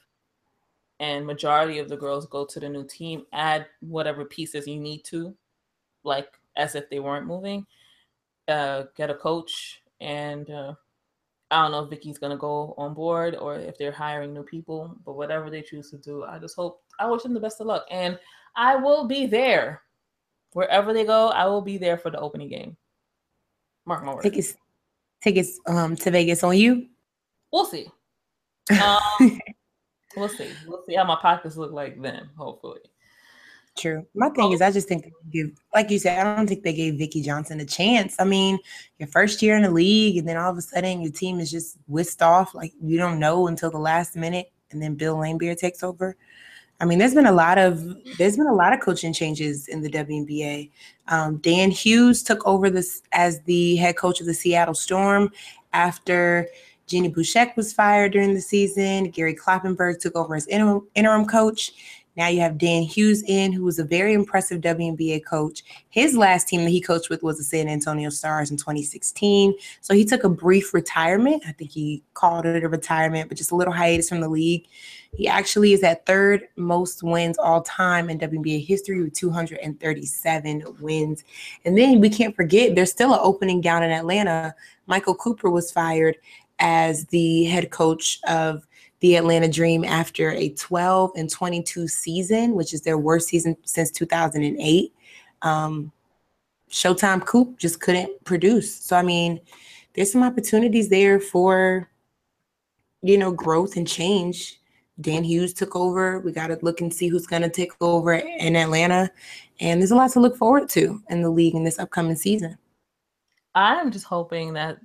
and 0.99 1.25
majority 1.25 1.79
of 1.79 1.89
the 1.89 1.97
girls 1.97 2.25
go 2.25 2.45
to 2.45 2.59
the 2.59 2.67
new 2.67 2.83
team 2.83 3.23
add 3.31 3.67
whatever 3.81 4.25
pieces 4.25 4.67
you 4.67 4.79
need 4.79 5.03
to 5.03 5.35
like 6.03 6.39
as 6.55 6.75
if 6.75 6.89
they 6.89 6.99
weren't 6.99 7.27
moving. 7.27 7.65
Uh, 8.47 8.83
get 8.95 9.09
a 9.09 9.15
coach, 9.15 9.81
and 9.99 10.49
uh, 10.49 10.73
I 11.51 11.61
don't 11.61 11.71
know 11.71 11.83
if 11.83 11.89
Vickie's 11.89 12.17
gonna 12.17 12.37
go 12.37 12.73
on 12.77 12.93
board 12.93 13.35
or 13.35 13.55
if 13.55 13.77
they're 13.77 13.91
hiring 13.91 14.33
new 14.33 14.43
people. 14.43 14.95
But 15.05 15.17
whatever 15.17 15.49
they 15.49 15.61
choose 15.61 15.89
to 15.91 15.97
do, 15.97 16.23
I 16.23 16.39
just 16.39 16.55
hope 16.55 16.81
I 16.99 17.07
wish 17.07 17.23
them 17.23 17.33
the 17.33 17.39
best 17.39 17.59
of 17.61 17.67
luck, 17.67 17.85
and 17.91 18.17
I 18.55 18.75
will 18.75 19.05
be 19.05 19.25
there 19.25 19.81
wherever 20.53 20.93
they 20.93 21.05
go. 21.05 21.29
I 21.29 21.45
will 21.45 21.61
be 21.61 21.77
there 21.77 21.97
for 21.97 22.09
the 22.09 22.19
opening 22.19 22.49
game. 22.49 22.77
Mark 23.85 24.03
my 24.03 24.13
words. 24.13 24.23
Tickets, 24.23 24.55
tickets 25.21 25.59
um 25.67 25.95
to 25.97 26.11
Vegas 26.11 26.43
on 26.43 26.57
you. 26.57 26.87
We'll 27.51 27.65
see. 27.65 27.87
Um, 28.83 29.39
we'll 30.17 30.27
see. 30.27 30.49
We'll 30.67 30.83
see 30.85 30.95
how 30.95 31.05
my 31.05 31.17
pockets 31.21 31.55
look 31.55 31.71
like 31.71 32.01
then. 32.01 32.29
Hopefully. 32.37 32.81
True. 33.77 34.07
My 34.15 34.29
thing 34.29 34.53
is, 34.53 34.61
I 34.61 34.71
just 34.71 34.87
think 34.87 35.11
give, 35.31 35.51
like 35.73 35.91
you 35.91 35.99
said, 35.99 36.19
I 36.19 36.35
don't 36.35 36.47
think 36.47 36.63
they 36.63 36.73
gave 36.73 36.95
Vickie 36.95 37.23
Johnson 37.23 37.59
a 37.59 37.65
chance. 37.65 38.15
I 38.17 38.23
mean, 38.23 38.57
your 38.97 39.07
first 39.07 39.41
year 39.43 39.55
in 39.55 39.61
the 39.61 39.69
league, 39.69 40.17
and 40.17 40.27
then 40.27 40.35
all 40.35 40.51
of 40.51 40.57
a 40.57 40.61
sudden 40.61 41.01
your 41.01 41.11
team 41.11 41.39
is 41.39 41.51
just 41.51 41.77
whisked 41.87 42.23
off. 42.23 42.55
Like 42.55 42.73
you 42.81 42.97
don't 42.97 43.19
know 43.19 43.47
until 43.47 43.69
the 43.69 43.77
last 43.77 44.15
minute, 44.15 44.51
and 44.71 44.81
then 44.81 44.95
Bill 44.95 45.15
Laimbeer 45.15 45.55
takes 45.57 45.83
over. 45.83 46.17
I 46.79 46.85
mean, 46.85 46.97
there's 46.97 47.13
been 47.13 47.27
a 47.27 47.31
lot 47.31 47.59
of 47.59 47.83
there's 48.17 48.37
been 48.37 48.47
a 48.47 48.55
lot 48.55 48.73
of 48.73 48.79
coaching 48.79 49.13
changes 49.13 49.67
in 49.67 49.81
the 49.81 49.89
WNBA. 49.89 50.71
Um, 51.07 51.37
Dan 51.37 51.69
Hughes 51.69 52.23
took 52.23 52.45
over 52.47 52.71
this 52.71 53.03
as 53.11 53.41
the 53.41 53.75
head 53.75 53.95
coach 53.95 54.19
of 54.21 54.25
the 54.25 54.33
Seattle 54.33 54.73
Storm 54.73 55.31
after 55.73 56.47
Jenny 56.87 57.11
Boucek 57.11 57.55
was 57.55 57.73
fired 57.73 58.13
during 58.13 58.33
the 58.33 58.41
season. 58.41 59.09
Gary 59.09 59.35
Kloppenburg 59.35 59.99
took 59.99 60.15
over 60.15 60.35
as 60.35 60.47
interim, 60.47 60.87
interim 60.95 61.25
coach. 61.25 61.73
Now 62.17 62.27
you 62.27 62.41
have 62.41 62.57
Dan 62.57 62.81
Hughes 62.81 63.23
in, 63.27 63.51
who 63.53 63.63
was 63.63 63.77
a 63.77 63.83
very 63.83 64.13
impressive 64.13 64.59
WNBA 64.59 65.23
coach. 65.23 65.63
His 65.89 66.17
last 66.17 66.47
team 66.47 66.63
that 66.63 66.71
he 66.71 66.81
coached 66.81 67.11
with 67.11 67.21
was 67.21 67.37
the 67.37 67.43
San 67.43 67.69
Antonio 67.69 68.09
Stars 68.09 68.49
in 68.49 68.57
2016. 68.57 69.53
So 69.81 69.93
he 69.93 70.03
took 70.03 70.23
a 70.23 70.29
brief 70.29 70.73
retirement. 70.73 71.43
I 71.47 71.51
think 71.51 71.69
he 71.69 72.01
called 72.15 72.47
it 72.47 72.63
a 72.63 72.67
retirement, 72.67 73.29
but 73.29 73.37
just 73.37 73.51
a 73.51 73.55
little 73.55 73.73
hiatus 73.73 74.09
from 74.09 74.21
the 74.21 74.29
league. 74.29 74.65
He 75.15 75.27
actually 75.27 75.73
is 75.73 75.83
at 75.83 76.07
third 76.07 76.47
most 76.55 77.03
wins 77.03 77.37
all 77.37 77.61
time 77.61 78.09
in 78.09 78.17
WNBA 78.17 78.65
history 78.65 79.01
with 79.03 79.13
237 79.13 80.63
wins. 80.81 81.23
And 81.65 81.77
then 81.77 82.01
we 82.01 82.09
can't 82.09 82.35
forget 82.35 82.73
there's 82.73 82.91
still 82.91 83.13
an 83.13 83.19
opening 83.21 83.61
down 83.61 83.83
in 83.83 83.91
Atlanta. 83.91 84.55
Michael 84.87 85.15
Cooper 85.15 85.51
was 85.51 85.71
fired 85.71 86.17
as 86.59 87.05
the 87.05 87.45
head 87.45 87.69
coach 87.69 88.19
of 88.27 88.67
the 88.99 89.15
Atlanta 89.15 89.47
Dream 89.47 89.83
after 89.83 90.31
a 90.31 90.49
12 90.49 91.11
and 91.15 91.29
22 91.29 91.87
season, 91.87 92.53
which 92.53 92.73
is 92.73 92.81
their 92.81 92.97
worst 92.97 93.27
season 93.27 93.55
since 93.63 93.91
2008. 93.91 94.93
Um, 95.43 95.91
Showtime 96.69 97.25
Coop 97.25 97.57
just 97.57 97.79
couldn't 97.79 98.23
produce. 98.25 98.75
So, 98.75 98.95
I 98.95 99.03
mean, 99.03 99.39
there's 99.93 100.11
some 100.11 100.23
opportunities 100.23 100.89
there 100.89 101.19
for 101.19 101.89
you 103.01 103.17
know, 103.17 103.31
growth 103.31 103.77
and 103.77 103.87
change. 103.87 104.59
Dan 104.99 105.23
Hughes 105.23 105.53
took 105.53 105.75
over. 105.75 106.19
We 106.19 106.31
got 106.31 106.47
to 106.47 106.57
look 106.61 106.81
and 106.81 106.93
see 106.93 107.07
who's 107.07 107.27
going 107.27 107.43
to 107.43 107.49
take 107.49 107.71
over 107.81 108.15
in 108.15 108.55
Atlanta. 108.55 109.11
And 109.59 109.79
there's 109.79 109.91
a 109.91 109.95
lot 109.95 110.11
to 110.11 110.19
look 110.19 110.35
forward 110.35 110.69
to 110.69 111.01
in 111.09 111.21
the 111.21 111.29
league 111.29 111.55
in 111.55 111.63
this 111.63 111.79
upcoming 111.79 112.15
season. 112.15 112.57
I'm 113.53 113.91
just 113.91 114.05
hoping 114.05 114.53
that 114.53 114.79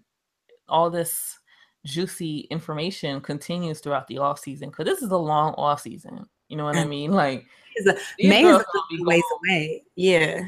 all 0.68 0.90
this 0.90 1.38
juicy 1.85 2.41
information 2.51 3.20
continues 3.20 3.80
throughout 3.80 4.07
the 4.07 4.18
off 4.18 4.39
season 4.39 4.70
because 4.70 4.85
this 4.85 5.03
is 5.03 5.11
a 5.11 5.16
long 5.16 5.55
off 5.55 5.80
season. 5.80 6.26
You 6.49 6.57
know 6.57 6.64
what 6.64 6.76
I 6.76 6.85
mean? 6.85 7.12
Like 7.12 7.47
a, 7.87 7.97
May 8.20 8.45
is 8.45 8.61
a 8.61 9.05
ways 9.05 9.22
away. 9.39 9.83
Yeah. 9.97 10.43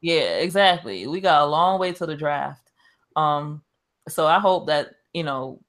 Yeah, 0.00 0.36
exactly. 0.38 1.06
We 1.06 1.20
got 1.20 1.42
a 1.42 1.46
long 1.46 1.80
way 1.80 1.92
to 1.92 2.06
the 2.06 2.14
draft. 2.14 2.70
Um, 3.16 3.62
so 4.08 4.26
I 4.26 4.38
hope 4.38 4.66
that, 4.66 4.90
you 5.14 5.24
know, 5.24 5.60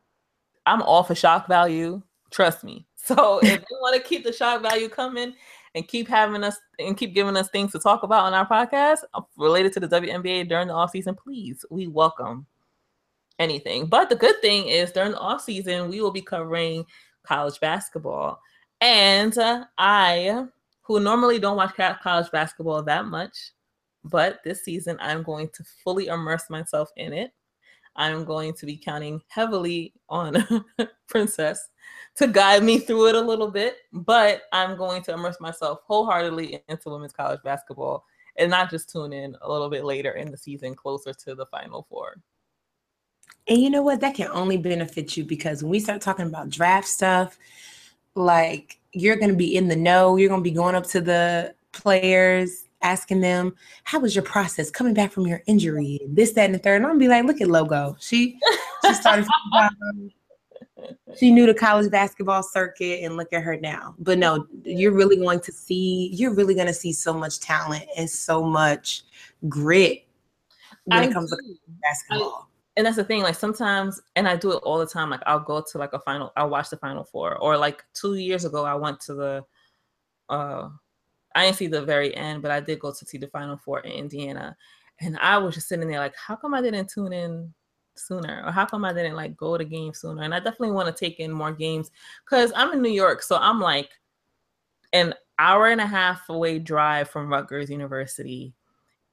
I'm 0.66 0.82
all 0.82 1.04
for 1.04 1.16
shock 1.16 1.48
value. 1.48 2.02
Trust 2.32 2.64
me. 2.64 2.86
So 3.08 3.40
if 3.42 3.64
you 3.70 3.78
want 3.80 3.96
to 3.96 4.02
keep 4.06 4.26
the 4.26 4.34
shock 4.34 4.62
value 4.62 4.90
coming 4.90 5.34
and 5.76 5.88
keep 5.88 6.10
having 6.10 6.44
us 6.44 6.58
and 6.78 6.98
keep 6.98 7.16
giving 7.16 7.38
us 7.38 7.48
things 7.48 7.72
to 7.72 7.80
talk 7.80 8.04
about 8.04 8.26
on 8.26 8.34
our 8.34 8.46
podcast 8.46 8.98
uh, 9.14 9.22
related 9.38 9.72
to 9.74 9.80
the 9.80 9.88
WNBA 9.88 10.50
during 10.50 10.68
the 10.68 10.74
off 10.74 10.92
season, 10.92 11.16
please, 11.16 11.64
we 11.72 11.88
welcome 11.88 12.46
anything. 13.40 13.88
But 13.88 14.10
the 14.10 14.16
good 14.16 14.42
thing 14.42 14.68
is 14.68 14.92
during 14.92 15.12
the 15.12 15.20
off 15.20 15.44
season, 15.44 15.90
we 15.90 16.02
will 16.02 16.12
be 16.12 16.22
covering 16.22 16.86
college 17.24 17.60
basketball. 17.60 18.42
And 18.82 19.38
uh, 19.38 19.66
I, 19.78 20.46
who 20.82 21.00
normally 21.00 21.40
don't 21.40 21.58
watch 21.58 21.76
college 21.76 22.32
basketball 22.32 22.84
that 22.84 23.06
much, 23.06 23.52
but 24.04 24.40
this 24.44 24.64
season 24.64 24.98
I'm 25.00 25.24
going 25.24 25.50
to 25.54 25.64
fully 25.84 26.08
immerse 26.08 26.50
myself 26.50 26.90
in 26.96 27.14
it. 27.14 27.32
I'm 27.96 28.26
going 28.26 28.54
to 28.54 28.66
be 28.66 28.78
counting 28.78 29.22
heavily 29.28 29.94
on 30.08 30.46
Princess 31.08 31.70
to 32.16 32.28
guide 32.28 32.64
me 32.64 32.78
through 32.80 33.08
it 33.08 33.16
a 33.16 33.22
little 33.22 33.50
bit, 33.50 33.78
but 33.92 34.44
I'm 34.54 34.78
going 34.78 35.02
to 35.04 35.14
immerse 35.14 35.40
myself 35.40 35.80
wholeheartedly 35.86 36.64
into 36.70 36.90
women's 36.90 37.14
college 37.14 37.40
basketball 37.44 38.06
and 38.38 38.52
not 38.52 38.70
just 38.70 38.92
tune 38.92 39.14
in 39.14 39.36
a 39.42 39.52
little 39.52 39.70
bit 39.70 39.84
later 39.84 40.12
in 40.12 40.32
the 40.32 40.38
season 40.38 40.76
closer 40.76 41.12
to 41.12 41.36
the 41.36 41.48
final 41.48 41.88
four. 41.90 42.18
And 43.48 43.62
you 43.62 43.70
know 43.70 43.82
what? 43.82 44.02
That 44.02 44.16
can 44.16 44.28
only 44.30 44.58
benefit 44.58 45.16
you 45.16 45.24
because 45.24 45.64
when 45.64 45.72
we 45.72 45.80
start 45.80 46.02
talking 46.02 46.28
about 46.28 46.50
draft 46.50 46.88
stuff, 46.88 47.38
like 48.16 48.80
you're 48.92 49.16
going 49.16 49.32
to 49.32 49.38
be 49.38 49.56
in 49.56 49.68
the 49.68 49.76
know, 49.76 50.18
you're 50.18 50.30
going 50.30 50.42
to 50.42 50.50
be 50.50 50.56
going 50.56 50.76
up 50.76 50.86
to 50.88 51.02
the 51.02 51.54
players 51.72 52.66
asking 52.82 53.22
them, 53.22 53.56
how 53.84 54.00
was 54.00 54.16
your 54.16 54.24
process 54.24 54.70
coming 54.70 54.94
back 54.94 55.12
from 55.12 55.28
your 55.28 55.44
injury? 55.48 56.00
This, 56.08 56.32
that, 56.34 56.46
and 56.46 56.56
the 56.56 56.60
third. 56.60 56.78
And 56.78 56.86
I'm 56.86 56.92
gonna 56.92 57.00
be 57.00 57.08
like, 57.08 57.26
look 57.26 57.42
at 57.42 57.48
Logo. 57.48 57.96
She 58.00 58.40
she 58.86 58.94
started 58.94 59.28
she 61.18 61.32
knew 61.32 61.46
the 61.46 61.54
college 61.54 61.90
basketball 61.90 62.44
circuit 62.44 63.04
and 63.04 63.18
look 63.18 63.34
at 63.34 63.42
her 63.42 63.58
now. 63.58 63.96
But 63.98 64.20
no, 64.20 64.46
you're 64.64 64.94
really 64.94 65.18
going 65.18 65.40
to 65.42 65.52
see, 65.52 66.12
you're 66.14 66.34
really 66.34 66.54
gonna 66.54 66.74
see 66.74 66.94
so 66.94 67.14
much 67.14 67.40
talent 67.40 67.86
and 67.98 68.10
so 68.10 68.44
much 68.44 69.04
grit 69.50 70.06
when 70.86 71.00
I 71.00 71.06
it 71.06 71.14
comes 71.14 71.32
do. 71.32 71.38
to 71.38 71.56
basketball. 71.82 72.47
And 72.78 72.86
that's 72.86 72.96
the 72.96 73.04
thing, 73.04 73.24
like 73.24 73.36
sometimes, 73.36 74.00
and 74.16 74.28
I 74.28 74.38
do 74.38 74.54
it 74.54 74.62
all 74.64 74.78
the 74.78 74.86
time. 74.86 75.10
Like 75.10 75.24
I'll 75.26 75.40
go 75.40 75.62
to 75.70 75.78
like 75.78 75.92
a 75.94 76.00
final, 76.00 76.32
I'll 76.38 76.50
watch 76.50 76.70
the 76.70 76.78
final 76.78 77.04
four. 77.04 77.36
Or 77.38 77.58
like 77.58 77.84
two 77.94 78.16
years 78.16 78.46
ago, 78.46 78.64
I 78.64 78.76
went 78.76 79.02
to 79.02 79.14
the 79.14 79.46
uh 80.30 80.70
I 81.38 81.46
didn't 81.46 81.58
see 81.58 81.68
the 81.68 81.84
very 81.84 82.16
end, 82.16 82.42
but 82.42 82.50
I 82.50 82.60
did 82.60 82.80
go 82.80 82.92
to 82.92 83.06
see 83.06 83.20
the 83.20 83.28
Final 83.28 83.58
Four 83.58 83.82
in 83.82 83.92
Indiana, 83.92 84.58
and 85.02 85.20
I 85.20 85.38
was 85.38 85.54
just 85.54 85.68
sitting 85.68 85.88
there 85.88 86.00
like, 86.00 86.16
how 86.16 86.36
come 86.36 86.56
I 86.56 86.62
didn't 86.64 86.90
tune 86.90 87.14
in 87.14 87.54
sooner, 87.96 88.44
or 88.44 88.52
how 88.52 88.66
come 88.66 88.84
I 88.84 88.92
didn't 88.92 89.16
like 89.16 89.38
go 89.38 89.56
to 89.56 89.64
games 89.64 90.00
sooner? 90.00 90.24
And 90.24 90.34
I 90.34 90.40
definitely 90.40 90.72
want 90.72 90.88
to 90.88 91.00
take 91.06 91.20
in 91.20 91.32
more 91.32 91.52
games 91.52 91.92
because 92.26 92.52
I'm 92.56 92.74
in 92.74 92.82
New 92.82 92.90
York, 92.90 93.22
so 93.22 93.38
I'm 93.38 93.62
like 93.62 93.92
an 94.94 95.14
hour 95.38 95.68
and 95.68 95.80
a 95.80 95.86
half 95.86 96.28
away 96.30 96.58
drive 96.58 97.08
from 97.10 97.30
Rutgers 97.30 97.70
University, 97.70 98.56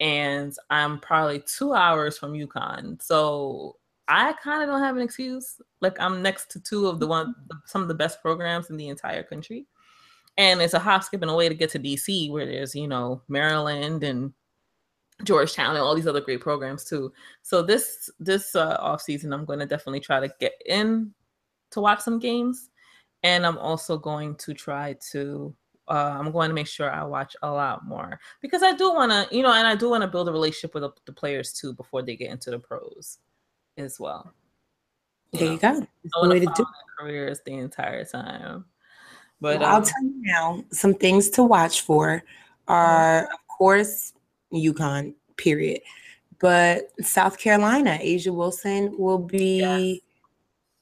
and 0.01 0.55
I'm 0.71 0.99
probably 1.01 1.43
two 1.47 1.75
hours 1.75 2.19
from 2.19 2.33
UConn. 2.33 3.01
So 3.03 3.77
I 4.09 4.35
kind 4.43 4.63
of 4.63 4.69
don't 4.69 4.83
have 4.83 4.97
an 4.97 5.03
excuse. 5.03 5.61
Like 5.81 5.99
I'm 6.01 6.23
next 6.23 6.51
to 6.53 6.61
two 6.61 6.87
of 6.89 7.01
the 7.01 7.07
one 7.07 7.35
some 7.67 7.83
of 7.83 7.89
the 7.89 7.95
best 7.95 8.21
programs 8.23 8.71
in 8.71 8.77
the 8.77 8.89
entire 8.89 9.23
country 9.23 9.67
and 10.37 10.61
it's 10.61 10.75
a 10.75 10.79
hop, 10.79 11.05
skip, 11.05 11.23
and 11.23 11.31
a 11.31 11.35
way 11.35 11.49
to 11.49 11.55
get 11.55 11.71
to 11.71 11.79
DC, 11.79 12.31
where 12.31 12.47
there's 12.47 12.75
you 12.75 12.89
know 12.89 13.23
Maryland 13.29 14.03
and 14.03 14.33
Georgetown 15.23 15.77
and 15.77 15.79
all 15.79 15.95
these 15.95 16.07
other 16.07 16.21
great 16.21 16.41
programs 16.41 16.85
too. 16.85 17.13
So 17.43 17.63
this 17.63 18.11
this 18.19 18.55
uh, 18.57 18.77
off 18.81 19.03
season, 19.03 19.33
I'm 19.33 19.45
going 19.45 19.61
to 19.61 19.67
definitely 19.67 20.01
try 20.01 20.21
to 20.21 20.33
get 20.41 20.55
in 20.67 21.15
to 21.71 21.81
watch 21.81 22.01
some 22.01 22.19
games, 22.19 22.71
and 23.23 23.47
I'm 23.47 23.59
also 23.59 23.97
going 23.97 24.37
to 24.37 24.55
try 24.55 24.97
to. 25.13 25.55
Uh, 25.87 26.17
I'm 26.19 26.33
going 26.33 26.49
to 26.49 26.55
make 26.55 26.67
sure 26.67 26.91
I 26.91 27.05
watch 27.05 27.37
a 27.43 27.51
lot 27.51 27.87
more 27.87 28.19
because 28.41 28.63
I 28.63 28.73
do 28.73 28.93
want 28.93 29.13
to, 29.13 29.37
you 29.37 29.43
know, 29.43 29.53
and 29.53 29.67
I 29.67 29.75
do 29.75 29.91
want 29.91 30.03
to 30.03 30.09
build 30.09 30.29
a 30.29 30.33
relationship 30.33 30.75
with 30.75 30.85
the, 31.05 31.13
players 31.13 31.53
too 31.53 31.75
before 31.75 32.03
they 32.03 32.17
get 32.17 32.31
into 32.31 32.51
the 32.51 32.59
pros 32.59 33.19
as 33.77 34.01
well. 34.01 34.33
You 35.33 35.39
there 35.39 35.49
know? 35.49 35.55
you 35.55 35.61
go. 35.61 35.87
The 36.23 36.29
way 36.31 36.41
to 36.41 36.53
do 36.57 36.67
careers 36.99 37.41
the 37.45 37.53
entire 37.55 38.05
time. 38.05 38.65
But 39.41 39.61
well, 39.61 39.69
um, 39.69 39.75
I'll 39.75 39.83
tell 39.83 40.03
you 40.03 40.23
now, 40.23 40.65
some 40.71 40.95
things 40.95 41.29
to 41.31 41.43
watch 41.43 41.83
for 41.83 42.23
are, 42.67 43.25
of 43.25 43.49
course, 43.49 44.15
UConn, 44.53 45.15
period. 45.37 45.83
But 46.41 46.91
South 47.01 47.39
Carolina, 47.39 47.99
A'ja 48.01 48.35
Wilson 48.35 48.95
will 48.99 49.19
be 49.19 49.61
yes. 49.61 50.01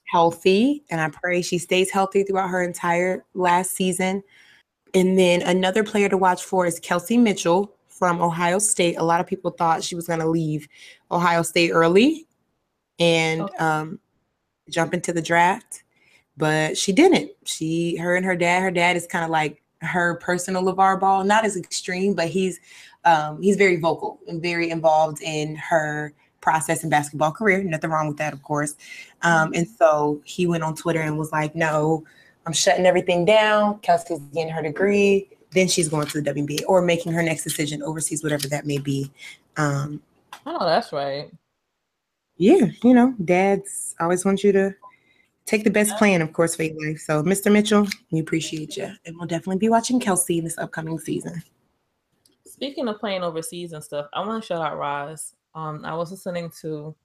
healthy, 0.05 0.83
and 0.89 1.01
I 1.01 1.09
pray 1.09 1.41
she 1.41 1.57
stays 1.57 1.89
healthy 1.91 2.23
throughout 2.23 2.49
her 2.49 2.63
entire 2.63 3.25
last 3.33 3.71
season. 3.71 4.23
And 4.93 5.17
then 5.17 5.41
another 5.41 5.83
player 5.83 6.09
to 6.09 6.17
watch 6.17 6.43
for 6.43 6.65
is 6.65 6.79
Kelsey 6.79 7.17
Mitchell 7.17 7.73
from 7.87 8.21
Ohio 8.21 8.59
State. 8.59 8.95
A 8.97 9.03
lot 9.03 9.19
of 9.19 9.27
people 9.27 9.51
thought 9.51 9.83
she 9.83 9.95
was 9.95 10.07
going 10.07 10.19
to 10.19 10.27
leave 10.27 10.67
Ohio 11.11 11.41
State 11.41 11.71
early 11.71 12.27
and 12.99 13.41
okay. 13.41 13.57
um, 13.57 13.99
jump 14.69 14.93
into 14.93 15.13
the 15.13 15.21
draft 15.21 15.83
but 16.37 16.77
she 16.77 16.91
didn't. 16.91 17.31
She, 17.45 17.95
her 17.97 18.15
and 18.15 18.25
her 18.25 18.35
dad, 18.35 18.61
her 18.61 18.71
dad 18.71 18.97
is 18.97 19.07
kind 19.07 19.23
of 19.23 19.29
like 19.29 19.61
her 19.81 20.15
personal 20.15 20.63
LeVar 20.63 20.99
Ball, 20.99 21.23
not 21.23 21.45
as 21.45 21.57
extreme, 21.57 22.13
but 22.13 22.29
he's 22.29 22.59
um, 23.05 23.41
he's 23.41 23.57
very 23.57 23.77
vocal 23.77 24.19
and 24.27 24.41
very 24.41 24.69
involved 24.69 25.21
in 25.21 25.55
her 25.55 26.13
process 26.39 26.83
and 26.83 26.91
basketball 26.91 27.31
career. 27.31 27.61
Nothing 27.61 27.89
wrong 27.89 28.07
with 28.07 28.17
that, 28.17 28.33
of 28.33 28.41
course. 28.43 28.75
Um, 29.23 29.51
and 29.53 29.67
so 29.67 30.21
he 30.23 30.47
went 30.47 30.63
on 30.63 30.75
Twitter 30.75 31.01
and 31.01 31.17
was 31.17 31.31
like, 31.31 31.53
"No, 31.53 32.05
I'm 32.45 32.53
shutting 32.53 32.85
everything 32.85 33.25
down. 33.25 33.79
Kelsey's 33.79 34.19
getting 34.33 34.51
her 34.51 34.61
degree. 34.61 35.29
Then 35.51 35.67
she's 35.67 35.87
going 35.87 36.07
to 36.07 36.21
the 36.21 36.33
WNBA 36.33 36.63
or 36.67 36.81
making 36.81 37.13
her 37.13 37.23
next 37.23 37.43
decision 37.43 37.83
overseas, 37.83 38.23
whatever 38.23 38.47
that 38.49 38.65
may 38.65 38.79
be." 38.79 39.11
Um, 39.57 40.01
oh, 40.45 40.65
that's 40.65 40.91
right. 40.91 41.31
Yeah, 42.37 42.67
you 42.83 42.93
know, 42.93 43.13
dads 43.23 43.95
always 43.99 44.25
want 44.25 44.43
you 44.43 44.51
to 44.51 44.75
take 45.45 45.63
the 45.63 45.69
best 45.69 45.95
plan, 45.97 46.21
of 46.21 46.33
course, 46.33 46.55
for 46.55 46.63
your 46.63 46.89
life. 46.89 46.99
So, 46.99 47.21
Mr. 47.23 47.51
Mitchell, 47.51 47.87
we 48.11 48.19
appreciate 48.19 48.77
you. 48.77 48.91
And 49.05 49.15
we'll 49.17 49.27
definitely 49.27 49.57
be 49.59 49.69
watching 49.69 49.99
Kelsey 49.99 50.39
in 50.39 50.43
this 50.43 50.57
upcoming 50.57 50.99
season. 50.99 51.43
Speaking 52.45 52.87
of 52.87 52.99
playing 52.99 53.23
overseas 53.23 53.73
and 53.73 53.83
stuff, 53.83 54.07
I 54.13 54.25
want 54.25 54.41
to 54.41 54.47
shout 54.47 54.61
out 54.61 54.77
Roz. 54.77 55.35
Um, 55.55 55.85
I 55.85 55.95
was 55.95 56.11
listening 56.11 56.51
to 56.61 56.95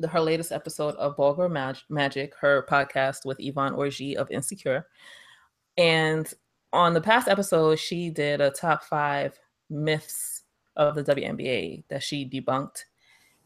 the, 0.00 0.08
her 0.08 0.20
latest 0.20 0.52
episode 0.52 0.94
of 0.96 1.16
Vulgar 1.16 1.48
Mag- 1.48 1.76
Magic, 1.88 2.34
her 2.40 2.66
podcast 2.68 3.24
with 3.24 3.38
Yvonne 3.40 3.74
Orji 3.74 4.14
of 4.14 4.30
Insecure. 4.30 4.86
And 5.76 6.32
on 6.72 6.94
the 6.94 7.00
past 7.00 7.28
episode, 7.28 7.78
she 7.78 8.10
did 8.10 8.40
a 8.40 8.50
top 8.50 8.84
five 8.84 9.38
myths 9.68 10.42
of 10.76 10.94
the 10.94 11.04
WNBA 11.04 11.84
that 11.88 12.02
she 12.02 12.28
debunked. 12.28 12.84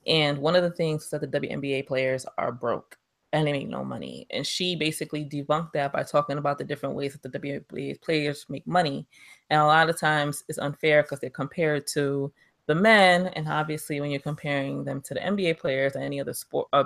And 0.06 0.38
one 0.38 0.54
of 0.54 0.62
the 0.62 0.70
things 0.70 1.10
that 1.10 1.20
the 1.20 1.40
WNBA 1.40 1.86
players 1.86 2.26
are 2.38 2.52
broke 2.52 2.98
and 3.32 3.46
they 3.46 3.52
make 3.52 3.68
no 3.68 3.84
money. 3.84 4.26
And 4.30 4.46
she 4.46 4.76
basically 4.76 5.24
debunked 5.24 5.72
that 5.72 5.92
by 5.92 6.04
talking 6.04 6.38
about 6.38 6.58
the 6.58 6.64
different 6.64 6.94
ways 6.94 7.14
that 7.14 7.22
the 7.22 7.38
WNBA 7.38 8.00
players 8.00 8.46
make 8.48 8.66
money. 8.66 9.08
And 9.50 9.60
a 9.60 9.66
lot 9.66 9.90
of 9.90 9.98
times 9.98 10.44
it's 10.48 10.58
unfair 10.58 11.02
because 11.02 11.18
they're 11.20 11.30
compared 11.30 11.86
to 11.88 12.32
the 12.66 12.74
men. 12.74 13.28
And 13.28 13.48
obviously, 13.48 14.00
when 14.00 14.10
you're 14.10 14.20
comparing 14.20 14.84
them 14.84 15.00
to 15.02 15.14
the 15.14 15.20
NBA 15.20 15.58
players 15.58 15.96
or 15.96 16.00
any 16.00 16.20
other 16.20 16.34
sport, 16.34 16.68
uh, 16.72 16.84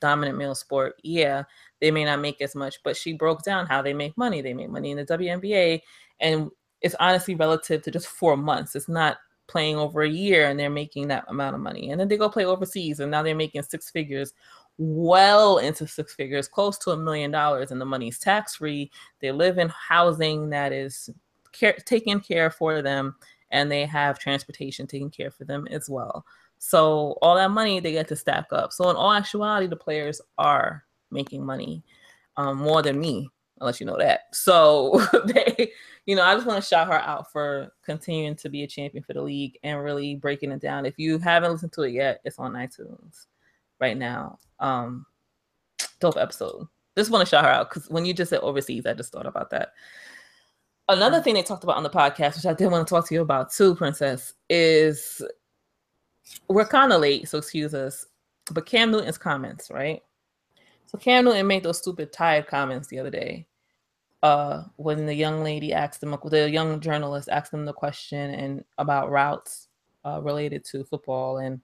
dominant 0.00 0.38
male 0.38 0.54
sport, 0.54 0.94
yeah, 1.02 1.44
they 1.80 1.90
may 1.90 2.04
not 2.04 2.20
make 2.20 2.40
as 2.40 2.54
much. 2.54 2.76
But 2.84 2.96
she 2.96 3.12
broke 3.12 3.42
down 3.42 3.66
how 3.66 3.82
they 3.82 3.94
make 3.94 4.16
money. 4.16 4.40
They 4.40 4.54
make 4.54 4.70
money 4.70 4.90
in 4.90 4.96
the 4.96 5.06
WNBA. 5.06 5.80
And 6.20 6.50
it's 6.80 6.96
honestly 7.00 7.34
relative 7.34 7.82
to 7.82 7.90
just 7.90 8.06
four 8.06 8.36
months. 8.36 8.76
It's 8.76 8.88
not 8.88 9.18
playing 9.48 9.76
over 9.76 10.02
a 10.02 10.08
year 10.08 10.48
and 10.48 10.58
they're 10.58 10.68
making 10.68 11.08
that 11.08 11.24
amount 11.28 11.54
of 11.54 11.60
money. 11.60 11.90
And 11.90 12.00
then 12.00 12.08
they 12.08 12.16
go 12.16 12.28
play 12.28 12.44
overseas 12.44 13.00
and 13.00 13.10
now 13.10 13.22
they're 13.22 13.34
making 13.34 13.62
six 13.62 13.90
figures 13.90 14.32
well 14.78 15.58
into 15.58 15.86
six 15.86 16.14
figures, 16.14 16.48
close 16.48 16.76
to 16.78 16.90
a 16.90 16.96
million 16.96 17.30
dollars, 17.30 17.70
and 17.70 17.80
the 17.80 17.86
money's 17.86 18.18
tax 18.18 18.56
free. 18.56 18.90
They 19.20 19.32
live 19.32 19.58
in 19.58 19.68
housing 19.68 20.50
that 20.50 20.72
is 20.72 21.08
care, 21.52 21.76
taken 21.84 22.20
care 22.20 22.50
for 22.50 22.82
them, 22.82 23.16
and 23.50 23.70
they 23.70 23.86
have 23.86 24.18
transportation 24.18 24.86
taken 24.86 25.10
care 25.10 25.30
for 25.30 25.44
them 25.44 25.66
as 25.70 25.88
well. 25.88 26.24
So 26.58 27.18
all 27.22 27.36
that 27.36 27.50
money 27.50 27.80
they 27.80 27.92
get 27.92 28.08
to 28.08 28.16
stack 28.16 28.46
up. 28.52 28.72
So 28.72 28.88
in 28.90 28.96
all 28.96 29.12
actuality, 29.12 29.66
the 29.66 29.76
players 29.76 30.20
are 30.38 30.84
making 31.10 31.44
money 31.44 31.84
um, 32.36 32.58
more 32.58 32.82
than 32.82 32.98
me, 32.98 33.30
unless 33.60 33.80
you 33.80 33.86
know 33.86 33.98
that. 33.98 34.22
So 34.32 35.06
they, 35.26 35.72
you 36.06 36.16
know, 36.16 36.22
I 36.22 36.34
just 36.34 36.46
want 36.46 36.62
to 36.62 36.68
shout 36.68 36.88
her 36.88 36.94
out 36.94 37.30
for 37.30 37.72
continuing 37.84 38.36
to 38.36 38.48
be 38.48 38.62
a 38.62 38.66
champion 38.66 39.04
for 39.04 39.12
the 39.12 39.22
league 39.22 39.58
and 39.62 39.82
really 39.82 40.14
breaking 40.14 40.52
it 40.52 40.60
down. 40.60 40.86
If 40.86 40.98
you 40.98 41.18
haven't 41.18 41.52
listened 41.52 41.72
to 41.72 41.82
it 41.82 41.92
yet, 41.92 42.20
it's 42.24 42.38
on 42.38 42.52
iTunes 42.52 43.26
right 43.80 43.96
now. 43.96 44.38
Um, 44.58 45.06
dope 46.00 46.16
episode. 46.16 46.66
Just 46.96 47.10
want 47.10 47.26
to 47.26 47.30
shout 47.30 47.44
her 47.44 47.50
out 47.50 47.68
because 47.68 47.90
when 47.90 48.06
you 48.06 48.14
just 48.14 48.30
said 48.30 48.40
overseas, 48.40 48.86
I 48.86 48.94
just 48.94 49.12
thought 49.12 49.26
about 49.26 49.50
that. 49.50 49.72
Another 50.88 51.20
thing 51.20 51.34
they 51.34 51.42
talked 51.42 51.64
about 51.64 51.76
on 51.76 51.82
the 51.82 51.90
podcast, 51.90 52.36
which 52.36 52.46
I 52.46 52.54
did 52.54 52.70
want 52.70 52.86
to 52.86 52.90
talk 52.90 53.08
to 53.08 53.14
you 53.14 53.22
about 53.22 53.52
too, 53.52 53.74
Princess, 53.74 54.34
is 54.48 55.20
we're 56.48 56.66
kind 56.66 56.92
of 56.92 57.00
late, 57.00 57.28
so 57.28 57.38
excuse 57.38 57.74
us. 57.74 58.06
But 58.52 58.66
Cam 58.66 58.92
Newton's 58.92 59.18
comments, 59.18 59.70
right? 59.70 60.00
So 60.86 60.98
Cam 60.98 61.24
Newton 61.24 61.46
made 61.48 61.64
those 61.64 61.78
stupid 61.78 62.12
tired 62.12 62.46
comments 62.46 62.86
the 62.86 63.00
other 63.00 63.10
day. 63.10 63.46
Uh, 64.22 64.64
when 64.76 65.06
the 65.06 65.14
young 65.14 65.42
lady 65.42 65.72
asked 65.72 66.02
him, 66.02 66.16
the 66.24 66.48
young 66.48 66.80
journalist 66.80 67.28
asked 67.28 67.52
him 67.52 67.64
the 67.64 67.72
question 67.72 68.30
and 68.34 68.64
about 68.78 69.10
routes 69.10 69.68
uh, 70.04 70.20
related 70.22 70.64
to 70.66 70.84
football, 70.84 71.38
and 71.38 71.60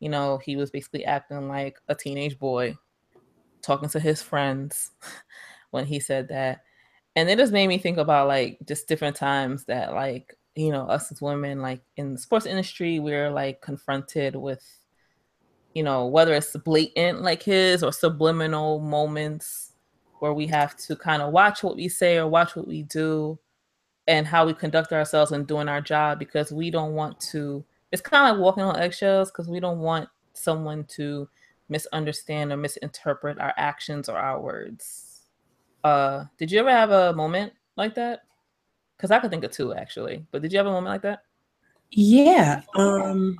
you 0.00 0.08
know 0.08 0.38
he 0.38 0.56
was 0.56 0.70
basically 0.70 1.04
acting 1.04 1.48
like 1.48 1.78
a 1.88 1.94
teenage 1.94 2.38
boy, 2.38 2.76
talking 3.62 3.88
to 3.88 4.00
his 4.00 4.20
friends 4.20 4.90
when 5.70 5.86
he 5.86 6.00
said 6.00 6.28
that, 6.28 6.62
and 7.18 7.28
it 7.28 7.36
just 7.36 7.52
made 7.52 7.66
me 7.66 7.78
think 7.78 7.98
about 7.98 8.28
like 8.28 8.58
just 8.64 8.86
different 8.86 9.16
times 9.16 9.64
that 9.64 9.92
like 9.92 10.36
you 10.54 10.70
know 10.70 10.86
us 10.86 11.10
as 11.10 11.20
women 11.20 11.60
like 11.60 11.80
in 11.96 12.12
the 12.12 12.18
sports 12.18 12.46
industry 12.46 13.00
we're 13.00 13.30
like 13.30 13.60
confronted 13.60 14.36
with 14.36 14.64
you 15.74 15.82
know 15.82 16.06
whether 16.06 16.32
it's 16.32 16.56
blatant 16.58 17.22
like 17.22 17.42
his 17.42 17.82
or 17.82 17.92
subliminal 17.92 18.78
moments 18.78 19.72
where 20.20 20.32
we 20.32 20.46
have 20.46 20.76
to 20.76 20.94
kind 20.94 21.20
of 21.20 21.32
watch 21.32 21.64
what 21.64 21.74
we 21.74 21.88
say 21.88 22.18
or 22.18 22.28
watch 22.28 22.54
what 22.54 22.68
we 22.68 22.84
do 22.84 23.36
and 24.06 24.26
how 24.26 24.46
we 24.46 24.54
conduct 24.54 24.92
ourselves 24.92 25.32
and 25.32 25.48
doing 25.48 25.68
our 25.68 25.80
job 25.80 26.20
because 26.20 26.52
we 26.52 26.70
don't 26.70 26.94
want 26.94 27.18
to 27.18 27.64
it's 27.90 28.02
kind 28.02 28.30
of 28.30 28.36
like 28.36 28.44
walking 28.44 28.62
on 28.62 28.78
eggshells 28.78 29.30
because 29.30 29.48
we 29.48 29.58
don't 29.58 29.80
want 29.80 30.08
someone 30.34 30.84
to 30.84 31.28
misunderstand 31.68 32.52
or 32.52 32.56
misinterpret 32.56 33.40
our 33.40 33.54
actions 33.56 34.08
or 34.08 34.16
our 34.16 34.40
words 34.40 35.07
uh 35.84 36.24
did 36.38 36.50
you 36.50 36.58
ever 36.58 36.70
have 36.70 36.90
a 36.90 37.12
moment 37.12 37.52
like 37.76 37.94
that 37.94 38.22
because 38.96 39.10
I 39.10 39.20
could 39.20 39.30
think 39.30 39.44
of 39.44 39.52
two 39.52 39.74
actually. 39.74 40.26
But 40.30 40.42
did 40.42 40.52
you 40.52 40.58
have 40.58 40.66
a 40.66 40.72
moment 40.72 40.92
like 40.92 41.02
that? 41.02 41.22
Yeah. 41.90 42.62
Um, 42.74 43.38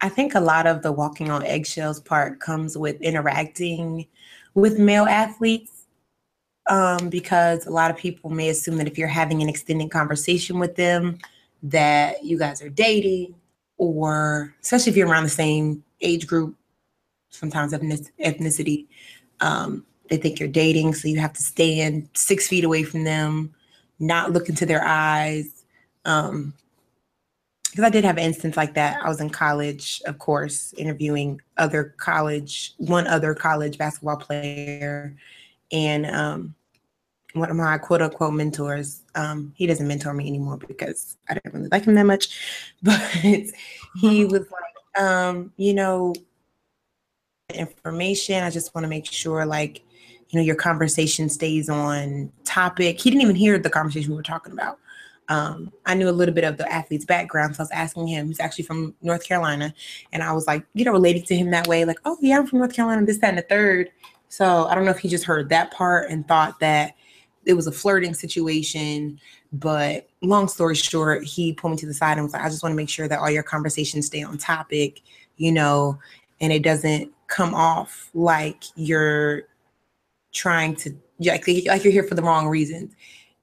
I 0.00 0.08
think 0.08 0.34
a 0.34 0.40
lot 0.40 0.66
of 0.66 0.82
the 0.82 0.92
walking 0.92 1.30
on 1.30 1.44
eggshells 1.44 2.00
part 2.00 2.40
comes 2.40 2.76
with 2.76 3.00
interacting 3.00 4.06
with 4.54 4.78
male 4.78 5.06
athletes 5.06 5.86
um, 6.68 7.08
because 7.08 7.66
a 7.66 7.70
lot 7.70 7.90
of 7.90 7.96
people 7.96 8.30
may 8.30 8.50
assume 8.50 8.76
that 8.76 8.86
if 8.86 8.98
you're 8.98 9.08
having 9.08 9.42
an 9.42 9.48
extended 9.48 9.90
conversation 9.90 10.58
with 10.58 10.76
them, 10.76 11.18
that 11.62 12.24
you 12.24 12.38
guys 12.38 12.62
are 12.62 12.68
dating, 12.68 13.34
or 13.78 14.54
especially 14.62 14.90
if 14.90 14.96
you're 14.96 15.08
around 15.08 15.24
the 15.24 15.28
same 15.28 15.82
age 16.00 16.26
group, 16.26 16.54
sometimes 17.30 17.72
ethnicity, 17.72 18.86
um, 19.40 19.84
they 20.12 20.18
think 20.18 20.38
you're 20.38 20.48
dating, 20.48 20.92
so 20.92 21.08
you 21.08 21.18
have 21.18 21.32
to 21.32 21.42
stand 21.42 22.08
six 22.12 22.46
feet 22.46 22.64
away 22.64 22.82
from 22.82 23.04
them 23.04 23.54
not 23.98 24.32
look 24.32 24.48
into 24.48 24.66
their 24.66 24.84
eyes. 24.84 25.64
Um, 26.04 26.52
because 27.70 27.84
I 27.84 27.88
did 27.88 28.04
have 28.04 28.18
an 28.18 28.24
instance 28.24 28.54
like 28.54 28.74
that. 28.74 29.02
I 29.02 29.08
was 29.08 29.22
in 29.22 29.30
college, 29.30 30.02
of 30.04 30.18
course, 30.18 30.74
interviewing 30.76 31.40
other 31.56 31.94
college, 31.96 32.74
one 32.76 33.06
other 33.06 33.34
college 33.34 33.78
basketball 33.78 34.18
player, 34.18 35.16
and 35.70 36.04
um, 36.04 36.54
one 37.32 37.48
of 37.48 37.56
my 37.56 37.78
quote 37.78 38.02
unquote 38.02 38.34
mentors. 38.34 39.00
Um, 39.14 39.54
he 39.56 39.66
doesn't 39.66 39.88
mentor 39.88 40.12
me 40.12 40.26
anymore 40.26 40.58
because 40.58 41.16
I 41.30 41.34
didn't 41.34 41.54
really 41.54 41.68
like 41.70 41.84
him 41.84 41.94
that 41.94 42.04
much, 42.04 42.38
but 42.82 43.00
he 43.22 44.26
was 44.26 44.44
like, 44.50 45.02
um, 45.02 45.50
you 45.56 45.72
know, 45.72 46.12
information. 47.54 48.44
I 48.44 48.50
just 48.50 48.74
want 48.74 48.84
to 48.84 48.88
make 48.88 49.06
sure, 49.06 49.46
like, 49.46 49.80
you 50.32 50.40
know 50.40 50.44
your 50.44 50.56
conversation 50.56 51.28
stays 51.28 51.68
on 51.68 52.32
topic 52.44 53.00
he 53.00 53.10
didn't 53.10 53.22
even 53.22 53.36
hear 53.36 53.58
the 53.58 53.70
conversation 53.70 54.10
we 54.10 54.16
were 54.16 54.22
talking 54.22 54.52
about 54.52 54.78
um, 55.28 55.72
I 55.86 55.94
knew 55.94 56.08
a 56.08 56.10
little 56.10 56.34
bit 56.34 56.44
of 56.44 56.58
the 56.58 56.70
athlete's 56.70 57.04
background, 57.04 57.54
so 57.54 57.60
I 57.60 57.62
was 57.62 57.70
asking 57.70 58.08
him. 58.08 58.26
He's 58.26 58.40
actually 58.40 58.64
from 58.64 58.94
North 59.00 59.24
Carolina, 59.24 59.72
and 60.12 60.22
I 60.22 60.32
was 60.32 60.46
like, 60.46 60.66
you 60.74 60.84
know, 60.84 60.92
relating 60.92 61.22
to 61.22 61.36
him 61.36 61.50
that 61.52 61.68
way, 61.68 61.84
like, 61.84 61.98
oh 62.04 62.18
yeah, 62.20 62.38
I'm 62.38 62.46
from 62.46 62.58
North 62.58 62.74
Carolina, 62.74 63.06
this, 63.06 63.18
that, 63.18 63.30
and 63.30 63.38
the 63.38 63.42
third. 63.42 63.90
So 64.28 64.66
I 64.66 64.74
don't 64.74 64.84
know 64.84 64.90
if 64.90 64.98
he 64.98 65.08
just 65.08 65.24
heard 65.24 65.48
that 65.50 65.70
part 65.70 66.10
and 66.10 66.26
thought 66.26 66.58
that 66.60 66.96
it 67.44 67.54
was 67.54 67.66
a 67.66 67.72
flirting 67.72 68.14
situation. 68.14 69.20
But 69.52 70.08
long 70.22 70.48
story 70.48 70.74
short, 70.74 71.24
he 71.24 71.52
pulled 71.52 71.72
me 71.72 71.76
to 71.78 71.86
the 71.86 71.94
side 71.94 72.16
and 72.16 72.24
was 72.24 72.32
like, 72.32 72.42
I 72.42 72.48
just 72.48 72.62
want 72.62 72.72
to 72.72 72.76
make 72.76 72.88
sure 72.88 73.08
that 73.08 73.18
all 73.18 73.30
your 73.30 73.42
conversations 73.42 74.06
stay 74.06 74.22
on 74.22 74.38
topic, 74.38 75.02
you 75.36 75.52
know, 75.52 75.98
and 76.40 76.52
it 76.52 76.62
doesn't 76.62 77.12
come 77.26 77.54
off 77.54 78.10
like 78.14 78.64
you're 78.74 79.44
trying 80.32 80.74
to 80.76 80.94
like, 81.18 81.46
like 81.46 81.84
you're 81.84 81.92
here 81.92 82.04
for 82.04 82.14
the 82.14 82.22
wrong 82.22 82.48
reasons. 82.48 82.94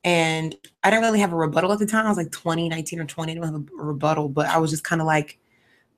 And 0.04 0.56
I 0.84 0.90
didn't 0.90 1.04
really 1.04 1.20
have 1.20 1.34
a 1.34 1.36
rebuttal 1.36 1.72
at 1.72 1.80
the 1.80 1.86
time. 1.86 2.06
I 2.06 2.10
was 2.10 2.18
like 2.18 2.32
20, 2.32 2.70
19 2.70 3.00
or 3.00 3.06
20. 3.06 3.32
I 3.32 3.36
didn't 3.36 3.46
have 3.46 3.56
a 3.56 3.84
rebuttal, 3.84 4.30
but 4.30 4.48
I 4.48 4.58
was 4.58 4.72
just 4.72 4.84
kind 4.84 5.02
of 5.02 5.08
like, 5.08 5.38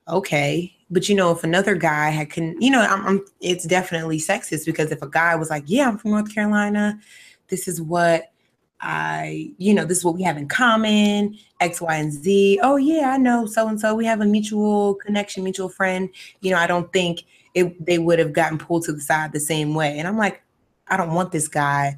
okay. 0.08 0.76
But 0.90 1.08
you 1.08 1.16
know, 1.16 1.32
if 1.32 1.44
another 1.44 1.76
guy 1.76 2.10
had 2.10 2.30
can, 2.30 2.60
you 2.62 2.72
know, 2.72 2.82
I'm, 2.82 3.06
I'm, 3.06 3.26
it's 3.40 3.66
definitely 3.66 4.18
sexist 4.18 4.66
because 4.66 4.92
if 4.92 5.02
a 5.02 5.08
guy 5.08 5.36
was 5.36 5.50
like, 5.50 5.64
yeah, 5.68 5.88
I'm 5.88 5.98
from 5.98 6.12
North 6.12 6.34
Carolina, 6.34 7.00
this 7.48 7.68
is 7.68 7.82
what 7.82 8.32
I, 8.82 9.54
you 9.58 9.74
know, 9.74 9.86
this 9.86 10.00
is 10.00 10.06
what 10.06 10.16
we 10.16 10.24
have 10.24 10.38
in 10.38 10.48
common, 10.48 11.38
X, 11.60 11.80
Y, 11.80 11.96
and 11.96 12.12
Z. 12.12 12.60
Oh 12.64 12.78
yeah, 12.78 13.12
I 13.12 13.18
know 13.18 13.46
so 13.46 13.68
and 13.68 13.80
so. 13.80 13.94
We 13.94 14.06
have 14.06 14.22
a 14.22 14.26
mutual 14.26 14.96
connection, 14.96 15.44
mutual 15.44 15.70
friend. 15.70 16.10
You 16.42 16.52
know, 16.52 16.58
I 16.58 16.66
don't 16.66 16.92
think 16.92 17.24
it 17.54 17.86
they 17.86 18.00
would 18.00 18.18
have 18.18 18.34
gotten 18.34 18.58
pulled 18.58 18.84
to 18.86 18.94
the 18.94 19.02
side 19.02 19.34
the 19.34 19.40
same 19.40 19.76
way. 19.76 20.00
And 20.00 20.08
I'm 20.08 20.18
like, 20.18 20.42
I 20.92 20.98
don't 20.98 21.14
want 21.14 21.32
this 21.32 21.48
guy. 21.48 21.98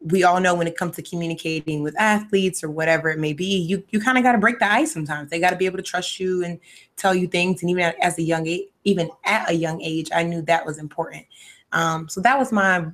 We 0.00 0.24
all 0.24 0.40
know 0.40 0.54
when 0.54 0.66
it 0.66 0.76
comes 0.76 0.96
to 0.96 1.02
communicating 1.02 1.82
with 1.82 1.98
athletes 1.98 2.64
or 2.64 2.70
whatever 2.70 3.10
it 3.10 3.18
may 3.18 3.32
be, 3.32 3.58
you 3.58 3.84
you 3.90 4.00
kind 4.00 4.18
of 4.18 4.24
got 4.24 4.32
to 4.32 4.38
break 4.38 4.58
the 4.58 4.70
ice 4.70 4.92
sometimes. 4.92 5.30
They 5.30 5.38
got 5.38 5.50
to 5.50 5.56
be 5.56 5.66
able 5.66 5.76
to 5.76 5.82
trust 5.82 6.18
you 6.18 6.44
and 6.44 6.58
tell 6.96 7.14
you 7.14 7.28
things. 7.28 7.62
And 7.62 7.70
even 7.70 7.92
as 8.00 8.18
a 8.18 8.22
young 8.22 8.46
age, 8.46 8.68
even 8.84 9.10
at 9.24 9.50
a 9.50 9.54
young 9.54 9.80
age, 9.82 10.10
I 10.14 10.22
knew 10.22 10.42
that 10.42 10.64
was 10.64 10.78
important. 10.78 11.26
Um, 11.72 12.08
so 12.08 12.20
that 12.22 12.38
was 12.38 12.52
my 12.52 12.86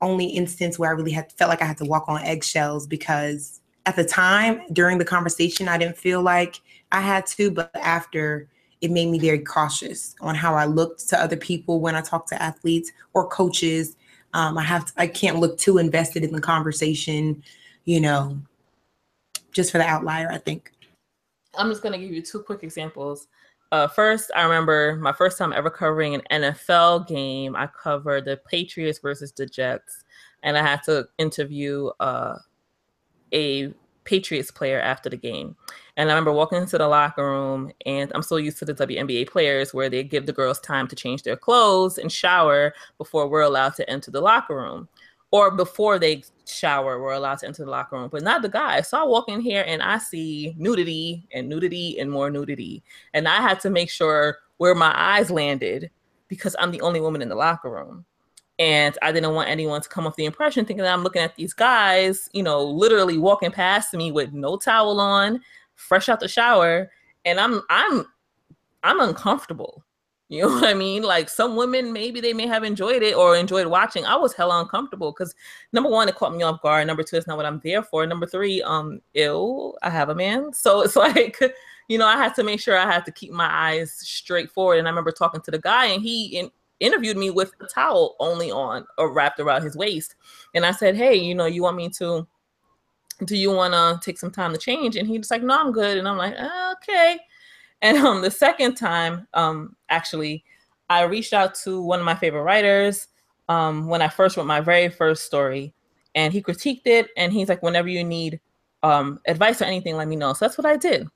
only 0.00 0.26
instance 0.26 0.78
where 0.78 0.90
I 0.90 0.94
really 0.94 1.12
had 1.12 1.30
felt 1.32 1.48
like 1.48 1.62
I 1.62 1.66
had 1.66 1.78
to 1.78 1.84
walk 1.84 2.04
on 2.08 2.22
eggshells 2.22 2.86
because 2.86 3.60
at 3.86 3.96
the 3.96 4.04
time 4.04 4.62
during 4.72 4.98
the 4.98 5.04
conversation, 5.04 5.68
I 5.68 5.78
didn't 5.78 5.98
feel 5.98 6.22
like 6.22 6.60
I 6.90 7.00
had 7.00 7.26
to, 7.26 7.50
but 7.50 7.70
after 7.74 8.48
it 8.80 8.90
made 8.90 9.08
me 9.08 9.18
very 9.18 9.38
cautious 9.38 10.14
on 10.20 10.34
how 10.34 10.54
I 10.54 10.66
looked 10.66 11.08
to 11.10 11.20
other 11.20 11.36
people 11.36 11.80
when 11.80 11.94
I 11.94 12.00
talked 12.00 12.28
to 12.30 12.42
athletes 12.42 12.92
or 13.14 13.28
coaches 13.28 13.96
um, 14.34 14.56
I 14.56 14.62
have 14.62 14.86
to, 14.86 14.92
I 14.96 15.06
can't 15.06 15.38
look 15.38 15.58
too 15.58 15.78
invested 15.78 16.24
in 16.24 16.32
the 16.32 16.40
conversation, 16.40 17.42
you 17.84 18.00
know, 18.00 18.38
just 19.52 19.72
for 19.72 19.78
the 19.78 19.84
outlier, 19.84 20.30
I 20.30 20.38
think. 20.38 20.72
I'm 21.54 21.68
just 21.68 21.82
going 21.82 21.92
to 21.92 21.98
give 21.98 22.14
you 22.14 22.22
two 22.22 22.40
quick 22.40 22.62
examples. 22.62 23.28
Uh, 23.72 23.86
first, 23.86 24.30
I 24.36 24.42
remember 24.42 24.96
my 24.96 25.12
first 25.12 25.38
time 25.38 25.52
ever 25.52 25.70
covering 25.70 26.14
an 26.14 26.22
NFL 26.30 27.08
game. 27.08 27.56
I 27.56 27.66
covered 27.66 28.26
the 28.26 28.38
Patriots 28.48 28.98
versus 28.98 29.32
the 29.32 29.46
Jets, 29.46 30.04
and 30.42 30.56
I 30.56 30.62
had 30.62 30.82
to 30.84 31.08
interview 31.18 31.90
uh, 32.00 32.38
a 33.32 33.72
Patriots 34.04 34.50
player 34.50 34.80
after 34.80 35.08
the 35.08 35.16
game. 35.16 35.56
And 35.96 36.10
I 36.10 36.12
remember 36.12 36.32
walking 36.32 36.58
into 36.58 36.78
the 36.78 36.88
locker 36.88 37.24
room, 37.24 37.70
and 37.86 38.10
I'm 38.14 38.22
so 38.22 38.36
used 38.36 38.58
to 38.58 38.64
the 38.64 38.74
WNBA 38.74 39.28
players 39.28 39.74
where 39.74 39.90
they 39.90 40.02
give 40.02 40.26
the 40.26 40.32
girls 40.32 40.60
time 40.60 40.88
to 40.88 40.96
change 40.96 41.22
their 41.22 41.36
clothes 41.36 41.98
and 41.98 42.10
shower 42.10 42.74
before 42.98 43.28
we're 43.28 43.42
allowed 43.42 43.74
to 43.76 43.88
enter 43.90 44.10
the 44.10 44.20
locker 44.20 44.56
room. 44.56 44.88
Or 45.30 45.50
before 45.50 45.98
they 45.98 46.24
shower, 46.46 47.00
we're 47.00 47.14
allowed 47.14 47.38
to 47.38 47.46
enter 47.46 47.64
the 47.64 47.70
locker 47.70 47.96
room, 47.96 48.10
but 48.12 48.22
not 48.22 48.42
the 48.42 48.50
guys. 48.50 48.88
So 48.88 49.00
I 49.00 49.04
walk 49.04 49.28
in 49.28 49.40
here 49.40 49.64
and 49.66 49.82
I 49.82 49.96
see 49.98 50.54
nudity 50.58 51.26
and 51.32 51.48
nudity 51.48 51.98
and 51.98 52.10
more 52.10 52.30
nudity. 52.30 52.82
And 53.14 53.26
I 53.26 53.40
had 53.40 53.58
to 53.60 53.70
make 53.70 53.88
sure 53.88 54.38
where 54.58 54.74
my 54.74 54.92
eyes 54.94 55.30
landed 55.30 55.90
because 56.28 56.54
I'm 56.58 56.70
the 56.70 56.82
only 56.82 57.00
woman 57.00 57.22
in 57.22 57.30
the 57.30 57.34
locker 57.34 57.70
room. 57.70 58.04
And 58.62 58.96
I 59.02 59.10
didn't 59.10 59.34
want 59.34 59.48
anyone 59.48 59.80
to 59.80 59.88
come 59.88 60.06
off 60.06 60.14
the 60.14 60.24
impression 60.24 60.64
thinking 60.64 60.84
that 60.84 60.94
I'm 60.94 61.02
looking 61.02 61.20
at 61.20 61.34
these 61.34 61.52
guys, 61.52 62.28
you 62.32 62.44
know, 62.44 62.62
literally 62.62 63.18
walking 63.18 63.50
past 63.50 63.92
me 63.92 64.12
with 64.12 64.32
no 64.32 64.56
towel 64.56 65.00
on, 65.00 65.40
fresh 65.74 66.08
out 66.08 66.20
the 66.20 66.28
shower, 66.28 66.88
and 67.24 67.40
I'm 67.40 67.62
I'm 67.70 68.06
I'm 68.84 69.00
uncomfortable. 69.00 69.84
You 70.28 70.42
know 70.42 70.48
what 70.54 70.62
I 70.62 70.74
mean? 70.74 71.02
Like 71.02 71.28
some 71.28 71.56
women, 71.56 71.92
maybe 71.92 72.20
they 72.20 72.32
may 72.32 72.46
have 72.46 72.62
enjoyed 72.62 73.02
it 73.02 73.16
or 73.16 73.34
enjoyed 73.34 73.66
watching. 73.66 74.06
I 74.06 74.14
was 74.14 74.32
hella 74.32 74.60
uncomfortable 74.60 75.10
because 75.10 75.34
number 75.72 75.90
one, 75.90 76.08
it 76.08 76.14
caught 76.14 76.32
me 76.32 76.44
off 76.44 76.62
guard. 76.62 76.86
Number 76.86 77.02
two, 77.02 77.16
it's 77.16 77.26
not 77.26 77.38
what 77.38 77.46
I'm 77.46 77.60
there 77.64 77.82
for. 77.82 78.06
Number 78.06 78.26
three, 78.26 78.62
um, 78.62 79.00
ill, 79.14 79.76
I 79.82 79.90
have 79.90 80.08
a 80.08 80.14
man. 80.14 80.52
So 80.62 80.82
it's 80.82 80.94
like, 80.94 81.36
you 81.88 81.98
know, 81.98 82.06
I 82.06 82.16
had 82.16 82.36
to 82.36 82.44
make 82.44 82.60
sure 82.60 82.78
I 82.78 82.88
had 82.88 83.04
to 83.06 83.10
keep 83.12 83.32
my 83.32 83.52
eyes 83.52 83.92
straight 83.92 84.52
forward. 84.52 84.78
And 84.78 84.86
I 84.86 84.90
remember 84.92 85.10
talking 85.10 85.40
to 85.40 85.50
the 85.50 85.58
guy 85.58 85.86
and 85.86 86.00
he 86.00 86.38
and 86.38 86.52
interviewed 86.82 87.16
me 87.16 87.30
with 87.30 87.52
a 87.60 87.66
towel 87.66 88.16
only 88.20 88.50
on 88.50 88.84
or 88.98 89.12
wrapped 89.12 89.40
around 89.40 89.62
his 89.62 89.76
waist. 89.76 90.14
And 90.54 90.66
I 90.66 90.72
said, 90.72 90.96
Hey, 90.96 91.14
you 91.14 91.34
know, 91.34 91.46
you 91.46 91.62
want 91.62 91.76
me 91.76 91.88
to 91.90 92.26
do 93.24 93.36
you 93.36 93.50
want 93.50 93.74
to 93.74 94.04
take 94.04 94.18
some 94.18 94.30
time 94.30 94.52
to 94.52 94.58
change? 94.58 94.96
And 94.96 95.06
he's 95.06 95.30
like, 95.30 95.42
no, 95.42 95.58
I'm 95.58 95.72
good. 95.72 95.98
And 95.98 96.08
I'm 96.08 96.16
like, 96.16 96.34
okay. 96.74 97.18
And 97.80 97.98
um, 97.98 98.22
the 98.22 98.30
second 98.30 98.74
time, 98.74 99.26
um, 99.34 99.76
actually, 99.88 100.44
I 100.88 101.02
reached 101.02 101.32
out 101.32 101.54
to 101.56 101.80
one 101.80 101.98
of 101.98 102.04
my 102.04 102.14
favorite 102.14 102.42
writers 102.42 103.08
um, 103.48 103.88
when 103.88 104.02
I 104.02 104.08
first 104.08 104.36
wrote 104.36 104.46
my 104.46 104.60
very 104.60 104.88
first 104.88 105.24
story, 105.24 105.74
and 106.14 106.32
he 106.32 106.42
critiqued 106.42 106.86
it. 106.86 107.08
And 107.16 107.32
he's 107.32 107.48
like, 107.48 107.62
whenever 107.62 107.88
you 107.88 108.04
need 108.04 108.40
um, 108.82 109.20
advice 109.26 109.60
or 109.60 109.64
anything, 109.64 109.96
let 109.96 110.08
me 110.08 110.16
know. 110.16 110.32
So 110.32 110.44
that's 110.44 110.58
what 110.58 110.66
I 110.66 110.76
did. 110.76 111.08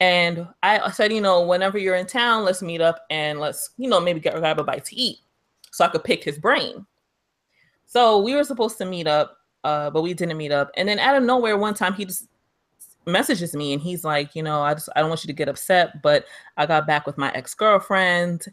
And 0.00 0.46
I 0.62 0.90
said, 0.92 1.12
you 1.12 1.20
know, 1.20 1.44
whenever 1.44 1.76
you're 1.76 1.96
in 1.96 2.06
town, 2.06 2.44
let's 2.44 2.62
meet 2.62 2.80
up 2.80 3.04
and 3.10 3.40
let's, 3.40 3.70
you 3.78 3.88
know, 3.88 4.00
maybe 4.00 4.20
get 4.20 4.36
grab 4.36 4.60
a 4.60 4.64
bite 4.64 4.84
to 4.86 4.96
eat, 4.96 5.18
so 5.72 5.84
I 5.84 5.88
could 5.88 6.04
pick 6.04 6.22
his 6.22 6.38
brain. 6.38 6.86
So 7.86 8.18
we 8.20 8.34
were 8.34 8.44
supposed 8.44 8.78
to 8.78 8.84
meet 8.84 9.06
up 9.06 9.38
uh, 9.64 9.90
but 9.90 10.02
we 10.02 10.14
didn't 10.14 10.36
meet 10.36 10.52
up. 10.52 10.70
And 10.76 10.88
then 10.88 10.98
out 10.98 11.16
of 11.16 11.22
nowhere, 11.22 11.56
one 11.56 11.74
time 11.74 11.94
he 11.94 12.04
just 12.04 12.26
messages 13.06 13.54
me 13.54 13.72
and 13.72 13.82
he's 13.82 14.04
like, 14.04 14.34
you 14.34 14.42
know, 14.42 14.60
I 14.60 14.74
just 14.74 14.88
I 14.94 15.00
don't 15.00 15.08
want 15.08 15.24
you 15.24 15.28
to 15.28 15.34
get 15.34 15.48
upset, 15.48 16.02
but 16.02 16.26
I 16.56 16.66
got 16.66 16.86
back 16.86 17.06
with 17.06 17.18
my 17.18 17.32
ex 17.32 17.54
girlfriend, 17.54 18.46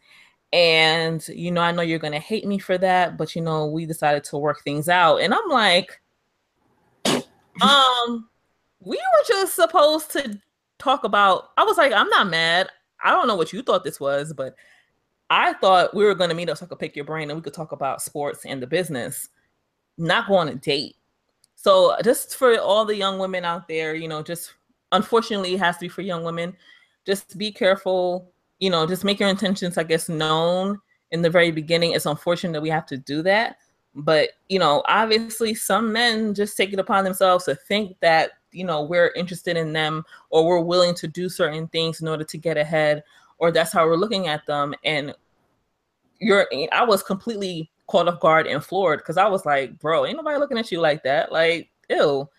and 0.54 1.26
you 1.28 1.52
know, 1.52 1.62
I 1.62 1.72
know 1.72 1.82
you're 1.82 2.00
gonna 2.00 2.20
hate 2.20 2.46
me 2.46 2.60
for 2.60 2.78
that, 2.78 3.18
but 3.18 3.36
you 3.36 3.42
know, 3.42 3.66
we 3.68 3.86
decided 3.86 4.24
to 4.26 4.38
work 4.38 4.62
things 4.64 4.90
out. 4.90 5.18
And 5.18 5.34
I'm 5.34 5.50
like, 5.50 6.02
um, 7.62 8.30
we 8.80 8.98
were 8.98 9.24
just 9.28 9.56
supposed 9.56 10.12
to 10.12 10.40
talk 10.80 11.04
about. 11.04 11.50
I 11.58 11.64
was 11.64 11.78
like, 11.78 11.94
I'm 11.94 12.10
not 12.10 12.28
mad. 12.28 12.70
I 13.04 13.12
don't 13.12 13.28
know 13.28 13.36
what 13.36 13.54
you 13.54 13.62
thought 13.62 13.84
this 13.84 14.00
was, 14.00 14.34
but 14.34 14.56
I 15.30 15.54
thought 15.54 15.96
we 15.96 16.06
were 16.06 16.16
going 16.16 16.30
to 16.30 16.36
meet 16.36 16.50
up 16.50 16.58
so 16.58 16.66
I 16.66 16.70
could 16.70 16.80
pick 16.80 16.96
your 16.96 17.06
brain 17.06 17.30
and 17.30 17.38
we 17.38 17.44
could 17.44 17.54
talk 17.54 17.72
about 17.72 18.02
sports 18.02 18.46
and 18.46 18.62
the 18.62 18.68
business 18.68 19.30
not 19.98 20.28
go 20.28 20.36
on 20.36 20.50
a 20.50 20.56
date. 20.56 20.96
So 21.56 21.96
just 22.04 22.36
for 22.36 22.60
all 22.60 22.86
the 22.86 22.96
young 22.96 23.18
women 23.18 23.46
out 23.46 23.68
there, 23.68 23.96
you 23.96 24.08
know, 24.08 24.22
just 24.22 24.54
unfortunately 24.92 25.56
it 25.56 25.60
has 25.60 25.78
to 25.78 25.82
be 25.82 25.90
for 25.90 26.02
young 26.02 26.24
women. 26.24 26.56
Just 27.06 27.38
be 27.38 27.52
careful, 27.52 28.32
you 28.60 28.70
know, 28.70 28.86
just 28.86 29.04
make 29.04 29.20
your 29.20 29.30
intentions, 29.30 29.78
I 29.78 29.84
guess, 29.84 30.10
known 30.10 30.80
in 31.12 31.22
the 31.22 31.30
very 31.30 31.52
beginning. 31.52 31.94
It's 31.94 32.06
unfortunate 32.06 32.54
that 32.54 32.62
we 32.62 32.70
have 32.70 32.86
to 32.88 32.98
do 32.98 33.22
that. 33.24 33.58
But, 33.96 34.32
you 34.50 34.60
know, 34.60 34.84
obviously 34.88 35.56
some 35.56 35.92
men 35.94 36.34
just 36.34 36.58
take 36.58 36.74
it 36.74 36.80
upon 36.80 37.04
themselves 37.04 37.46
to 37.46 37.56
think 37.56 37.96
that, 38.02 38.32
you 38.56 38.66
know, 38.66 38.84
we're 38.84 39.12
interested 39.16 39.58
in 39.58 39.74
them 39.74 40.04
or 40.30 40.48
we're 40.48 40.62
willing 40.62 40.96
to 40.96 41.08
do 41.08 41.30
certain 41.30 41.68
things 41.68 42.02
in 42.02 42.08
order 42.08 42.24
to 42.24 42.38
get 42.38 42.58
ahead, 42.58 43.04
or 43.38 43.52
that's 43.52 43.72
how 43.72 43.86
we're 43.86 43.96
looking 43.96 44.28
at 44.28 44.46
them. 44.46 44.74
And 44.84 45.14
you're 46.20 46.48
I 46.72 46.84
was 46.84 47.04
completely 47.04 47.70
caught 47.88 48.08
off 48.08 48.20
guard 48.20 48.48
and 48.48 48.64
floored 48.64 49.00
because 49.00 49.18
I 49.18 49.28
was 49.28 49.46
like, 49.46 49.78
bro, 49.80 50.06
ain't 50.06 50.18
nobody 50.18 50.40
looking 50.40 50.58
at 50.58 50.72
you 50.72 50.80
like 50.80 51.04
that. 51.04 51.32
Like, 51.32 51.70
ew. 51.90 52.30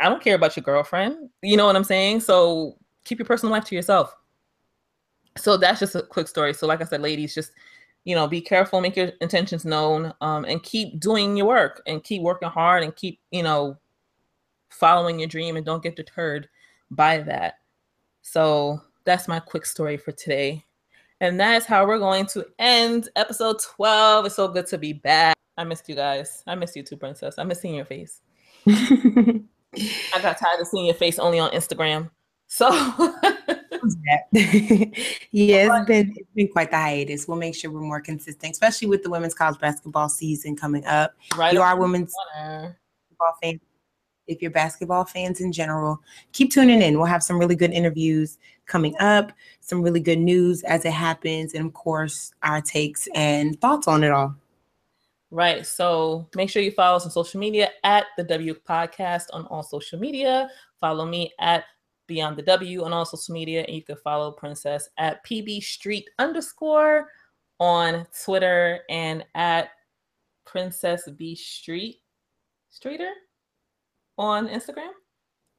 I 0.00 0.08
don't 0.08 0.22
care 0.22 0.36
about 0.36 0.56
your 0.56 0.62
girlfriend. 0.62 1.28
You 1.42 1.56
know 1.56 1.66
what 1.66 1.74
I'm 1.74 1.82
saying? 1.82 2.20
So 2.20 2.76
keep 3.04 3.18
your 3.18 3.26
personal 3.26 3.52
life 3.52 3.64
to 3.64 3.74
yourself. 3.74 4.14
So 5.36 5.56
that's 5.56 5.80
just 5.80 5.96
a 5.96 6.02
quick 6.02 6.28
story. 6.28 6.54
So, 6.54 6.66
like 6.66 6.80
I 6.80 6.84
said, 6.84 7.00
ladies, 7.00 7.34
just 7.34 7.52
you 8.04 8.14
know, 8.14 8.26
be 8.26 8.40
careful, 8.40 8.80
make 8.80 8.96
your 8.96 9.10
intentions 9.20 9.64
known, 9.64 10.14
um, 10.20 10.44
and 10.46 10.62
keep 10.62 10.98
doing 10.98 11.36
your 11.36 11.46
work 11.46 11.82
and 11.86 12.02
keep 12.02 12.22
working 12.22 12.48
hard 12.48 12.82
and 12.82 12.96
keep, 12.96 13.20
you 13.30 13.42
know, 13.42 13.76
following 14.68 15.18
your 15.18 15.28
dream 15.28 15.56
and 15.56 15.64
don't 15.64 15.82
get 15.82 15.96
deterred 15.96 16.48
by 16.90 17.18
that. 17.18 17.54
So 18.22 18.80
that's 19.04 19.28
my 19.28 19.40
quick 19.40 19.66
story 19.66 19.96
for 19.96 20.12
today. 20.12 20.64
And 21.20 21.40
that 21.40 21.56
is 21.56 21.66
how 21.66 21.86
we're 21.86 21.98
going 21.98 22.26
to 22.26 22.46
end 22.58 23.08
episode 23.16 23.58
12. 23.60 24.26
It's 24.26 24.36
so 24.36 24.48
good 24.48 24.66
to 24.68 24.78
be 24.78 24.92
back. 24.92 25.36
I 25.56 25.64
missed 25.64 25.88
you 25.88 25.96
guys. 25.96 26.44
I 26.46 26.54
missed 26.54 26.76
you 26.76 26.82
too, 26.82 26.96
Princess. 26.96 27.38
I 27.38 27.44
miss 27.44 27.60
seeing 27.60 27.74
your 27.74 27.84
face. 27.84 28.20
I 28.68 29.42
got 30.22 30.38
tired 30.38 30.60
of 30.60 30.68
seeing 30.68 30.86
your 30.86 30.94
face 30.94 31.18
only 31.18 31.40
on 31.40 31.50
Instagram. 31.50 32.10
So 32.46 32.68
yeah, 34.32 34.90
it's 35.32 35.86
been 35.86 36.14
it's 36.16 36.30
been 36.34 36.48
quite 36.48 36.70
the 36.70 36.76
hiatus. 36.76 37.26
We'll 37.28 37.38
make 37.38 37.54
sure 37.54 37.70
we're 37.70 37.80
more 37.80 38.00
consistent, 38.00 38.52
especially 38.52 38.88
with 38.88 39.02
the 39.02 39.10
women's 39.10 39.34
college 39.34 39.58
basketball 39.58 40.08
season 40.08 40.56
coming 40.56 40.84
up. 40.86 41.14
Right. 41.36 41.52
You 41.52 41.62
are 41.62 41.78
women's 41.78 42.14
basketball 42.34 43.36
fans 43.42 43.60
if 44.28 44.40
you're 44.40 44.50
basketball 44.50 45.04
fans 45.04 45.40
in 45.40 45.50
general, 45.50 46.00
keep 46.32 46.52
tuning 46.52 46.82
in. 46.82 46.96
We'll 46.96 47.06
have 47.06 47.22
some 47.22 47.38
really 47.38 47.56
good 47.56 47.72
interviews 47.72 48.38
coming 48.66 48.94
up, 49.00 49.32
some 49.60 49.82
really 49.82 50.00
good 50.00 50.18
news 50.18 50.62
as 50.62 50.84
it 50.84 50.92
happens, 50.92 51.54
and 51.54 51.66
of 51.66 51.72
course, 51.72 52.32
our 52.42 52.60
takes 52.60 53.08
and 53.14 53.60
thoughts 53.60 53.88
on 53.88 54.04
it 54.04 54.12
all. 54.12 54.36
Right. 55.30 55.66
So 55.66 56.28
make 56.34 56.48
sure 56.48 56.62
you 56.62 56.70
follow 56.70 56.96
us 56.96 57.04
on 57.04 57.10
social 57.10 57.40
media 57.40 57.70
at 57.84 58.06
the 58.16 58.24
W 58.24 58.54
Podcast 58.66 59.24
on 59.32 59.46
all 59.46 59.62
social 59.62 59.98
media. 59.98 60.48
Follow 60.80 61.04
me 61.04 61.32
at 61.38 61.64
Beyond 62.06 62.38
the 62.38 62.42
W 62.42 62.84
on 62.84 62.94
all 62.94 63.04
social 63.04 63.34
media, 63.34 63.64
and 63.66 63.76
you 63.76 63.82
can 63.82 63.96
follow 64.02 64.32
Princess 64.32 64.88
at 64.96 65.22
PB 65.26 65.62
Street 65.62 66.08
underscore 66.18 67.08
on 67.60 68.06
Twitter 68.24 68.80
and 68.88 69.26
at 69.34 69.70
Princess 70.46 71.06
B 71.18 71.34
Street 71.34 71.96
Streeter 72.70 73.12
on 74.18 74.48
Instagram? 74.48 74.90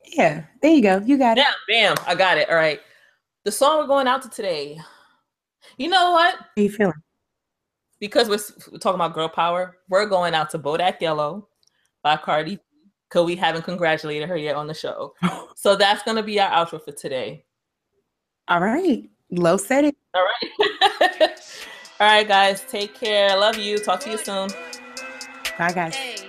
Yeah, 0.06 0.44
there 0.62 0.72
you 0.72 0.82
go. 0.82 1.02
You 1.06 1.18
got 1.18 1.38
it. 1.38 1.42
Yeah, 1.42 1.54
bam. 1.68 1.96
I 2.08 2.16
got 2.16 2.38
it. 2.38 2.50
All 2.50 2.56
right. 2.56 2.80
The 3.46 3.52
song 3.52 3.80
we're 3.80 3.88
going 3.88 4.08
out 4.08 4.22
to 4.24 4.30
today. 4.30 4.80
You 5.78 5.90
know 5.90 6.12
what? 6.12 6.36
How 6.36 6.46
you 6.56 6.70
feeling? 6.70 6.94
Because 8.00 8.30
we're, 8.30 8.40
we're 8.72 8.78
talking 8.78 8.96
about 8.96 9.14
girl 9.14 9.28
power, 9.28 9.78
we're 9.90 10.06
going 10.06 10.34
out 10.34 10.50
to 10.52 10.60
Bodak 10.60 11.02
Yellow 11.02 11.50
by 12.02 12.16
Cardi 12.16 12.60
because 13.10 13.26
we 13.26 13.36
haven't 13.36 13.64
congratulated 13.64 14.30
her 14.30 14.38
yet 14.38 14.56
on 14.56 14.68
the 14.68 14.74
show. 14.74 15.14
so 15.56 15.76
that's 15.76 16.04
going 16.04 16.18
to 16.18 16.24
be 16.24 16.40
our 16.40 16.50
outro 16.50 16.84
for 16.84 16.92
today. 16.92 17.46
All 18.48 18.62
right. 18.62 19.10
Low 19.32 19.58
said 19.58 19.86
it. 19.86 19.96
All 20.14 20.24
right. 20.24 21.00
All 22.00 22.08
right, 22.08 22.28
guys. 22.28 22.62
Take 22.70 22.96
care. 22.96 23.38
Love 23.38 23.58
you. 23.58 23.78
Talk 23.78 24.00
to 24.02 24.12
you 24.12 24.18
soon. 24.18 24.50
Bye, 25.58 25.74
guys. 25.74 26.26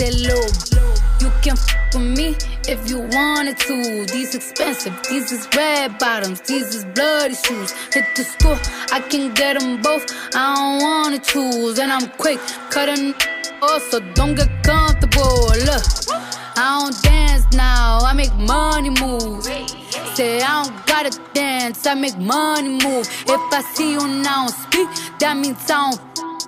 Said, 0.00 0.14
look, 0.20 0.54
you 1.20 1.30
can 1.42 1.52
f 1.52 1.94
with 1.94 2.18
me 2.18 2.28
if 2.72 2.88
you 2.88 3.00
wanted 3.12 3.58
to. 3.58 4.06
These 4.06 4.34
expensive, 4.34 4.94
these 5.10 5.30
is 5.30 5.46
red 5.54 5.98
bottoms, 5.98 6.40
these 6.40 6.74
is 6.74 6.84
bloody 6.96 7.34
shoes. 7.34 7.72
Hit 7.92 8.06
the 8.16 8.24
school, 8.24 8.58
I 8.92 9.00
can 9.00 9.34
get 9.34 9.60
them 9.60 9.82
both. 9.82 10.06
I 10.34 10.54
don't 10.54 10.82
wanna 10.82 11.18
choose, 11.18 11.78
and 11.78 11.92
I'm 11.92 12.08
quick 12.22 12.40
cutting 12.70 13.14
off, 13.60 13.82
so 13.90 14.00
don't 14.14 14.34
get 14.34 14.50
comfortable. 14.62 15.48
Look, 15.68 15.84
I 16.56 16.66
don't 16.80 17.02
dance 17.02 17.44
now, 17.52 17.98
I 18.00 18.14
make 18.14 18.34
money 18.36 18.90
move. 19.04 19.44
Say 20.14 20.40
I 20.40 20.62
don't 20.62 20.86
gotta 20.86 21.12
dance, 21.34 21.86
I 21.86 21.92
make 21.94 22.16
money 22.16 22.70
move. 22.86 23.06
If 23.34 23.42
I 23.58 23.60
see 23.74 23.92
you 23.92 24.08
now 24.08 24.46
speak, 24.46 24.88
that 25.18 25.36
means 25.36 25.70
I 25.70 25.90
don't 25.90 26.09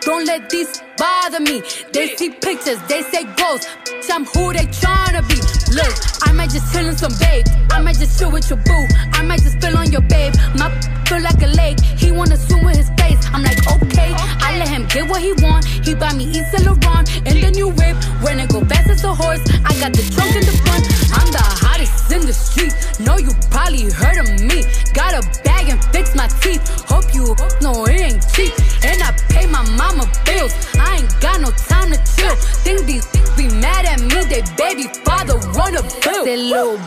Don't 0.00 0.24
let 0.24 0.48
these 0.48 0.82
bother 0.96 1.40
me. 1.40 1.62
They 1.92 2.16
see 2.16 2.30
pictures, 2.30 2.80
they 2.88 3.02
say 3.02 3.24
ghosts. 3.36 3.68
I'm 4.10 4.24
who 4.24 4.52
they 4.52 4.66
tryna 4.66 5.22
be. 5.28 5.38
Look, 5.72 5.94
I 6.26 6.32
might 6.32 6.50
just 6.50 6.72
chill 6.72 6.88
in 6.88 6.96
some 6.96 7.12
babe. 7.20 7.46
I 7.70 7.80
might 7.80 7.96
just 7.96 8.18
chill 8.18 8.30
with 8.32 8.50
your 8.50 8.58
boo. 8.58 8.86
I 9.12 9.22
might 9.22 9.40
just 9.40 9.56
spill 9.60 9.76
on 9.78 9.92
your 9.92 10.00
babe. 10.00 10.34
My 10.58 10.68
feel 11.06 11.22
like 11.22 11.40
a 11.42 11.46
lake. 11.46 11.78
He 11.80 12.10
wanna 12.10 12.36
swim 12.36 12.64
with 12.64 12.76
his 12.76 12.90
face. 12.98 13.20
I'm 13.32 13.42
like, 13.42 13.60
okay. 13.70 14.12
I 14.46 14.58
let 14.58 14.68
him 14.68 14.86
get 14.86 15.08
what 15.08 15.20
he 15.22 15.32
want. 15.44 15.64
He 15.64 15.94
buy 15.94 16.12
me 16.14 16.24
Yves 16.26 16.50
Saint 16.50 16.64
Laurent 16.66 17.06
in 17.28 17.40
the 17.40 17.50
new 17.50 17.68
whip. 17.68 17.96
When 18.22 18.40
it 18.40 18.48
go 18.50 18.64
fast 18.64 18.90
as 18.90 19.04
a 19.04 19.14
horse, 19.14 19.42
I 19.64 19.72
got 19.78 19.92
the 19.92 20.02
trunk 20.14 20.34
in 20.34 20.44
the 20.44 20.56
front. 20.64 20.84
I'm 21.18 21.30
the 21.30 21.44
hottest 21.80 22.12
in 22.12 22.26
the 22.26 22.32
street. 22.32 22.74
Know 23.00 23.18
you 23.18 23.30
probably 23.50 23.90
heard 23.90 24.18
of 24.18 24.28
me. 24.40 24.62
Got 24.92 25.14
a 25.14 25.42
bag 25.42 25.68
and 25.68 25.82
fix 25.86 26.14
my 26.14 26.28
teeth. 26.42 26.62
Hope 26.88 27.14
you 27.14 27.34
know 27.60 27.84
it 27.86 28.00
ain't 28.00 28.24
cheap. 28.34 28.52
And 28.84 29.02
I 29.02 29.12
pay 29.28 29.46
my 29.46 29.62
mama 29.76 30.10
bills. 30.24 30.52
I 30.78 31.00
ain't 31.00 31.20
got 31.20 31.40
no 31.40 31.50
time 31.50 31.90
to 31.90 31.98
chill. 32.16 32.34
Think 32.64 32.86
these 32.86 33.06
be 33.36 33.48
mad 33.60 33.84
at 33.86 34.00
me, 34.00 34.24
they 34.28 34.42
baby 34.56 34.88
father. 35.04 35.38
run 35.56 35.76
a 35.76 35.82
bill. 36.02 36.24
Say, 36.24 36.36
little, 36.36 36.78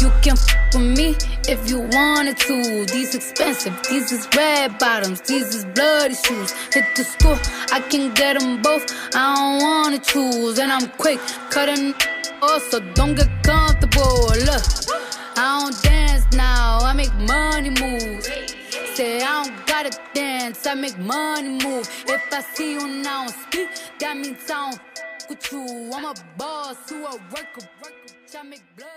you 0.00 0.10
can 0.22 0.36
f 0.36 0.74
with 0.74 0.98
me 0.98 1.16
if 1.48 1.68
you 1.70 1.80
wanted 1.92 2.36
to. 2.38 2.86
These 2.86 3.14
expensive, 3.14 3.74
these 3.88 4.10
is 4.10 4.28
red 4.36 4.78
bottoms, 4.78 5.20
these 5.20 5.54
is 5.54 5.64
bloody 5.64 6.14
shoes. 6.14 6.52
Hit 6.72 6.84
the 6.96 7.04
school, 7.04 7.38
I 7.72 7.80
can 7.80 8.12
get 8.14 8.38
them 8.38 8.62
both. 8.62 8.84
I 9.14 9.34
don't 9.36 9.62
wanna 9.62 9.98
choose, 9.98 10.58
and 10.58 10.72
I'm 10.72 10.88
quick 10.98 11.20
cutting 11.50 11.94
so 12.70 12.80
don't 12.94 13.14
get 13.14 13.30
comfortable. 13.42 14.28
Look, 14.48 14.64
I 15.36 15.60
don't 15.60 15.82
dance 15.82 16.24
now, 16.32 16.78
I 16.80 16.92
make 16.92 17.14
money 17.14 17.70
moves. 17.70 18.28
Say 18.94 19.22
I 19.22 19.44
don't 19.44 19.66
gotta 19.66 19.98
dance, 20.14 20.66
I 20.66 20.74
make 20.74 20.98
money 20.98 21.64
move. 21.64 21.88
If 22.06 22.32
I 22.32 22.40
see 22.40 22.72
you 22.72 22.86
now 22.86 23.26
speak, 23.26 23.68
that 24.00 24.16
means 24.16 24.50
I 24.50 24.70
don't 24.70 24.80
with 25.28 25.52
you. 25.52 25.90
I'm 25.94 26.04
a 26.04 26.14
boss 26.36 26.76
who 26.88 27.04
a 27.04 27.12
worker, 27.12 27.66
worker. 27.82 28.14
I 28.38 28.42
make 28.42 28.62
bloody 28.76 28.93